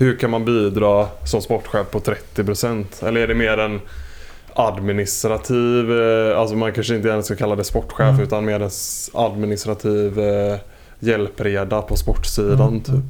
[0.04, 3.08] Hur kan man bidra som sportchef på 30%?
[3.08, 3.82] Eller är det mer en
[4.54, 8.22] administrativ, eh, alltså man kanske inte ens ska kalla det sportchef mm.
[8.22, 8.70] utan mer en
[9.14, 10.58] administrativ eh,
[11.00, 12.82] hjälpreda på sportsidan mm.
[12.82, 13.04] typ.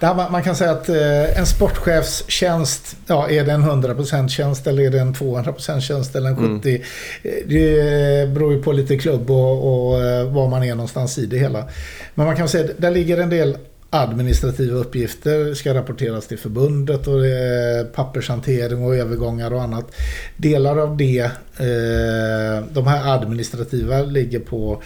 [0.00, 4.66] Där man kan säga att eh, en sportchefs tjänst, ja, är det en 100% tjänst
[4.66, 6.44] eller är det en 200% tjänst eller en 70%?
[6.44, 6.60] Mm.
[7.46, 10.00] Det beror ju på lite klubb och, och
[10.32, 11.64] var man är någonstans i det hela.
[12.14, 13.56] Men man kan säga att där ligger en del
[13.90, 19.84] administrativa uppgifter ska rapporteras till förbundet och det pappershantering och övergångar och annat.
[20.36, 21.20] Delar av det,
[21.56, 24.82] eh, de här administrativa ligger på,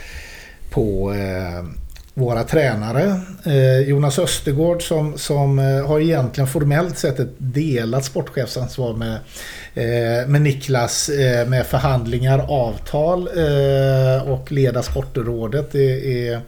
[0.70, 1.64] på eh,
[2.14, 3.20] våra tränare.
[3.44, 9.18] Eh, Jonas Östergård som, som eh, har egentligen formellt sett ett delat sportchefsansvar med,
[10.30, 11.10] med Niklas
[11.46, 13.28] med förhandlingar, avtal
[14.26, 15.72] och leda sportrådet.
[15.72, 16.40] Det är,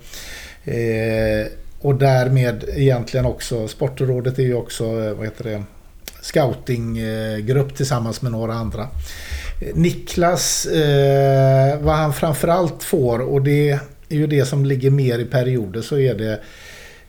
[1.84, 5.62] och därmed egentligen också, sportrådet är ju också, eh, vad heter det,
[6.20, 8.82] scoutinggrupp tillsammans med några andra.
[9.60, 13.70] Eh, Niklas, eh, vad han framförallt får och det
[14.08, 16.40] är ju det som ligger mer i perioder så är det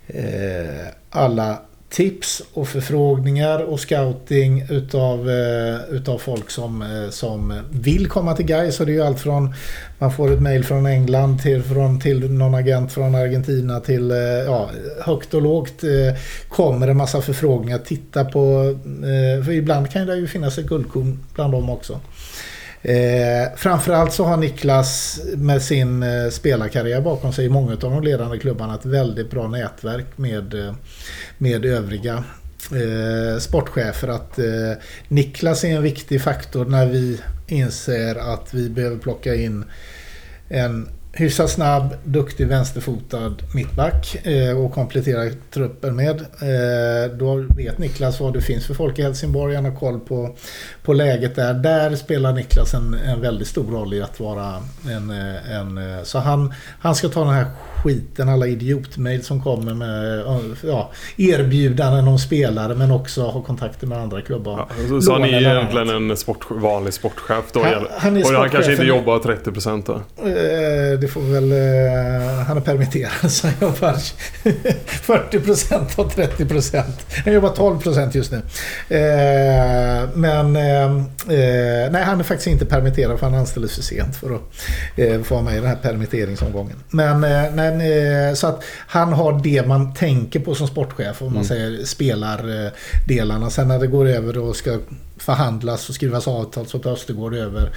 [0.07, 1.59] eh, alla
[1.95, 8.45] tips och förfrågningar och scouting utav, eh, utav folk som, eh, som vill komma till
[8.45, 8.75] Gais.
[8.75, 9.53] Så det är ju allt från
[9.99, 14.17] man får ett mail från England till, från, till någon agent från Argentina till eh,
[14.17, 14.69] ja,
[15.05, 17.77] högt och lågt eh, kommer en massa förfrågningar.
[17.77, 21.99] Titta på, eh, för ibland kan det ju finnas ett guldkorn bland dem också.
[22.87, 28.03] Eh, framförallt så har Niklas med sin eh, spelarkarriär bakom sig i många av de
[28.03, 30.75] ledande klubbarna ett väldigt bra nätverk med, eh,
[31.37, 32.23] med övriga
[32.71, 34.07] eh, sportchefer.
[34.07, 34.71] Att eh,
[35.07, 39.65] Niklas är en viktig faktor när vi inser att vi behöver plocka in
[40.49, 46.21] en hyfsat snabb, duktig vänsterfotad mittback eh, och komplettera truppen med.
[46.21, 49.55] Eh, då vet Niklas vad det finns för folk i Helsingborg.
[49.55, 50.35] Han har koll på,
[50.83, 51.53] på läget där.
[51.53, 54.53] Där spelar Niklas en, en väldigt stor roll i att vara
[54.89, 55.09] en...
[55.09, 57.45] en så han, han ska ta den här
[57.83, 60.23] skiten, alla idiotmail som kommer med
[60.63, 64.67] ja, erbjudanden om spelare men också ha kontakter med andra klubbar.
[64.69, 67.63] Ja, så, så han är egentligen en sport, vanlig sportchef då?
[67.63, 69.93] Han, han, är och han kanske inte jobbar 30% då?
[70.29, 71.51] Eh, det får väl...
[71.51, 73.93] Eh, han är permitterad så han jobbar
[74.43, 76.83] 40% och 30%.
[77.25, 78.37] Han jobbar 12% just nu.
[78.97, 85.27] Eh, men nej, han är faktiskt inte permitterad för han anställdes för sent för att
[85.27, 86.77] få vara med i den här permitteringsomgången.
[86.89, 87.23] Men
[88.27, 91.45] Eh, så att han har det man tänker på som sportchef om man mm.
[91.45, 93.49] säger spelardelarna.
[93.49, 94.79] Sen när det går över och ska
[95.25, 97.69] förhandlas och skrivas avtal så att Östergård över.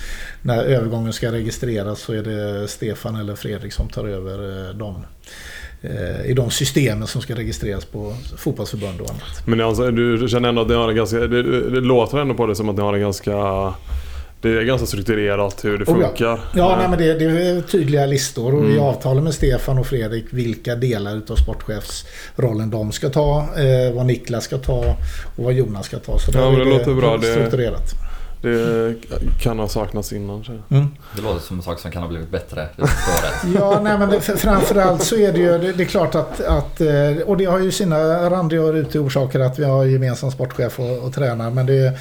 [0.43, 5.07] När övergången ska registreras så är det Stefan eller Fredrik som tar över eh, dem
[5.83, 9.47] eh, i de systemen som ska registreras på fotbollsförbund och annat.
[9.47, 11.19] Men alltså, du känner ändå att ni har en ganska...
[11.19, 13.35] Det, det låter ändå på det som att ni har en ganska
[14.41, 16.07] det är ganska strukturerat hur det Oh ja.
[16.09, 16.41] funkar.
[16.55, 18.81] Ja, Eh, nej, men det, det är tydliga listor och i Mm.
[18.85, 24.45] avtalen med Stefan och Fredrik vilka delar utav sportchefsrollen de ska ta, eh, vad Niklas
[24.45, 24.97] ska ta
[25.37, 26.19] och vad Jonas ska ta.
[26.19, 27.17] Så Ja, är det låter bra.
[27.17, 27.91] Det- Strukturerat.
[28.43, 28.95] Det
[29.41, 30.45] kan ha saknats innan.
[30.71, 30.87] Mm.
[31.17, 32.69] Det låter som en sak som kan ha blivit bättre.
[33.55, 36.41] Ja, nej, men det, för- framförallt så är det ju det, det är klart att,
[36.41, 40.31] att eh, och det har ju sina randiga och rutiga orsaker att vi har gemensam
[40.31, 41.51] sportchef och, och tränare.
[41.51, 41.99] Men det,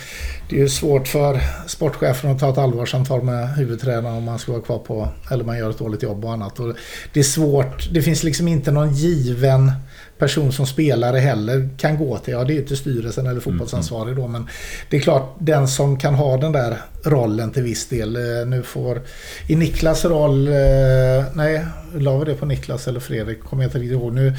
[0.50, 4.52] det är ju svårt för sportchefen att ta ett allvarsamtal med huvudtränaren om man ska
[4.52, 6.60] vara kvar på eller man gör ett dåligt jobb och annat.
[6.60, 6.74] Och
[7.14, 7.90] det är svårt.
[7.94, 9.72] Det finns liksom inte någon given
[10.20, 12.34] person som spelare heller kan gå till.
[12.34, 14.28] Ja, det är ju till styrelsen eller fotbollsansvarig då.
[14.28, 14.48] Men
[14.90, 18.16] det är klart, den som kan ha den där rollen till viss del.
[18.16, 19.02] eh, Nu får
[19.48, 20.54] i Niklas roll, eh,
[21.34, 21.66] nej,
[21.96, 23.44] la vi det på Niklas eller Fredrik?
[23.44, 24.14] Kommer jag inte riktigt ihåg.
[24.14, 24.34] Nu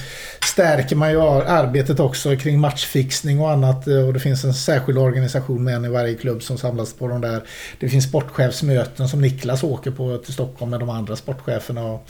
[0.53, 3.89] stärker man ju arbetet också kring matchfixning och annat.
[3.89, 7.09] eh, Och det finns en särskild organisation med en i varje klubb som samlas på
[7.09, 7.43] de där.
[7.81, 11.85] Det finns sportchefsmöten som Niklas åker på till Stockholm med de andra sportcheferna.
[11.85, 12.07] Och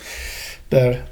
[0.68, 1.02] där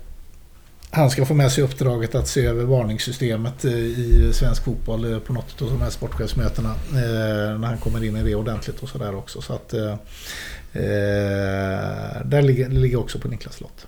[0.90, 5.18] han ska få med sig uppdraget att se över varningssystemet eh, i svensk fotboll eh,
[5.18, 6.68] på något av de här sportchefsmötena.
[6.90, 9.40] eh, När han kommer in i det ordentligt och sådär också.
[9.40, 9.94] Så att, eh,
[12.24, 13.86] där ligger, ligger också på Niklas lott.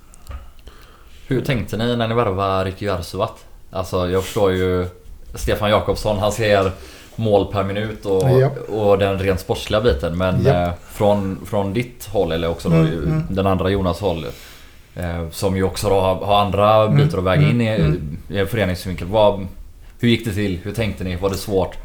[1.27, 3.45] Hur tänkte ni när ni värvade Ricky Jarsuvat?
[3.71, 4.87] Alltså jag förstår ju
[5.35, 6.71] Stefan Jakobsson, han ser
[7.15, 8.69] mål per minut och, Japp.
[8.69, 10.17] och den rent sportsliga biten.
[10.17, 13.23] Men eh, från, från ditt håll, eller också då Mm, ju mm.
[13.29, 14.25] den andra Jonas håll.
[14.95, 18.37] Eh, som ju också då har, andra Mm, bitar att väga in i, mm, i
[18.37, 19.07] en föreningsvinkel.
[19.07, 19.47] Vad,
[19.99, 20.59] hur gick det till?
[20.63, 21.15] Hur tänkte ni?
[21.15, 21.77] Var det svårt?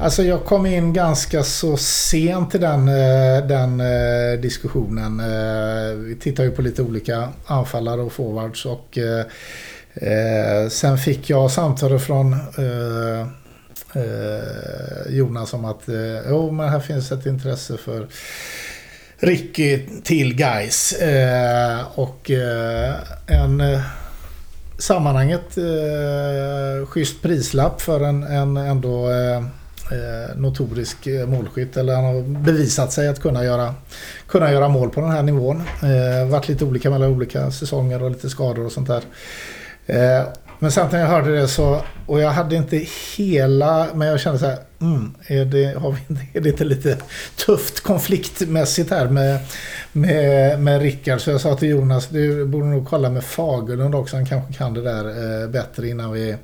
[0.00, 5.22] Alltså jag kom in ganska så sent i den, eh, den eh, diskussionen.
[6.04, 11.98] Vi tittar ju på lite olika anfallare och forwards och eh, sen fick jag samtal
[11.98, 13.26] från eh,
[15.08, 15.82] Jonas om att
[16.28, 18.06] jo, men här finns ett intresse för
[19.20, 22.94] Ricky till guys eh, och eh,
[23.26, 23.80] en eh,
[24.78, 31.76] sammanhanget eh, schysst prislapp för en, en ändå eh, eh notorisk eh, målskytt.
[31.76, 33.74] Eller han har bevisat sig att kunna göra,
[34.26, 35.62] kunna göra mål på den här nivån.
[35.82, 39.02] Eh, varit lite olika mellan olika säsonger och lite skador och sånt där.
[39.86, 40.22] Eh,
[40.58, 42.84] men samtidigt när jag hörde det så, och jag hade inte
[43.16, 46.98] hela, men jag kände så här, mm, är, det, har vi, är det inte lite
[47.36, 49.38] tufft konfliktmässigt här med,
[49.92, 51.20] med, med Rickard?
[51.20, 54.74] Så jag sa till Jonas, du borde nog kolla med Fagerlund också, han kanske kan
[54.74, 55.04] det där
[55.42, 56.36] eh, bättre innan vi,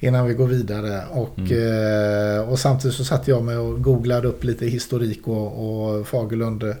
[0.00, 1.02] innan vi går vidare.
[1.10, 6.06] Och, eh, och samtidigt så satte jag mig och googlade upp lite historik och, och
[6.06, 6.74] Fagerlund eh,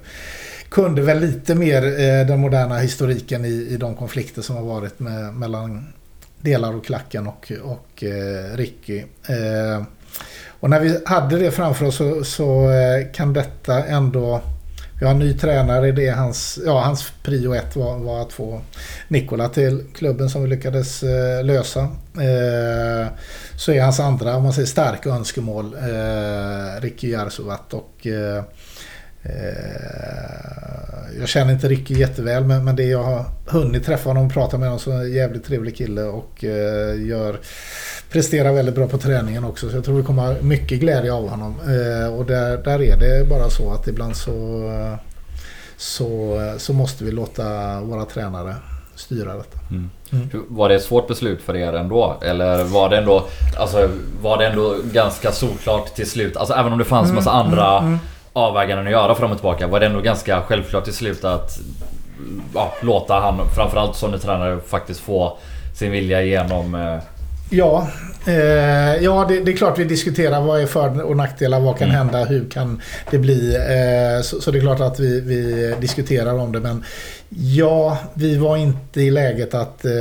[0.68, 5.00] kunde väl lite mer eh, den moderna historiken i, i de konflikter som har varit
[5.00, 5.84] med, mellan
[6.40, 8.98] delar av klacken och, och eh, Ricky.
[9.28, 9.82] Eh,
[10.60, 14.40] och när vi hade det framför oss så, så eh, kan detta ändå...
[15.00, 15.92] Vi har en ny tränare.
[15.92, 18.60] Det är hans, ja, hans prio ett var, var att få
[19.08, 21.80] Nikola till klubben som vi lyckades eh, lösa.
[22.14, 23.06] Eh,
[23.56, 27.74] så är hans andra, om man säger starka önskemål, eh, Ricky Jarsuvat.
[27.74, 28.42] Och, eh,
[29.28, 34.32] eh, jag känner inte Ricky jätteväl men, men det jag har hunnit träffa honom och
[34.32, 37.40] prata med honom så är en jävligt trevlig kille och eh, gör,
[38.10, 39.70] presterar väldigt bra på träningen också.
[39.70, 41.54] Så jag tror vi kommer ha mycket glädje av honom.
[41.60, 44.70] Eh, och där, där är det bara så att ibland så,
[45.76, 48.54] så, så måste vi låta våra tränare
[48.94, 49.58] styra detta.
[49.70, 49.90] Mm.
[50.12, 50.28] Mm.
[50.48, 52.16] Var det ett svårt beslut för er ändå?
[52.22, 53.26] Eller var det ändå,
[53.58, 53.88] alltså,
[54.22, 56.36] var det ändå ganska solklart till slut?
[56.36, 57.98] Alltså även om det fanns massa andra mm
[58.36, 59.66] avväganden att göra fram och tillbaka.
[59.66, 61.58] Var det ändå ganska självklart till slut att
[62.54, 65.38] ja, låta han, framförallt som tränare, faktiskt få
[65.74, 66.74] sin vilja igenom?
[66.74, 66.98] eh,
[67.50, 67.86] Ja,
[68.26, 71.86] eh, ja det, det är klart vi diskuterar vad är för och nackdelar, vad kan
[71.88, 71.96] Mm.
[71.98, 72.80] hända, hur kan
[73.10, 73.54] det bli.
[73.56, 76.84] Eh, så, så det är klart att vi, vi diskuterar om det men
[77.28, 79.92] ja, vi var inte i läget att eh,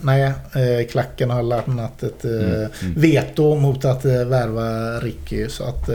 [0.00, 2.94] nej, eh, klacken har lämnat ett eh, Mm, mm.
[2.96, 5.48] veto mot att eh, värva Ricky.
[5.48, 5.88] Så att,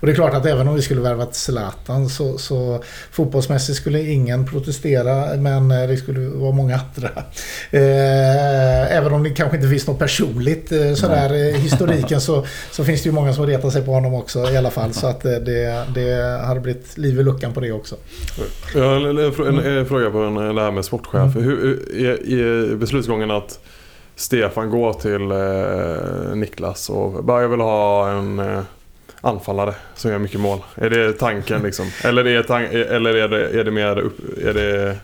[0.00, 4.00] och det är klart att även om vi skulle värva Zlatan så, så fotbollsmässigt skulle
[4.00, 7.10] ingen protestera men det skulle vara många andra.
[8.90, 13.08] Även om det kanske inte finns något personligt sådär i historiken så, så finns det
[13.08, 14.92] ju många som retar sig på honom också i alla fall.
[14.92, 17.96] Så att eh, det, det hade blivit liv i luckan på det också.
[18.74, 21.36] Jag har en, en, en, en fråga på en, det här med sportchef.
[21.36, 21.44] Mm.
[21.44, 23.60] Hur, är, är beslutsgången att
[24.16, 28.60] Stefan går till eh, Niklas och bara jag vill ha en eh,
[29.20, 30.58] anfallare som gör mycket mål.
[30.74, 31.86] Är det tanken liksom?
[32.04, 34.96] Eller är, tan- eller är, det, är det mer upp, är det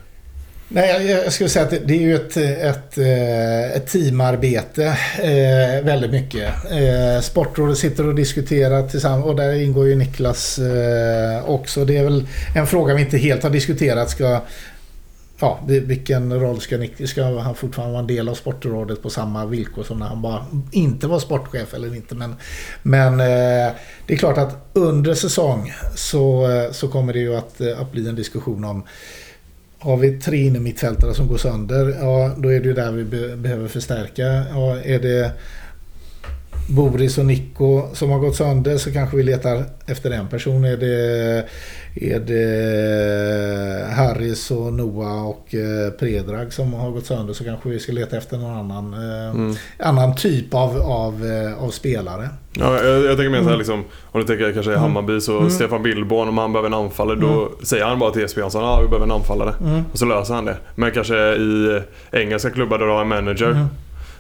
[0.75, 4.85] Nej, jag skulle säga att det är ju ett, ett, eh, ett teamarbete
[5.19, 6.55] eh, väldigt mycket.
[6.71, 10.61] Eh, Sportrådet sitter och diskuterar tillsammans och där ingår ju Niklas
[11.45, 11.85] också.
[11.85, 12.27] Det är väl
[12.57, 14.11] en fråga vi inte helt har diskuterat.
[14.11, 14.41] Ska,
[15.41, 17.11] ja, vilken roll ska Niklas...
[17.11, 20.47] Ska han fortfarande vara en del av Sportrådet på samma villkor som när han bara
[20.73, 22.15] inte var sportchef eller inte?
[22.15, 22.35] Men,
[22.83, 23.19] men
[24.07, 28.17] det är klart att under säsong så, så kommer det ju att, att bli en
[28.17, 28.85] diskussion om
[29.85, 33.37] har vi tre innermittfältare som går sönder, ja då är det ju där vi be
[33.37, 34.23] behöver förstärka.
[34.51, 35.33] Ja, är det
[36.69, 40.65] Boris och Nico som har gått sönder så kanske vi letar efter en person.
[40.65, 41.45] Är det,
[41.95, 47.81] är det Harris och Noah och eh, Predrag som har gått sönder så kanske vi
[47.81, 49.55] ska leta efter någon annan, eh, mm.
[49.79, 52.29] annan typ av, av, eh, av spelare.
[52.53, 53.59] Ja, jag, jag tänker mer så här mm.
[53.59, 54.83] liksom, om du tänker kanske i mm.
[54.83, 55.51] Hammarby så mm.
[55.51, 57.53] Stefan Billborn om han behöver en anfallare då mm.
[57.63, 59.55] säger han bara till Esbjörn att ah, vi behöver en anfallare.
[59.61, 59.83] Mm.
[59.93, 60.57] Och så löser han det.
[60.75, 61.81] Men kanske i
[62.13, 63.69] engelska klubbar där du har en manager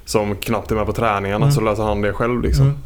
[0.05, 2.79] som knappt är med på träningarna så löser han det själv liksom.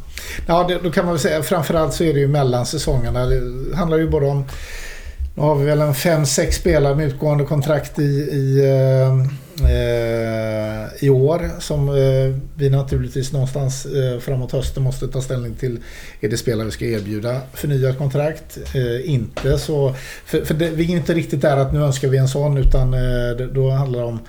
[0.47, 3.25] Ja, det, då kan man väl säga framförallt så är det ju mellan säsongerna.
[3.25, 4.45] Det handlar ju bara om
[5.39, 8.59] nu har vi väl en fem sex spelare med utgående kontrakt i, i,
[9.63, 15.79] eh, i år som eh, vi naturligtvis någonstans eh, framåt hösten måste ta ställning till.
[16.19, 18.57] Är det spelare vi ska erbjuda förnyat kontrakt?
[18.75, 19.95] Eh, inte så...
[20.25, 22.93] För, för det, vi är inte riktigt där att nu önskar vi en sån utan
[22.93, 24.19] eh, då handlar det om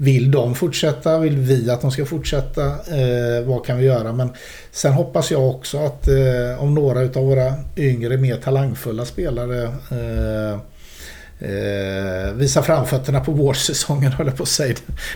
[0.00, 1.18] vill de fortsätta?
[1.18, 2.66] Vill vi att de ska fortsätta?
[2.66, 4.12] Eh, vad kan vi göra?
[4.12, 4.32] Men
[4.72, 10.52] sen hoppas jag också att eh, om några av våra yngre, mer talangfulla spelare eh,
[11.48, 14.74] eh, visar framfötterna på vårsäsongen, höll jag på att säga.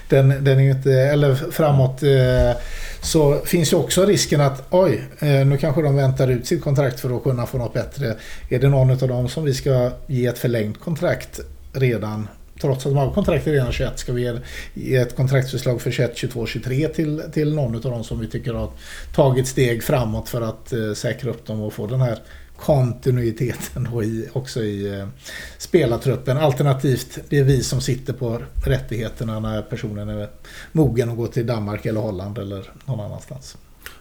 [0.09, 2.02] Den, den är inte, eller framåt.
[2.02, 2.62] Eh,
[3.02, 7.01] så finns ju också risken att oj, eh, nu kanske de väntar ut sitt kontrakt
[7.01, 8.15] för att kunna få något bättre.
[8.48, 11.40] Är det någon av dem som vi ska ge ett förlängt kontrakt
[11.73, 12.28] redan
[12.60, 14.40] trots att de har kontrakt redan 21 ska vi
[14.74, 18.55] ge ett kontraktsförslag för 21, 22, 23 till, till någon av dem som vi tycker
[18.55, 18.70] har
[19.14, 22.18] tagit steg framåt för att eh, säkra upp dem och få den här
[22.56, 25.06] kontinuiteten då i, också i eh,
[25.59, 26.36] spelartruppen.
[26.36, 30.28] Alternativt, det är vi som sitter på rättigheterna när personen är
[30.72, 33.56] mogen att gå till Danmark eller Holland eller någon annanstans.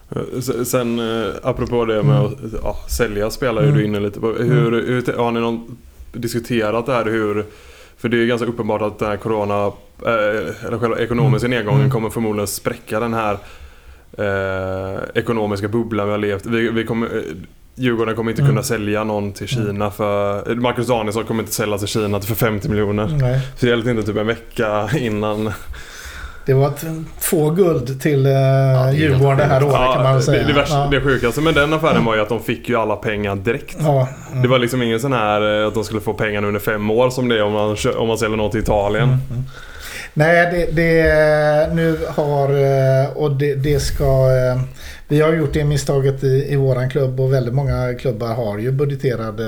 [0.09, 2.25] Eh, sen eh, apropå det med mm.
[2.25, 3.75] att ja, sälja spelare, mm.
[3.75, 4.27] är du inne lite på.
[4.27, 4.85] Hur, mm.
[4.85, 5.77] hur, har ni någon,
[6.13, 7.45] diskuterat det här hur
[8.03, 9.65] för det är ganska uppenbart att den här corona,
[10.05, 11.57] eh, eller själva ekonomiska mm.
[11.57, 11.91] nedgången mm.
[11.91, 13.37] kommer förmodligen spräcka den här
[14.17, 17.21] eh, ekonomiska bubblan vi har levt vi, vi kommer, eh,
[17.75, 18.63] Djurgården kommer inte kunna mm.
[18.63, 20.55] sälja någon till Kina för...
[20.55, 23.07] Marcus Danielsson kommer inte sälja till Kina för 50 miljoner.
[23.07, 23.39] Nej.
[23.55, 25.51] Så det gäller inte typ en vecka innan
[26.45, 26.73] det var
[27.21, 30.41] två guld till eh, ja, Djurgården det här året ja, kan man väl säga.
[30.41, 30.87] Det, det, värsta, ja.
[30.91, 33.77] det sjukaste med den affären var ju att de fick ju alla pengar direkt.
[33.79, 34.41] Ja, mm.
[34.41, 37.09] Det var liksom ingen sån här eh, att de skulle få pengarna under fem år
[37.09, 39.03] som det är om man, om man säljer något till Italien.
[39.03, 39.19] Mm.
[39.31, 39.43] mm.
[40.15, 44.61] Nej, det, det, nu har eh, och det, det ska eh,
[45.07, 48.71] vi har gjort det misstaget i, i våran klubb och väldigt många klubbar har ju
[48.71, 49.45] budgeterade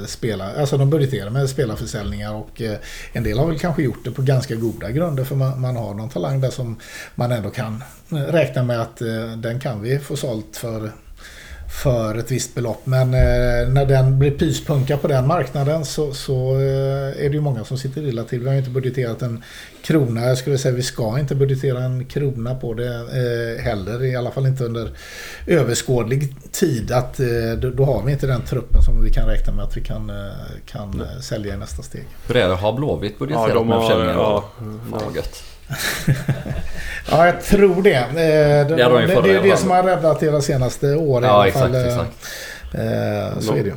[0.00, 0.60] eh, spelare.
[0.60, 2.78] Alltså de budgeterar med spelarförsäljningar och eh,
[3.12, 5.94] en del har väl kanske gjort det på ganska goda grunder för man, man har
[5.94, 6.76] någon talang där som
[7.14, 8.96] man ändå kan eh, räkna med att
[9.36, 10.90] den kan vi få sålt för
[11.74, 12.86] för ett visst belopp.
[12.86, 17.40] Men eh, när den blir pyspunka på den marknaden så, så eh, är det ju
[17.40, 18.40] många som sitter illa till.
[18.40, 19.44] Vi har ju inte budgeterat en
[19.82, 20.20] krona.
[20.20, 24.04] Jag skulle säga vi ska inte budgetera en krona på det eh, heller.
[24.04, 24.90] I alla fall inte under
[25.46, 26.92] överskådlig tid.
[26.92, 27.26] Att, eh,
[27.58, 30.12] då, då, har vi inte den truppen som vi kan räkna med att vi kan,
[30.66, 32.04] kan sälja i nästa steg.
[32.26, 32.54] Hur är det?
[32.54, 34.14] Har Blåvitt budgeterat ja, de med försäljningen?
[34.14, 34.44] Ja,
[35.14, 35.22] ja.
[37.10, 37.94] ja, jag tror det.
[37.94, 41.50] Eh, det, det, det, det är det som har räddat era senaste år ja, i
[41.50, 41.74] alla fall.
[41.74, 42.10] Exakt, exakt.
[42.74, 43.74] Eh, så är det ju.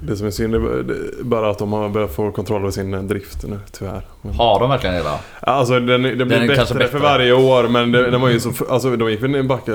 [0.00, 3.44] Det som är synd är bara att de har börjat få kontroll över sin drift
[3.46, 4.02] nu, tyvärr.
[4.22, 4.34] Men...
[4.34, 5.18] Har de verkligen det då?
[5.40, 8.40] Alltså den, den blir den bättre, bättre, för varje år men det, den var ju
[8.40, 8.52] så...
[8.68, 9.68] Alltså de gick väl back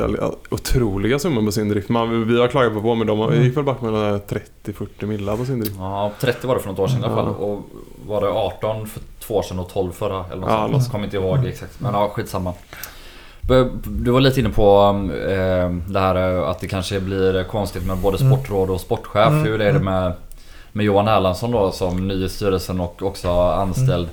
[0.49, 1.89] otroliga summor på sin drift.
[1.89, 3.43] Man, vi har klagat på på men de mm.
[3.43, 5.75] gick väl back med 30-40 millar på sin drift.
[5.79, 7.27] Ja, 30 var det för något år sedan i alla fall.
[7.27, 7.61] Och
[8.07, 10.25] var det 18 för två år sedan och 12 förra?
[10.25, 10.83] Eller något ja, sånt.
[10.83, 11.79] Jag kommer inte ihåg exakt.
[11.79, 12.53] Men ja, skitsamma.
[13.85, 14.95] Du var lite inne på
[15.29, 16.15] eh, det här
[16.51, 18.33] att det kanske blir konstigt med både mm.
[18.33, 19.27] sportråd och sportchef.
[19.27, 19.43] Mm.
[19.43, 19.85] Hur är det mm.
[19.85, 20.13] med,
[20.71, 23.91] med Johan Erlandsson då som ny i styrelsen och också anställd?
[23.91, 24.09] Mm.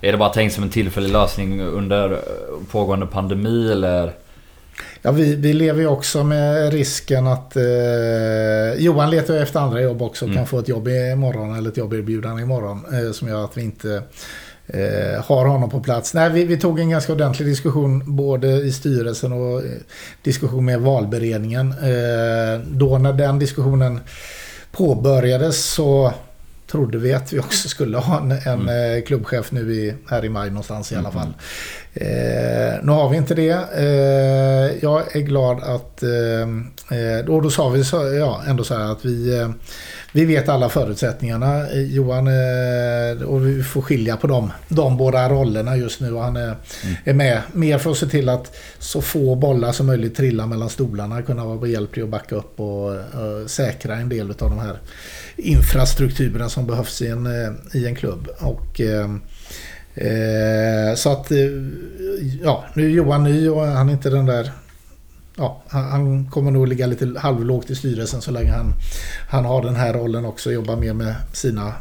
[0.00, 2.18] Är det bara tänkt som en tillfällig lösning under
[2.70, 4.12] pågående pandemi eller?
[5.02, 7.62] Ja, vi, vi lever ju också med risken att eh,
[8.78, 10.24] Johan letar efter andra jobb också.
[10.24, 10.36] Mm.
[10.36, 12.84] Kan få ett jobb imorgon eller ett jobberbjudande imorgon.
[12.92, 14.02] Eh, som gör att vi inte
[14.66, 16.14] eh, har honom på plats.
[16.14, 19.70] Nej, vi, vi, tog en ganska ordentlig diskussion både i styrelsen och eh,
[20.22, 21.70] diskussion med valberedningen.
[21.70, 24.00] Eh, då när den diskussionen
[24.72, 26.12] påbörjades så
[26.72, 29.02] trodde vi att vi också skulle ha en, en mm.
[29.02, 31.32] klubbchef nu i, här i maj någonstans i alla fall.
[31.94, 33.58] Eh, nu har vi inte det.
[33.76, 36.02] Eh, jag är glad att...
[36.02, 39.46] Eh, och då sa vi så, ja, ändå så här att vi...
[40.12, 41.72] vi vet alla förutsättningarna.
[41.72, 42.26] Johan
[43.26, 46.16] och vi får skilja på dem, de båda rollerna just nu.
[46.16, 46.96] Han är, mm.
[47.04, 50.70] är med mer för att se till att så få bollar som möjligt trillar mellan
[50.70, 51.22] stolarna.
[51.22, 54.78] Kunna vara behjälplig och backa upp och, och säkra en del av de här
[55.36, 57.26] infrastrukturen som behövs i en,
[57.74, 58.28] i en klubb.
[58.38, 58.80] Och
[59.94, 61.38] Eh, så att, eh,
[62.42, 64.50] ja, nu är Johan ny och han är inte den där...
[65.36, 68.74] Ja, han, kommer nog ligga lite halvlågt i styrelsen så länge han,
[69.28, 70.52] han har den här rollen också.
[70.52, 71.74] Jobba mer med sina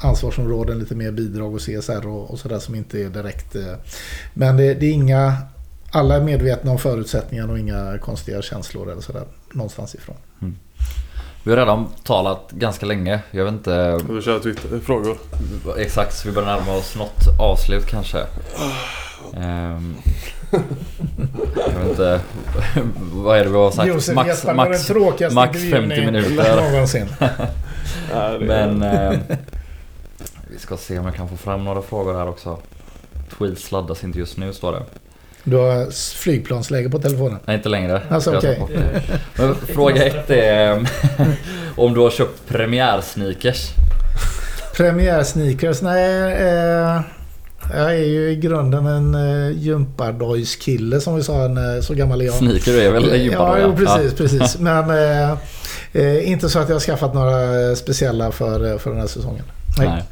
[0.00, 3.56] ansvarsområden, lite mer bidrag och CSR och, och sådär som inte är direkt...
[3.56, 3.74] Eh,
[4.34, 5.36] men det, det, är inga...
[5.90, 10.16] Alla är medvetna om förutsättningarna och inga konstiga känslor eller sådär någonstans ifrån.
[10.40, 10.56] Mm.
[11.44, 13.20] Vi har redan talat ganska länge.
[13.30, 14.00] Jag vet inte...
[14.08, 15.16] Vi kör Twitter-frågor.
[15.78, 18.18] Exakt, så vi börjar närma oss något avslut kanske.
[19.36, 19.96] Um,
[21.56, 22.20] jag vet inte.
[23.12, 23.88] Vad är det vi har sagt?
[23.88, 24.90] Josef max, max,
[25.32, 26.70] max 50 minuter.
[26.70, 27.06] Någonsin.
[28.40, 29.12] Men eh,
[30.50, 32.58] vi ska se om jag kan få fram några frågor här också.
[33.38, 34.82] Tweets laddas inte just nu står det.
[35.44, 37.38] Du har flygplansläge på telefonen?
[37.44, 38.02] Nej, inte längre.
[38.08, 38.58] Alltså, okay.
[39.36, 40.88] Men fråga ett är
[41.76, 43.70] om du har köpt premiärsneakers?
[44.76, 45.82] Premiärsneakers?
[45.82, 46.32] Nej.
[46.32, 47.00] Eh,
[47.70, 51.44] jag är ju i grunden en eh, gympadojs-kille som vi sa.
[51.44, 52.34] En, eh, så gammal är jag.
[52.34, 53.60] Sneaker är väl gympadoj?
[53.60, 54.10] Ja, precis.
[54.10, 54.16] Ja.
[54.16, 54.58] precis.
[54.58, 54.90] Men
[55.92, 59.44] eh, inte så att jag har skaffat några speciella för, för den här säsongen.
[59.78, 59.88] Nej.
[59.88, 60.02] Nej.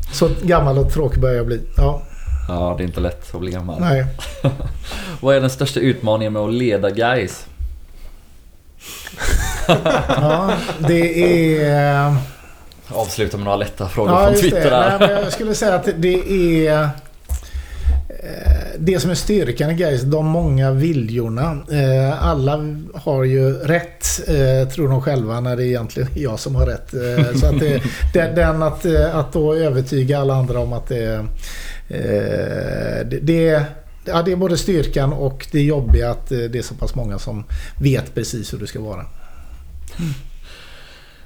[0.12, 1.60] så gammal och tråkig börjar jag bli.
[1.76, 2.02] Ja.
[2.48, 3.80] Ja, det är inte lätt att bli gammal.
[3.80, 4.06] Nej.
[5.20, 7.46] Vad är den största utmaningen med att leda guys?
[10.08, 11.24] ja, det
[11.64, 12.16] är...
[12.92, 14.98] Eh, Avsluta med några lätta frågor ja, från Twitter där.
[14.98, 16.14] Nej, jag skulle säga att det
[16.68, 16.72] är...
[16.72, 16.88] Eh,
[18.78, 21.58] det som är styrkan i Gais, de många viljorna.
[21.70, 22.60] Eh, alla
[22.94, 24.26] har ju rätt,
[24.74, 26.90] tror de själva, när det är egentligen jag som har rätt.
[27.40, 27.60] Så att
[28.12, 31.26] det, den att, att då övertyga alla andra om att det är
[31.92, 33.64] Eh, det, det,
[34.04, 37.18] ja, det är både styrkan och det jobbiga att eh, det är så pass många
[37.18, 37.44] som
[37.80, 39.04] vet precis hur det ska vara.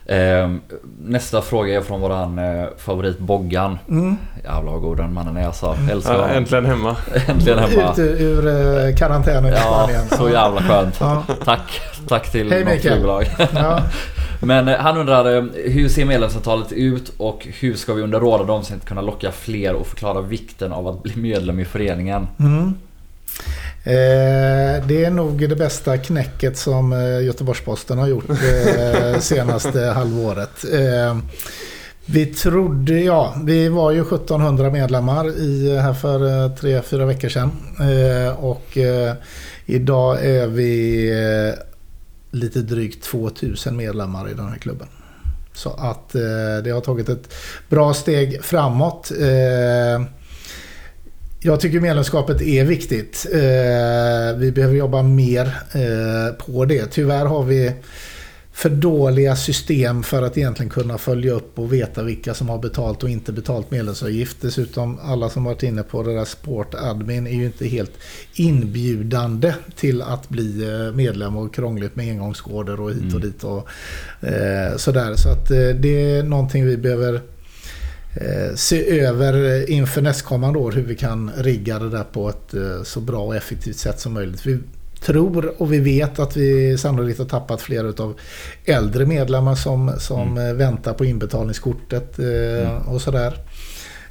[0.08, 0.50] Eh,
[0.98, 3.78] nästa fråga är från våran eh, favorit Boggan.
[3.88, 4.16] Mm.
[4.44, 5.66] Jävlar vad god den mannen är alltså.
[5.66, 5.90] Mm.
[5.90, 6.96] Älskar ja, äntligen hemma.
[7.28, 7.92] äntligen hemma.
[7.92, 10.04] Ut ur eh, karantänen i Spanien.
[10.10, 10.96] Ja, så jävla skönt.
[11.00, 11.24] Ja.
[11.44, 11.80] Tack.
[12.08, 13.26] Tack till Hej, något flygbolag.
[13.54, 13.80] Ja.
[14.42, 18.52] Men eh, han undrar eh, hur ser medlemsavtalet ut och hur ska vi under rådande
[18.52, 22.28] omständigheter kunna locka fler och förklara vikten av att bli medlem i föreningen?
[22.38, 22.74] Mm.
[23.86, 30.64] Eh, det är nog det bästa knäcket som eh, Göteborgs-Posten har gjort eh, senaste halvåret.
[32.06, 37.50] Vi trodde, ja, vi var ju 1700 medlemmar i, här för tre, fyra veckor sedan.
[38.36, 38.78] och
[39.66, 41.12] idag är vi
[42.30, 44.88] lite drygt 2000 medlemmar i den här klubben.
[45.54, 46.12] Så att
[46.64, 47.34] det har tagit ett
[47.68, 49.12] bra steg framåt.
[51.46, 53.26] Jag tycker medlemskapet är viktigt.
[53.32, 56.86] Eh, vi behöver jobba mer eh, på det.
[56.86, 57.72] Tyvärr har vi
[58.52, 63.02] för dåliga system för att egentligen kunna följa upp och veta vilka som har betalt
[63.02, 64.36] och inte betalt medlemsavgift.
[64.40, 67.92] Dessutom alla som varit inne på det där Sport Admin är ju inte helt
[68.34, 73.20] inbjudande till att bli eh, medlem och krångligt med engångskoder och hit och mm.
[73.20, 73.68] dit och
[74.20, 75.14] eh, sådär.
[75.16, 77.20] Så att eh, det är någonting vi behöver eh,
[78.54, 83.00] se över inför nästkommande år hur vi kan rigga det där på ett eh, så
[83.00, 84.46] bra och effektivt sätt som möjligt.
[84.46, 84.58] Vi
[85.00, 88.14] tror och vi vet att vi sannolikt har tappat flera av
[88.64, 90.48] äldre medlemmar som, som mm.
[90.48, 92.82] Eh, väntar på inbetalningskortet eh, mm.
[92.82, 93.34] och sådär.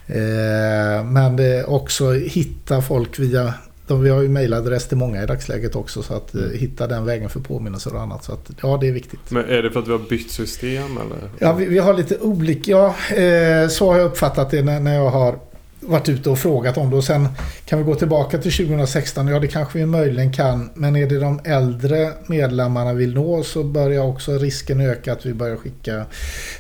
[0.08, 3.54] Eh, men också hitta folk via
[3.88, 6.58] de, vi har ju mejladress till många i dagsläget också så att mm.
[6.58, 8.24] hitta den vägen för påminnelser och annat.
[8.24, 9.32] Så att, ja, det är viktigt.
[9.32, 11.30] Men är det för att vi har bytt system eller?
[11.40, 12.72] Ja, vi, vi har lite olika.
[12.72, 15.40] Ja, eh, så har jag uppfattat det när, när jag har
[15.88, 16.96] varit ute och frågat om det.
[16.96, 17.28] Och sen
[17.66, 19.28] kan vi gå tillbaka till 2016.
[19.28, 20.70] Ja, det kanske vi möjligen kan.
[20.74, 25.34] Men är det de äldre medlemmarna vill nå så börjar också risken öka att vi
[25.34, 26.06] börjar skicka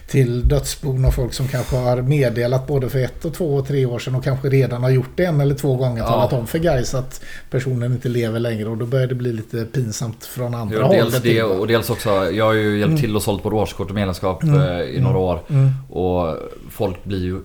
[0.07, 3.85] till dödsbon och folk som kanske har meddelat både för ett och två och tre
[3.85, 6.01] år sedan och kanske redan har gjort det en eller två gånger.
[6.01, 6.07] Ja.
[6.07, 9.65] Talat om för guys att personen inte lever längre och då börjar det bli lite
[9.65, 13.01] pinsamt från andra ja, dels det och dels också, jag har ju hjälpt mm.
[13.01, 14.61] till och sålt både årskort och medlemskap mm.
[14.61, 15.21] Eh, i några mm.
[15.21, 15.39] år.
[15.49, 15.71] Mm.
[15.89, 16.37] Och
[16.69, 17.39] folk blir ju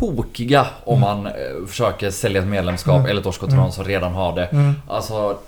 [0.00, 1.32] tokiga om man eh,
[1.68, 3.10] försöker sälja ett medlemskap Mm.
[3.10, 4.44] eller ett årskort till någon som redan har det.
[4.44, 4.72] Mm.
[4.88, 5.38] Alltså,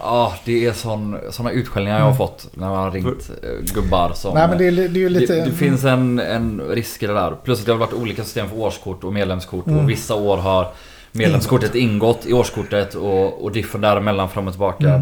[0.00, 2.18] ja det är sån, såna utskällningar jag har Mm.
[2.18, 4.34] fått när man har ringt eh, gubbar som...
[4.34, 5.34] Nej men det är, det är lite...
[5.34, 7.34] det, det finns en, en risk i det där.
[7.44, 9.66] Plus att det har varit olika system för årskort och medlemskort.
[9.66, 9.78] Mm.
[9.78, 10.68] Och vissa år har
[11.12, 14.88] medlemskortet ingått i årskortet och, och diffen däremellan fram och tillbaka.
[14.88, 15.00] Mm.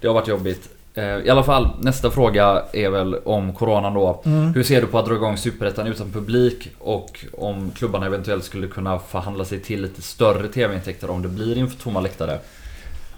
[0.00, 0.68] Det har varit jobbigt.
[0.94, 4.22] Eh, I alla fall, nästa fråga är väl om Coronan då.
[4.24, 4.54] Mm.
[4.54, 6.68] Hur ser du på att dra igång Superettan utan publik?
[6.78, 11.58] Och om klubbarna eventuellt skulle kunna förhandla sig till lite större TV-intäkter om det blir
[11.58, 12.38] inför tomma läktare?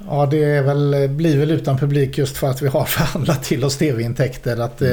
[0.09, 3.65] Ja, det är väl, blir väl utan publik just för att vi har förhandlat till
[3.65, 4.57] oss tv-intäkter.
[4.61, 4.89] Att, eh,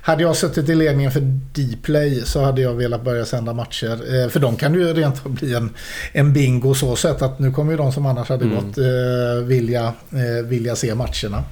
[0.00, 1.20] hade jag suttit i ledningen för
[1.54, 3.92] Dplay så hade jag velat börja sända matcher.
[3.92, 5.70] Eh, för de kan ju rent bli en,
[6.12, 8.56] en bingo så sätt att nu kommer ju de som annars hade Mm.
[8.56, 11.44] gått eh, vilja, eh, vilja se matcherna.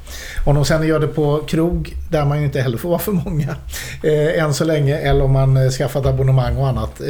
[0.46, 3.12] Om de sen gör det på krog där man ju inte heller får vara för
[3.12, 3.56] många
[4.02, 4.98] eh, än så länge.
[4.98, 7.00] Eller om man eh, skaffat abonnemang och annat.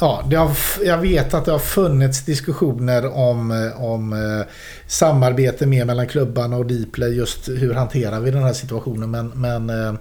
[0.00, 4.46] Ja, har, jag vet att det har funnits diskussioner om, eh, om eh,
[4.86, 7.16] samarbete mer mellan klubbarna och Dplay.
[7.16, 9.10] Just hur hanterar vi den här situationen.
[9.10, 9.94] Men, men eh,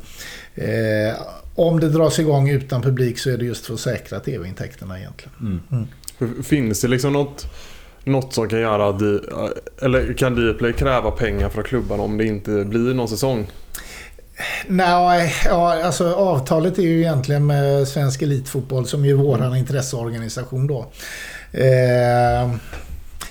[1.09, 1.15] eh,
[1.55, 5.61] om det dras igång utan publik så är det just för att säkra tv-intäkterna egentligen.
[5.69, 6.43] Mm.
[6.43, 7.45] Finns det liksom något,
[8.03, 9.01] något som kan göra att
[9.81, 13.47] Eller kan Dplay kräva pengar från klubbarna om det inte blir någon säsong?
[14.67, 20.67] Nej, ja, alltså avtalet är ju egentligen med Svensk Elitfotboll som ju är våran intresseorganisation
[20.67, 20.85] då.
[21.51, 22.51] Eh,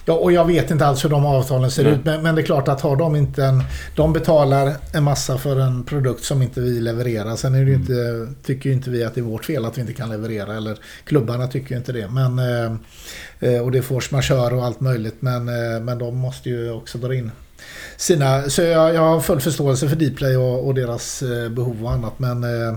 [0.05, 1.93] ja, och jag vet inte alls hur de avtalen ser Nej.
[1.93, 3.65] ut men, men det är klart att har de inte en...
[3.97, 7.37] De betalar en massa för en produkt som inte vi levererar.
[7.37, 9.77] Sen är det ju inte, tycker ju inte vi att det är vårt fel att
[9.77, 10.57] vi inte kan leverera.
[10.57, 12.09] Eller klubbarna tycker ju inte det.
[12.09, 12.73] Men, eh,
[13.41, 15.16] eh, och det är force majeure och allt möjligt.
[15.20, 17.31] Men, eh, men de måste ju också dra in
[17.97, 18.51] sina...
[18.51, 22.19] Så jag, jag har full förståelse för Dplay och, och deras eh, behov och annat.
[22.19, 22.74] Men eh,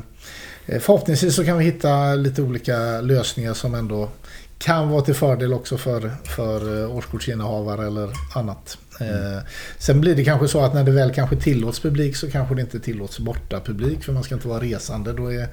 [0.65, 4.09] eh förhoppningsvis så kan vi hitta lite olika lösningar som ändå
[4.57, 8.77] kan vara till fördel också för, för eh, årskortsinnehavare eller annat.
[9.01, 9.39] Eh,
[9.77, 12.61] sen blir det kanske så att när det väl kanske tillåts publik så kanske det
[12.61, 15.13] inte tillåts borta publik för man ska inte vara resande.
[15.13, 15.47] Då är,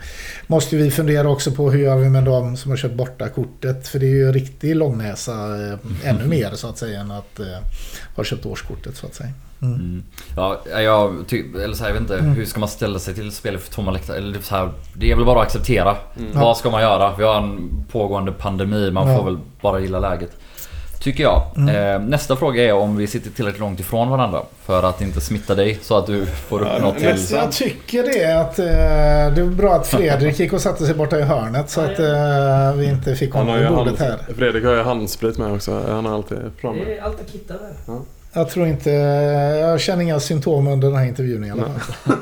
[0.46, 3.88] måste vi fundera också på hur gör vi med de som har köpt borta kortet.
[3.88, 7.46] För det är ju riktig långnäsa eh, ännu mer så att säga än att eh,
[8.16, 9.30] ha köpt årskortet så att säga.
[9.62, 9.74] Mm.
[9.74, 10.02] Mm.
[10.36, 12.18] Ja, jag ty- eller så här, jag vet inte.
[12.18, 12.30] Mm.
[12.32, 14.16] Hur ska man ställa sig till spel för tomma läktare?
[14.16, 15.96] Eller typ så här, det är väl bara att acceptera.
[16.18, 16.30] Mm.
[16.40, 17.16] Vad ska man göra?
[17.16, 18.90] Vi har en pågående pandemi.
[18.90, 19.16] Man Ja.
[19.18, 20.30] får väl bara gilla läget.
[21.00, 21.42] Tycker jag.
[21.56, 21.94] Mm.
[21.94, 24.42] Eh, nästa fråga är om vi sitter tillräckligt långt ifrån varandra.
[24.64, 25.78] För att inte smitta dig.
[25.82, 27.16] Så att du får upp Ja, något till...
[27.30, 28.64] Jag tycker det att eh,
[29.34, 32.74] det är bra att Fredrik gick och satte sig borta i hörnet så att eh,
[32.76, 34.18] vi inte fick har honom på bordet här.
[34.36, 35.82] Fredrik har ju handsprit med också.
[35.88, 36.84] Han är alltid framme.
[36.84, 38.00] Det är allt att kitta där.
[38.32, 38.90] Jag tror inte,
[39.60, 42.16] jag känner inga symptom under den här intervjun i alla fall.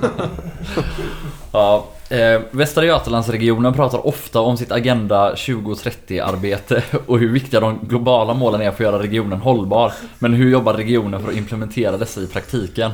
[1.52, 8.34] Ja, eh, Västra Götalandsregionen pratar ofta om sitt Agenda 2030-arbete och hur viktiga de globala
[8.34, 9.92] målen är för att göra regionen hållbar.
[10.18, 12.90] Men hur jobbar regionen för att implementera dessa i praktiken?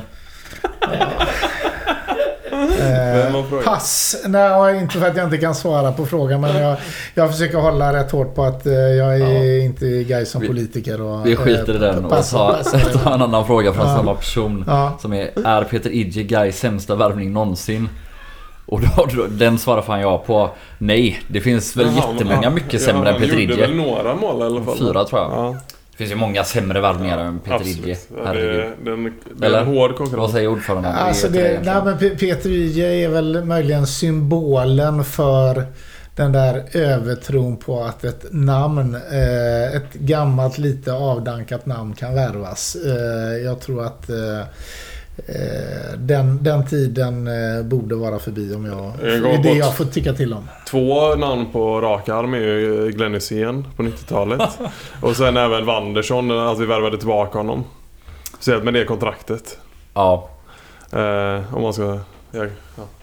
[2.79, 4.15] Eh, pass.
[4.27, 6.77] Nej, inte för att jag inte kan svara på frågan men jag,
[7.13, 9.63] jag försöker hålla rätt hårt på att eh, jag är Ja.
[9.63, 11.01] inte guy som Vi- politiker.
[11.01, 12.63] Och, Vi skiter i eh, den och tar, passa.
[13.03, 13.95] tar en annan fråga från Ja.
[13.95, 14.63] samma person.
[14.67, 14.97] Ja.
[15.01, 17.89] Som är, är Peter Idje Gais sämsta värvning någonsin?
[18.65, 22.53] Och då, då, den svarar fan jag på Nej, det finns väl Jaha, jättemånga men-
[22.53, 23.83] mycket ja, sämre än han Peter gjorde väl Idje.
[23.85, 24.77] några mål i alla fall.
[24.77, 25.31] Fyra tror jag.
[25.31, 25.55] Ja,
[25.91, 27.77] Det finns ju många sämre värvningar än Peter absolut.
[27.79, 27.97] Idje.
[28.25, 29.03] Ja, det, är- det, är en,
[29.35, 29.59] det är Eller?
[29.61, 30.31] en hård Vad konkurrens.
[30.31, 30.91] säger ordföranden?
[30.95, 35.63] Alltså det, nej, men Pe- Peter Wije är väl möjligen symbolen för
[36.15, 42.75] den där övertron på att ett namn, eh, ett gammalt lite avdankat namn kan värvas.
[42.85, 44.41] Eh, jag tror att eh,
[45.97, 48.91] den, den tiden eh, borde vara förbi om jag...
[49.01, 50.49] Det är det jag får tycka till om.
[50.67, 54.49] Två namn på rak arm är ju Glenn Hysén på 90-talet.
[55.01, 57.63] och sen även Wandersson, att vi värvade tillbaka honom.
[58.33, 59.57] Speciellt med det kontraktet.
[59.93, 60.29] Ja,
[60.91, 61.99] Eh, om man ska...
[62.31, 62.45] Ja,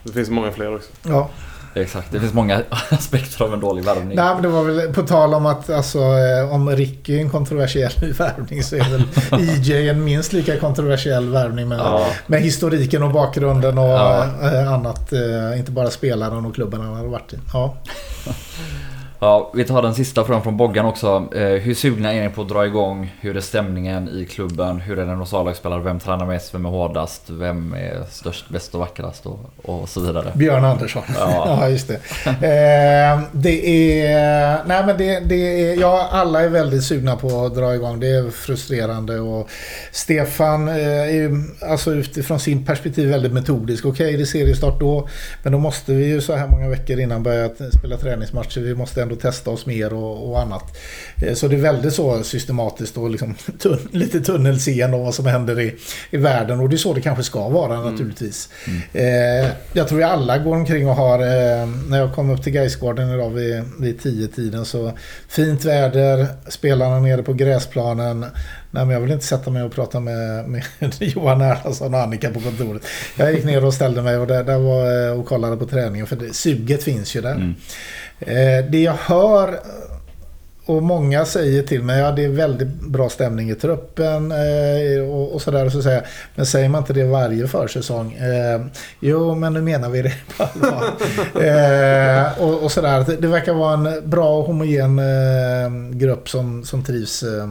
[0.02, 0.90] det finns många fler också.
[1.02, 1.30] Ja.
[1.74, 2.12] Exakt.
[2.12, 4.16] Det finns många aspekter av en dålig värvning.
[4.16, 7.30] Nej, men det var väl på tal om att alltså, eh, om Ricky är en
[7.30, 9.02] kontroversiell värvning så är väl
[9.40, 12.06] EJ en minst lika kontroversiell värvning med, Ja.
[12.26, 14.24] med historiken och bakgrunden och Ja.
[14.42, 15.12] eh, annat.
[15.12, 17.38] eh, Inte bara spelaren och klubben han hade varit i.
[17.52, 17.74] Ja.
[19.22, 21.28] Ja, vi tar den sista frågan från Boggan också.
[21.34, 23.14] Eh, hur sugna är ni på att dra igång?
[23.20, 24.80] Hur är stämningen i klubben?
[24.80, 25.82] Hur är den hos A-lagsspelare?
[25.82, 26.54] Vem tränar mest?
[26.54, 27.30] Vem är hårdast?
[27.30, 29.26] Vem är störst, bäst och vackrast?
[29.26, 30.32] Och, och så vidare.
[30.34, 31.02] Björn Andersson.
[31.18, 31.44] Ja.
[31.62, 31.94] Ja, just det.
[32.26, 33.68] Eh, det
[34.02, 34.60] är...
[34.66, 35.80] Nej, men det, det är...
[35.80, 38.00] Ja, alla är väldigt sugna på att dra igång.
[38.00, 39.48] Det är frustrerande och
[39.92, 41.30] Stefan eh, är
[41.70, 43.86] alltså utifrån sin perspektiv väldigt metodisk.
[43.86, 45.08] Okej, det är seriestart då,
[45.42, 48.60] men då måste vi ju så här många veckor innan börja spela träningsmatcher.
[48.60, 50.76] Vi måste ändå testa oss mer och, och annat.
[51.16, 55.26] Eh, så det är väldigt så systematiskt och liksom tun, lite tunnelseende om vad som
[55.26, 55.74] händer i,
[56.10, 56.60] i världen.
[56.60, 58.48] Och det är så det kanske ska vara naturligtvis.
[58.92, 62.52] Eh, jag tror vi alla går omkring och har, eh, när jag kom upp till
[62.52, 64.92] Gaisgården idag vid, vid tio tiden så
[65.28, 68.26] fint väder, spelarna nere på gräsplanen.
[68.74, 70.64] Nej, men jag vill inte sätta mig och prata med, med
[70.98, 72.82] Johan Erlandsson och Annika på kontoret.
[73.16, 76.06] Jag gick ner och ställde mig och, där, där var, eh, och kollade på träningen
[76.06, 77.34] för det, suget finns ju där.
[77.34, 77.54] Mm.
[78.20, 79.60] Eh, det jag hör
[80.66, 85.34] och många säger till mig, ja det är väldigt bra stämning i truppen eh, och,
[85.34, 85.66] och sådär.
[85.66, 88.12] Och så säger men säger man inte det varje försäsong?
[88.12, 88.60] Eh,
[89.00, 90.84] jo, men nu menar vi det på allvar.
[91.46, 93.04] eh, och, och sådär.
[93.06, 97.50] Det, det verkar vara en bra och homogen eh, grupp som, som trivs, eh,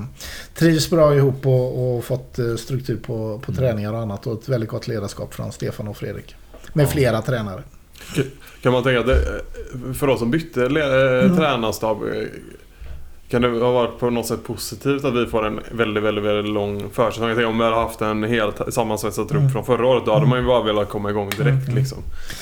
[0.55, 4.27] trivs bra ihop och, och fått eh, struktur på, på träningar och annat.
[4.27, 6.35] Och ett väldigt gott ledarskap från Stefan och Fredrik.
[6.73, 7.61] Med flera tränare.
[8.63, 9.19] Kan man tänka att det,
[9.93, 11.37] för oss som bytte le- eh, Mm.
[11.37, 11.97] tränarstab
[13.31, 16.53] kan det ha varit på något sätt positivt att vi får en väldigt, väldigt, väldigt
[16.53, 17.27] lång försäsong?
[17.27, 19.51] Jag tänker om vi hade haft en helt sammansvetsad trupp Mm.
[19.51, 21.75] från förra året då hade man ju bara velat komma igång direkt Mm.
[21.75, 21.97] liksom.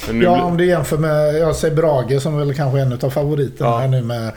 [0.08, 2.84] Men nu Ja, blir- om du jämför med, jag säger Brage som väl kanske är
[2.84, 3.78] en av favoriterna Ja.
[3.78, 4.32] här nu med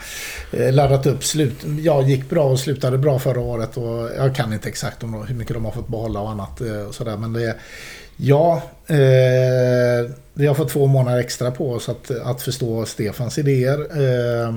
[0.51, 1.65] eh, laddat upp slut.
[1.81, 5.35] Ja, gick bra och slutade bra förra året och jag kan inte exakt om hur
[5.35, 7.17] mycket de har fått behålla och annat eh, och sådär.
[7.17, 7.55] Men det
[8.17, 13.79] ja, eh, vi har fått två månader extra på oss att, att förstå Stefans idéer.
[13.79, 14.55] Eh,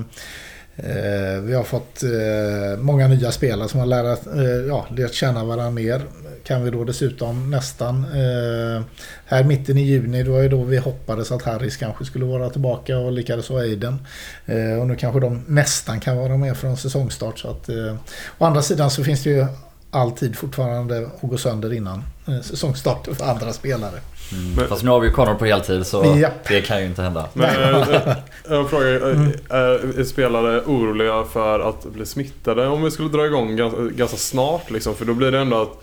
[0.76, 5.44] Eh, vi har fått eh, många nya spelare som har lärt, eh, ja, lärt känna
[5.44, 6.02] varandra mer.
[6.44, 8.82] Kan vi då dessutom nästan eh,
[9.26, 12.50] här mitten i juni, det var ju då vi hoppades att Harris kanske skulle vara
[12.50, 13.98] tillbaka och likaså Aiden.
[14.46, 17.38] Eh, och nu kanske de nästan kan vara med från säsongstart.
[17.38, 17.96] Så att, eh,
[18.38, 19.46] å andra sidan så finns det ju
[19.90, 22.02] alltid fortfarande att gå sönder innan
[22.42, 24.00] säsongstart för andra spelare.
[24.32, 24.54] Mm.
[24.54, 26.48] Men- Fast nu har vi ju Connor på heltid så Japp.
[26.48, 27.28] det kan ju inte hända.
[27.32, 28.16] Men eh,
[28.48, 29.26] jag frågar, Mm.
[29.50, 34.16] eh, är spelare oroliga för att bli smittade om vi skulle dra igång ganska, ganska
[34.16, 34.94] snart liksom?
[34.94, 35.82] För då blir det ändå att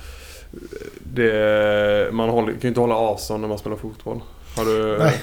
[1.03, 4.21] det, man håller, kan ju inte hålla avstånd när man spelar fotboll.
[4.57, 4.97] Har du...
[4.97, 5.19] Nej,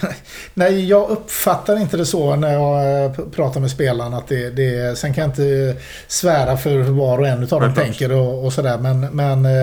[0.54, 4.16] nej, jag uppfattar inte det så när jag eh, pratar med spelarna.
[4.16, 5.76] Att det, det, sen kan jag inte
[6.08, 8.78] svära för hur var och en utav dem tänker och, och sådär.
[8.78, 9.60] Men, men eh,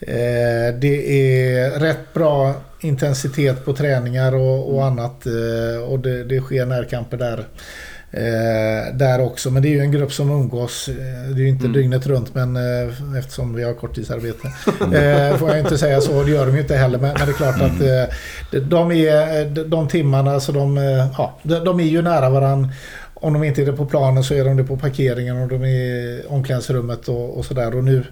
[0.00, 5.26] eh, det är rätt bra intensitet på träningar och, och annat.
[5.26, 7.44] Eh, och det, det sker närkamper där.
[8.10, 9.50] Eh, där också.
[9.50, 10.88] Men det är ju en grupp som umgås.
[10.88, 10.94] eh,
[11.34, 11.72] Det är ju inte Mm.
[11.72, 14.48] dygnet runt men eh, eftersom vi har korttidsarbete.
[14.98, 16.22] Eh, får jag inte säga så.
[16.22, 16.98] Det gör de ju inte heller.
[16.98, 21.06] Men, men det är klart att eh, de- är, de, de timmarna så de, eh,
[21.18, 22.68] ja, de, de är ju nära varandra.
[23.14, 25.62] Om de inte är det på planen så är de det på parkeringen och de
[25.64, 27.76] är i omklädningsrummet och, och sådär.
[27.76, 28.04] Och nu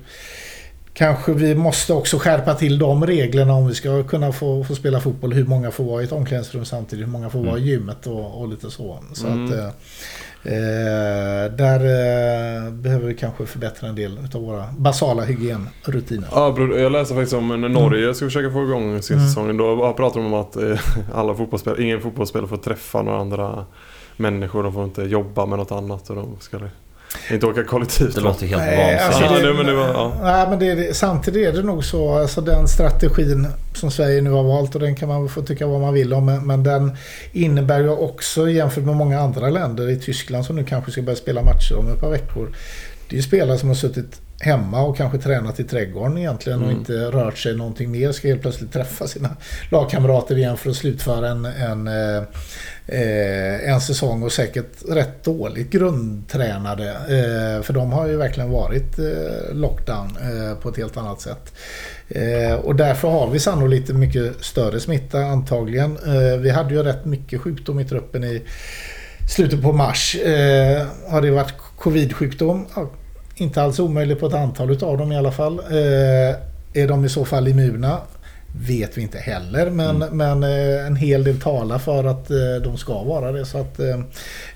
[0.95, 5.01] kanske vi måste också skärpa till de reglerna om vi ska kunna få, få spela
[5.01, 5.33] fotboll.
[5.33, 8.41] Hur många får vara i ett omklädningsrum samtidigt, hur många får vara i gymmet och,
[8.41, 8.99] och lite så.
[9.13, 9.45] Så Mm.
[9.45, 9.67] att, eh,
[10.45, 16.29] eh, där eh, behöver vi kanske förbättra en del av våra basala hygienrutiner.
[16.33, 19.29] Ja, jag läste faktiskt om när Norge ska försöka få igång sin Mm.
[19.29, 19.57] säsong.
[19.57, 20.79] Då pratar de om att eh,
[21.15, 23.65] alla fotbollsspelare, ingen fotbollsspelare får träffa några andra
[24.17, 24.63] människor.
[24.63, 26.59] De får inte jobba med något annat och de ska
[27.31, 28.15] inte åka kollektivt.
[28.15, 29.43] Det låter helt alltså vansinnigt.
[29.45, 30.17] Ja, det- men det var- ja.
[30.23, 34.31] Nej, men det, det, samtidigt är det nog så, alltså den strategin som Sverige nu
[34.31, 36.97] har valt och den kan man få tycka vad man vill om, men, men den
[37.33, 41.17] innebär ju också jämfört med många andra länder i Tyskland som nu kanske ska börja
[41.17, 42.49] spela matcher om ett par veckor.
[43.09, 46.67] Det är ju spelare som har suttit hemma och kanske tränat i trädgården egentligen och
[46.67, 46.79] Mm.
[46.79, 48.13] inte rört sig någonting mer.
[48.13, 49.37] Ska helt plötsligt träffa sina
[49.71, 52.23] lagkamrater igen för att slutföra en, en, eh,
[52.87, 56.89] eh, en säsong och säkert rätt dåligt grundtränade.
[56.91, 58.99] Eh, för de har ju verkligen varit
[59.53, 60.17] lockdown
[60.63, 61.53] på ett helt annat sätt.
[62.63, 65.99] Och därför har vi sannolikt mycket större smitta antagligen.
[66.39, 68.43] Vi hade ju rätt mycket sjukdom i truppen i
[69.29, 70.17] slutet på mars.
[71.09, 72.67] Har det varit covid-sjukdom?
[72.75, 72.91] Ja,
[73.43, 75.59] inte alls omöjligt på ett antal utav dem i alla fall.
[75.59, 76.37] Eh,
[76.75, 77.99] är de i så fall immuna?
[78.55, 82.79] Vet vi inte heller men, men eh, en hel del talar för att eh, de
[82.79, 83.47] ska vara det.
[83.47, 84.01] Så att, eh,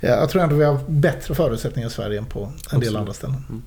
[0.00, 2.96] jag tror ändå vi har bättre förutsättningar i Sverige än på en del Absolut.
[2.96, 3.62] andra ställen.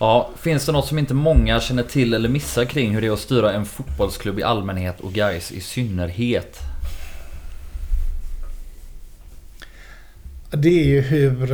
[0.00, 3.12] Ja, finns det något som inte många känner till eller missar kring hur det är
[3.12, 6.58] att styra en fotbollsklubb i allmänhet och guys i synnerhet?
[10.50, 11.52] det är ju hur...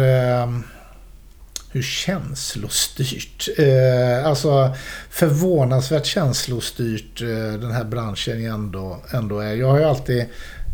[1.74, 4.74] Hur känslostyrt, eh, alltså
[5.10, 9.54] förvånansvärt känslostyrt eh, den här branschen ändå, ändå är.
[9.54, 10.26] Jag har ju alltid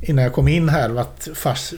[0.02, 1.28] innan jag kom in här varit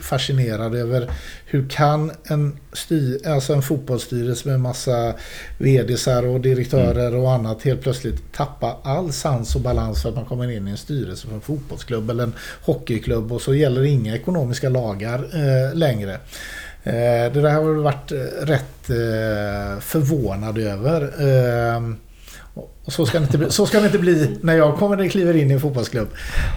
[0.01, 1.11] fascinerad över
[1.45, 5.13] hur kan en, styr, alltså en fotbollsstyrelse med massa
[5.57, 7.19] vdsar och direktörer mm.
[7.19, 10.71] och annat helt plötsligt tappa all sans och balans för att man kommer in i
[10.71, 15.75] en styrelse för en fotbollsklubb eller en hockeyklubb och så gäller inga ekonomiska lagar eh,
[15.75, 16.19] längre.
[16.85, 21.01] Eh, det där har jag varit eh, rätt eh, förvånad över.
[22.85, 25.11] Och så ska, det inte bli, så ska det inte bli när jag kommer och
[25.11, 26.07] kliver in i en fotbollsklubb.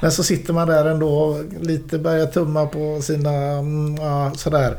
[0.03, 3.33] Men så sitter man där ändå och lite börjar tumma på sina...
[3.33, 4.71] Mm, ja, sådär.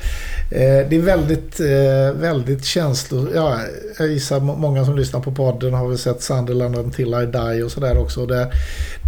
[0.51, 3.29] Eh, det är väldigt, eh, väldigt känslor...
[3.35, 3.59] Ja,
[3.99, 7.71] jag gissar många som lyssnar på podden har väl sett Sunderland until I die och
[7.71, 8.25] sådär också.
[8.25, 8.53] Där,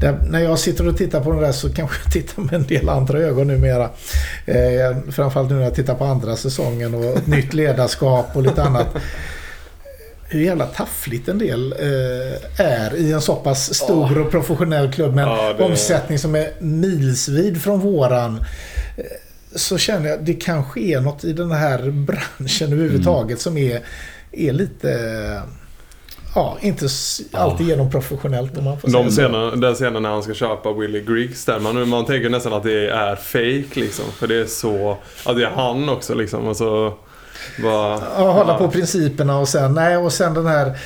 [0.02, 2.68] där, när jag sitter och tittar på den där så kanske jag tittar med en
[2.68, 3.90] del andra ögon numera.
[4.46, 8.64] Eh, framförallt nu när jag tittar på andra säsongen och ett nytt ledarskap och lite
[8.64, 8.88] annat
[10.30, 14.18] hur jävla taffligt en del eh, är i en så pass stor oh.
[14.18, 15.64] och professionell klubb med en ja, det...
[15.64, 18.38] omsättning som är milsvid från våran.
[18.98, 19.04] Eh,
[19.56, 23.38] så känner jag att det kanske är något i den här branschen överhuvudtaget mm.
[23.38, 23.82] som är,
[24.32, 25.42] är lite...
[26.36, 26.88] Ja, inte
[27.32, 30.74] alltid genom professionellt om man får De säga scenen, Den scenen när han ska köpa
[30.74, 31.60] Willy Griggs där.
[31.60, 34.06] Man, man tänker nästan att det är fake liksom.
[34.12, 34.98] För det är så...
[35.26, 36.48] Att det är han också liksom.
[36.48, 36.94] Alltså,
[37.64, 40.78] bara, ja, hålla på principerna och sen, nej, och sen den här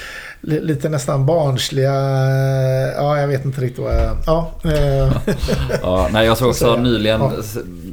[0.42, 1.94] lite nästan barnsliga,
[2.96, 4.18] ja jag vet inte riktigt vad jag...
[4.26, 4.52] Ja.
[4.64, 5.12] Eh.
[5.82, 7.30] ja nej jag såg också nyligen ja.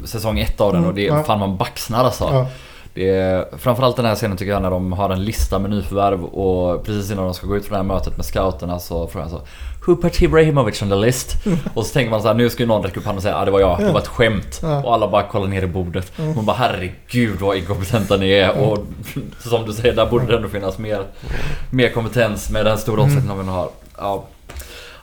[0.04, 1.24] säsong ett av den och det mm, ja.
[1.24, 2.24] fan man baxnar alltså.
[2.24, 2.46] Ja.
[2.94, 6.24] Det är, framförallt den här scenen tycker jag när de har en lista med nyförvärv
[6.24, 9.28] och precis innan de ska gå ut från det här mötet med scouterna så frågar
[9.28, 9.42] han så
[9.86, 11.46] Who put Ibrahimovic on the list?
[11.46, 11.58] Mm.
[11.74, 13.36] Och så tänker man så här, nu ska ju någon räcka upp handen och säga
[13.36, 14.60] ah, det var jag, det var ett skämt.
[14.84, 16.18] Och alla bara kollar ner i bordet.
[16.18, 16.34] Mm.
[16.34, 18.52] Man bara herregud vad inkompetenta ni är.
[18.52, 18.64] Mm.
[18.64, 18.78] Och
[19.38, 21.04] som du säger, där borde det ändå finnas mer,
[21.70, 23.04] mer kompetens med den stora mm.
[23.04, 23.68] omsättningen vi har.
[23.98, 24.24] Ja.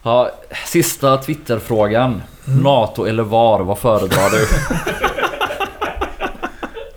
[0.04, 0.32] Ja,
[0.66, 2.22] sista Twitterfrågan.
[2.48, 2.60] Mm.
[2.60, 4.48] NATO eller VAR, vad föredrar du?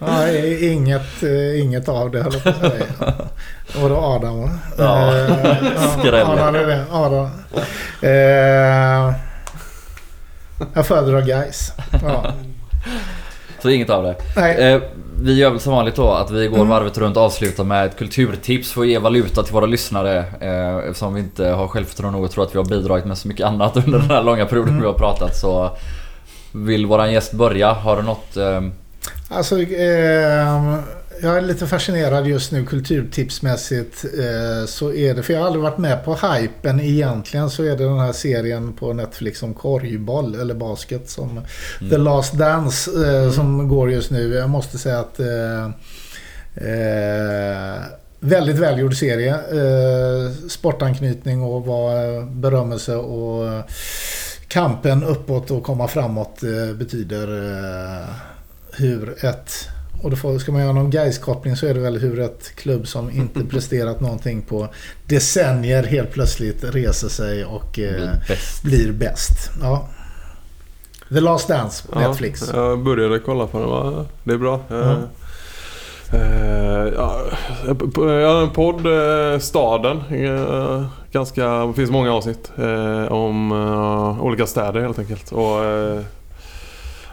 [0.02, 2.84] Nej, inget, eh, inget av det höll jag på att säga.
[3.82, 4.50] Och då Adam va?
[4.78, 6.26] Ja, eh, skräll.
[6.26, 6.84] Adam är det.
[6.90, 7.30] Adam.
[8.02, 9.14] Eh,
[10.74, 11.72] jag föredrar guys.
[12.02, 12.32] Ja.
[13.62, 14.16] Så inget av det.
[14.36, 14.72] Nej.
[14.72, 14.82] Eh,
[15.22, 16.68] vi gör väl som vanligt då att vi går mm.
[16.68, 20.18] varvet runt och avslutar med ett kulturtips för att ge valuta till våra lyssnare.
[20.40, 23.28] Eh, eftersom vi inte har självförtroende nog och tror att vi har bidragit med så
[23.28, 24.80] mycket annat under den här långa perioden mm.
[24.80, 25.76] vi har pratat så
[26.52, 27.72] vill våran gäst börja?
[27.72, 28.36] Har du något
[29.32, 30.78] Alltså, eh,
[31.22, 34.04] jag är lite fascinerad just nu kulturtipsmässigt.
[34.04, 37.50] Eh, så är det, för jag har aldrig varit med på hypen egentligen.
[37.50, 41.90] Så är det den här serien på Netflix om korgboll eller basket som mm.
[41.90, 43.32] The Last Dance eh, mm.
[43.32, 44.34] som går just nu.
[44.34, 45.64] Jag måste säga att eh,
[46.54, 47.82] eh,
[48.22, 49.34] Väldigt välgjord serie.
[49.34, 53.62] Eh, sportanknytning och var berömmelse och
[54.48, 56.40] kampen uppåt och komma framåt
[56.78, 57.28] betyder
[58.80, 59.68] hur ett
[60.02, 62.86] och då får, ska man göra någon Gais-koppling så är det väl hur ett klubb
[62.86, 64.68] som inte presterat någonting på
[65.06, 68.10] decennier helt plötsligt reser sig och eh,
[68.62, 69.50] blir bäst.
[69.60, 69.88] Ja.
[71.08, 72.50] The Last Dance på ja, Netflix.
[72.54, 74.06] Jag började kolla på den.
[74.24, 74.60] Det är bra.
[74.70, 74.96] Mm.
[76.14, 79.96] Uh, ja, en podd, uh, Staden.
[80.12, 82.52] Uh, ganska, det finns många avsnitt
[83.10, 83.52] om
[84.20, 85.32] olika städer helt enkelt.
[85.32, 85.56] Och,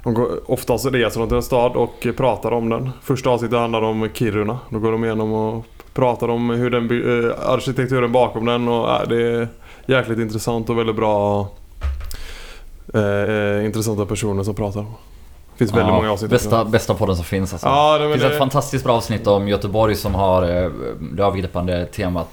[0.07, 2.89] de går oftast reser de till en stad och pratar om den.
[3.03, 4.59] Första avsnittet handlar om Kiruna.
[4.69, 8.67] Då går de igenom och pratar om hur den, äh, arkitekturen bakom den.
[8.67, 9.47] Och, äh, det är
[9.85, 11.47] jäkligt intressant och väldigt bra
[12.93, 14.81] äh, intressanta personer som pratar.
[14.81, 16.31] Det finns väldigt ja, många avsnitt.
[16.31, 17.67] Bästa, bästa podden som finns alltså.
[17.67, 18.31] Ja, det finns det...
[18.31, 22.29] ett fantastiskt bra avsnitt om Göteborg som har det övergripande temat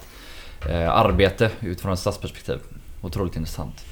[0.91, 2.59] arbete utifrån ett stadsperspektiv.
[3.03, 3.85] Otroligt intressant.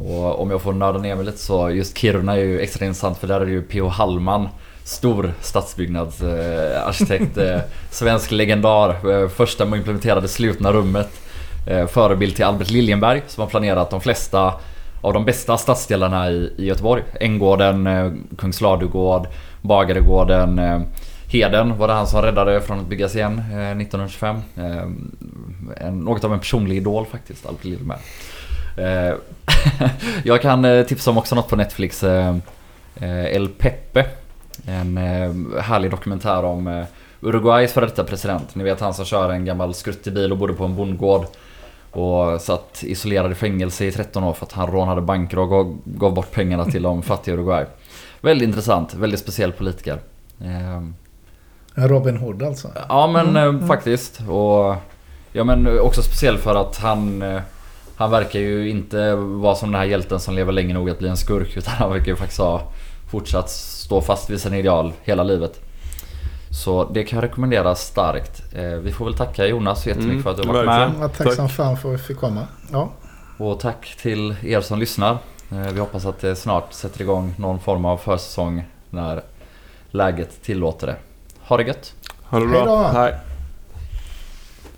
[0.00, 3.18] Och om jag får nörda ner mig lite så, just Kiruna är ju extra intressant
[3.18, 3.88] för där är det ju P.H.
[3.88, 4.48] Hallman
[4.84, 7.60] Stor stadsbyggnadsarkitekt, eh,
[7.90, 11.20] svensk legendar, eh, första man implementerade slutna rummet.
[11.66, 14.54] Eh, förebild till Albert Liljenberg som har planerat de flesta
[15.00, 17.02] av de bästa stadsdelarna i, i Göteborg.
[17.20, 19.26] Änggården, eh, Kungsladugård,
[19.62, 20.80] Bagaregården, eh,
[21.30, 24.36] Heden var det han som räddade från att byggas igen eh, 1925.
[24.56, 27.98] Eh, en, något av en personlig idol faktiskt, Albert Liljenberg.
[28.78, 29.14] Eh,
[30.24, 32.04] jag kan eh, tipsa om också något på Netflix.
[32.04, 32.36] Eh,
[33.00, 34.06] El Pepe.
[34.66, 34.96] En
[35.60, 36.84] härlig dokumentär om
[37.20, 38.54] Uruguays före detta president.
[38.54, 41.26] Ni vet han som kör en gammal skruttig bil och bodde på en bondgård.
[41.90, 45.78] Och satt isolerad i fängelse i 13 år för att han rånade banker och gav,
[45.84, 47.64] gav bort pengarna till de fattiga Uruguay.
[48.20, 49.98] Väldigt intressant, väldigt speciell politiker.
[50.40, 50.94] En
[51.74, 52.68] Robin Hood alltså.
[52.88, 54.20] Ja men Mm, eh, faktiskt.
[54.28, 54.74] Och
[55.32, 57.22] ja men också speciell för att han...
[57.98, 61.08] Han verkar ju inte vara som den här hjälten som lever länge nog att bli
[61.08, 61.56] en skurk.
[61.56, 62.62] Utan han verkar ju faktiskt ha
[63.10, 65.60] fortsatt stå fast vid sina ideal hela livet.
[66.50, 68.42] Så det kan jag rekommendera starkt.
[68.54, 70.92] Eh, Vi får väl tacka Jonas så jättemycket Mm, för att du har varit med.
[71.00, 71.36] Ja, tack, Tack.
[71.36, 72.46] som fan för att vi fick komma.
[72.72, 72.88] Ja.
[73.38, 75.18] Och tack till er som lyssnar.
[75.52, 79.22] Eh, Vi hoppas att det snart sätter igång någon form av försäsong när
[79.90, 80.96] läget tillåter det.
[81.40, 81.92] Ha det gött!
[82.24, 82.64] Ha det Hej bra.
[82.92, 82.98] då.
[82.98, 83.14] Hej.